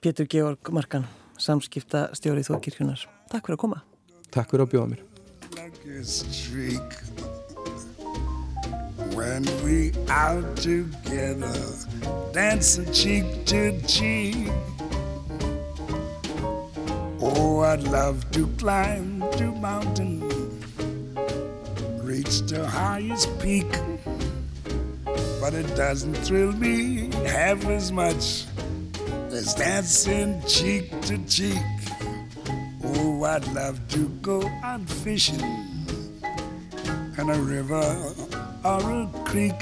Pétur 0.04 0.28
Georg 0.28 0.74
Markan, 0.76 1.08
samskipta 1.40 2.10
stjórið 2.18 2.52
Þókirkjunar. 2.52 3.08
Takk 3.32 3.48
fyrir 3.48 3.56
að 3.56 3.64
koma. 3.64 3.84
Takk 4.34 4.50
fyrir 4.50 4.66
að 4.66 4.72
bjóða 4.74 4.88
mér. 4.94 5.02
When 9.14 9.46
we 9.64 9.94
out 10.10 10.58
together 10.58 11.54
Dancing 12.34 12.92
cheek 12.92 13.46
to 13.46 13.80
cheek 13.86 14.50
Oh, 17.22 17.60
I'd 17.60 17.84
love 17.84 18.26
to 18.32 18.48
climb 18.58 19.22
to 19.38 19.52
mountain 19.62 20.20
Reach 22.02 22.42
the 22.50 22.68
highest 22.68 23.30
peak 23.40 23.70
but 25.44 25.54
it 25.54 25.76
doesn't 25.76 26.16
thrill 26.24 26.54
me 26.54 27.10
half 27.28 27.66
as 27.66 27.92
much 27.92 28.46
as 29.30 29.54
dancing 29.56 30.42
cheek 30.48 30.90
to 31.02 31.18
cheek. 31.26 31.83
I'd 33.26 33.48
love 33.54 33.80
to 33.90 34.10
go 34.22 34.44
out 34.64 34.82
fishing 34.82 35.40
in 37.18 37.30
a 37.30 37.40
river 37.40 38.14
or 38.66 38.82
a 38.82 39.10
creek, 39.24 39.60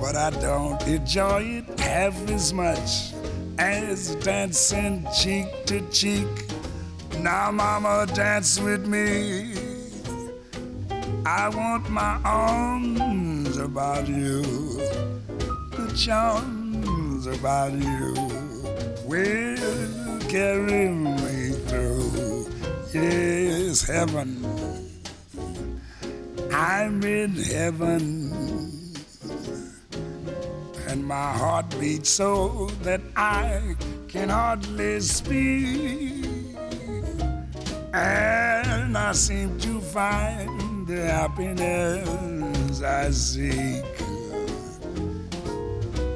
but 0.00 0.16
I 0.16 0.30
don't 0.40 0.82
enjoy 0.88 1.42
it 1.42 1.78
half 1.78 2.16
as 2.30 2.54
much 2.54 3.12
as 3.58 4.14
dancing 4.16 5.06
cheek 5.14 5.46
to 5.66 5.80
cheek. 5.90 6.26
Now, 7.18 7.50
Mama, 7.50 8.06
dance 8.14 8.58
with 8.58 8.86
me. 8.86 9.54
I 11.26 11.50
want 11.50 11.90
my 11.90 12.18
arms 12.24 13.58
about 13.58 14.08
you, 14.08 14.42
the 15.76 15.92
charms 15.96 17.26
about 17.26 17.72
you 17.74 18.14
will 19.06 20.20
carry 20.30 20.88
me 20.88 21.21
Yes, 22.94 23.86
heaven, 23.86 24.44
I'm 26.52 27.02
in 27.02 27.30
heaven, 27.30 28.30
and 30.86 31.02
my 31.02 31.32
heart 31.32 31.74
beats 31.80 32.10
so 32.10 32.66
that 32.82 33.00
I 33.16 33.76
can 34.08 34.28
hardly 34.28 35.00
speak, 35.00 36.26
and 37.94 38.98
I 38.98 39.12
seem 39.12 39.58
to 39.60 39.80
find 39.80 40.86
the 40.86 41.06
happiness 41.06 42.82
I 42.82 43.10
seek. 43.10 43.86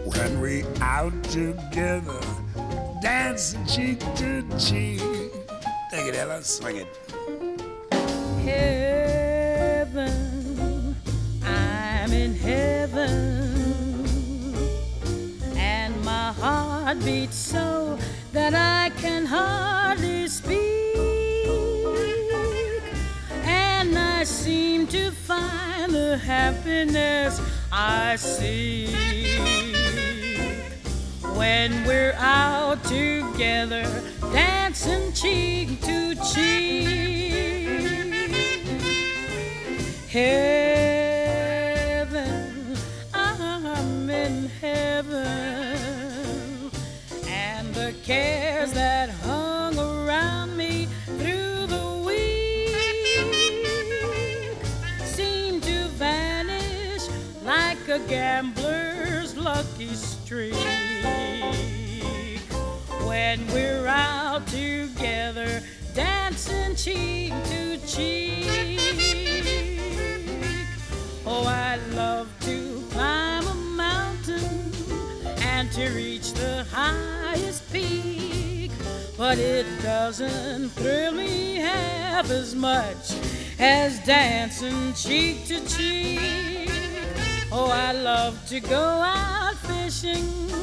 When 0.05 0.41
we 0.43 0.64
out 0.83 1.24
together, 1.24 2.20
dancing 3.01 3.64
cheek 3.64 4.01
to 4.16 4.45
cheek. 4.59 5.15
Ella, 6.16 6.42
swing 6.42 6.76
it. 6.78 6.86
Heaven, 8.42 10.16
I'm 11.44 12.10
in 12.10 12.34
heaven, 12.34 14.06
and 15.56 16.02
my 16.04 16.32
heart 16.32 17.04
beats 17.04 17.36
so 17.36 17.98
that 18.32 18.54
I 18.54 18.88
can 18.98 19.26
hardly 19.26 20.26
speak. 20.28 20.96
And 23.44 23.98
I 23.98 24.24
seem 24.24 24.86
to 24.86 25.10
find 25.10 25.92
the 25.92 26.16
happiness 26.16 27.42
I 27.70 28.16
seek 28.16 28.96
when 31.36 31.84
we're 31.84 32.14
out 32.16 32.82
together, 32.84 33.84
dancing 34.77 35.12
cheek 35.12 35.81
to 35.81 36.14
cheek. 36.35 36.87
Heaven, 40.09 40.77
I'm 43.14 44.11
in 44.11 44.49
heaven, 44.61 45.27
and 47.27 47.74
the 47.74 47.95
cares 48.03 48.72
that 48.72 49.09
hung 49.11 49.79
around 49.79 50.57
me 50.57 50.89
through 51.18 51.66
the 51.66 52.03
week 52.07 52.74
seem 55.05 55.61
to 55.61 55.89
vanish 55.99 57.09
like 57.45 57.89
a 57.89 57.99
gambler's 58.09 59.37
lucky 59.37 59.95
streak. 59.95 60.86
When 63.16 63.46
we're 63.46 63.86
out 63.86 64.46
together, 64.48 65.62
dancing 65.94 66.76
cheek 66.76 67.32
to 67.44 67.78
cheek. 67.86 68.78
Oh, 71.24 71.46
I 71.46 71.78
love 71.94 72.28
to 72.40 72.82
climb 72.90 73.46
a 73.46 73.54
mountain 73.54 74.70
and 75.38 75.72
to 75.72 75.88
reach 75.94 76.34
the 76.34 76.66
highest 76.70 77.72
peak. 77.72 78.70
But 79.16 79.38
it 79.38 79.64
doesn't 79.82 80.68
thrill 80.72 81.12
me 81.12 81.56
half 81.56 82.30
as 82.30 82.54
much 82.54 83.14
as 83.58 83.98
dancing 84.00 84.92
cheek 84.92 85.46
to 85.46 85.66
cheek. 85.66 86.68
Oh, 87.50 87.70
I 87.72 87.92
love 87.92 88.46
to 88.48 88.60
go 88.60 88.76
out 88.76 89.56
fishing 89.56 90.55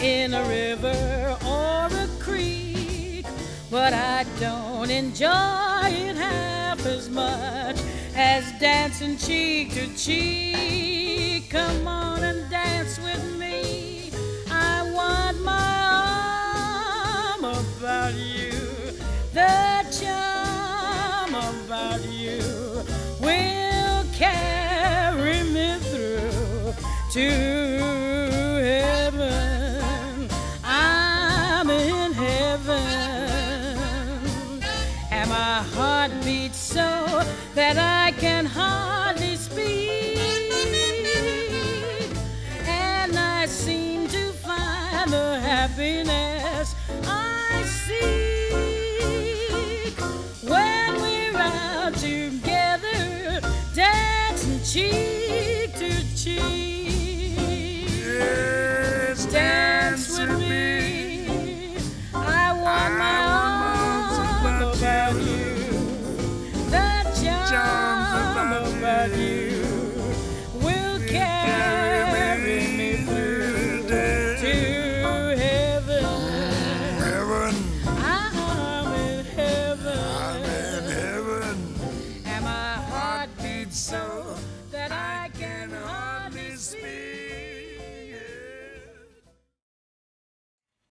in 0.00 0.32
a 0.32 0.44
river 0.44 1.36
or 1.44 1.86
a 1.86 2.08
creek, 2.20 3.26
but 3.70 3.92
I 3.92 4.24
don't 4.38 4.90
enjoy 4.90 5.88
it 5.88 6.16
half 6.16 6.86
as 6.86 7.08
much 7.08 7.76
as 8.14 8.52
dancing 8.60 9.16
cheek 9.16 9.72
to 9.74 9.92
cheek. 9.96 11.50
Come 11.50 11.88
on 11.88 12.22
and 12.22 12.48
dance 12.48 12.98
with 13.00 13.38
me. 13.38 14.12
I 14.50 14.88
want 14.92 15.42
my 15.42 15.78
arm 17.42 17.44
about 17.44 18.14
you. 18.14 18.37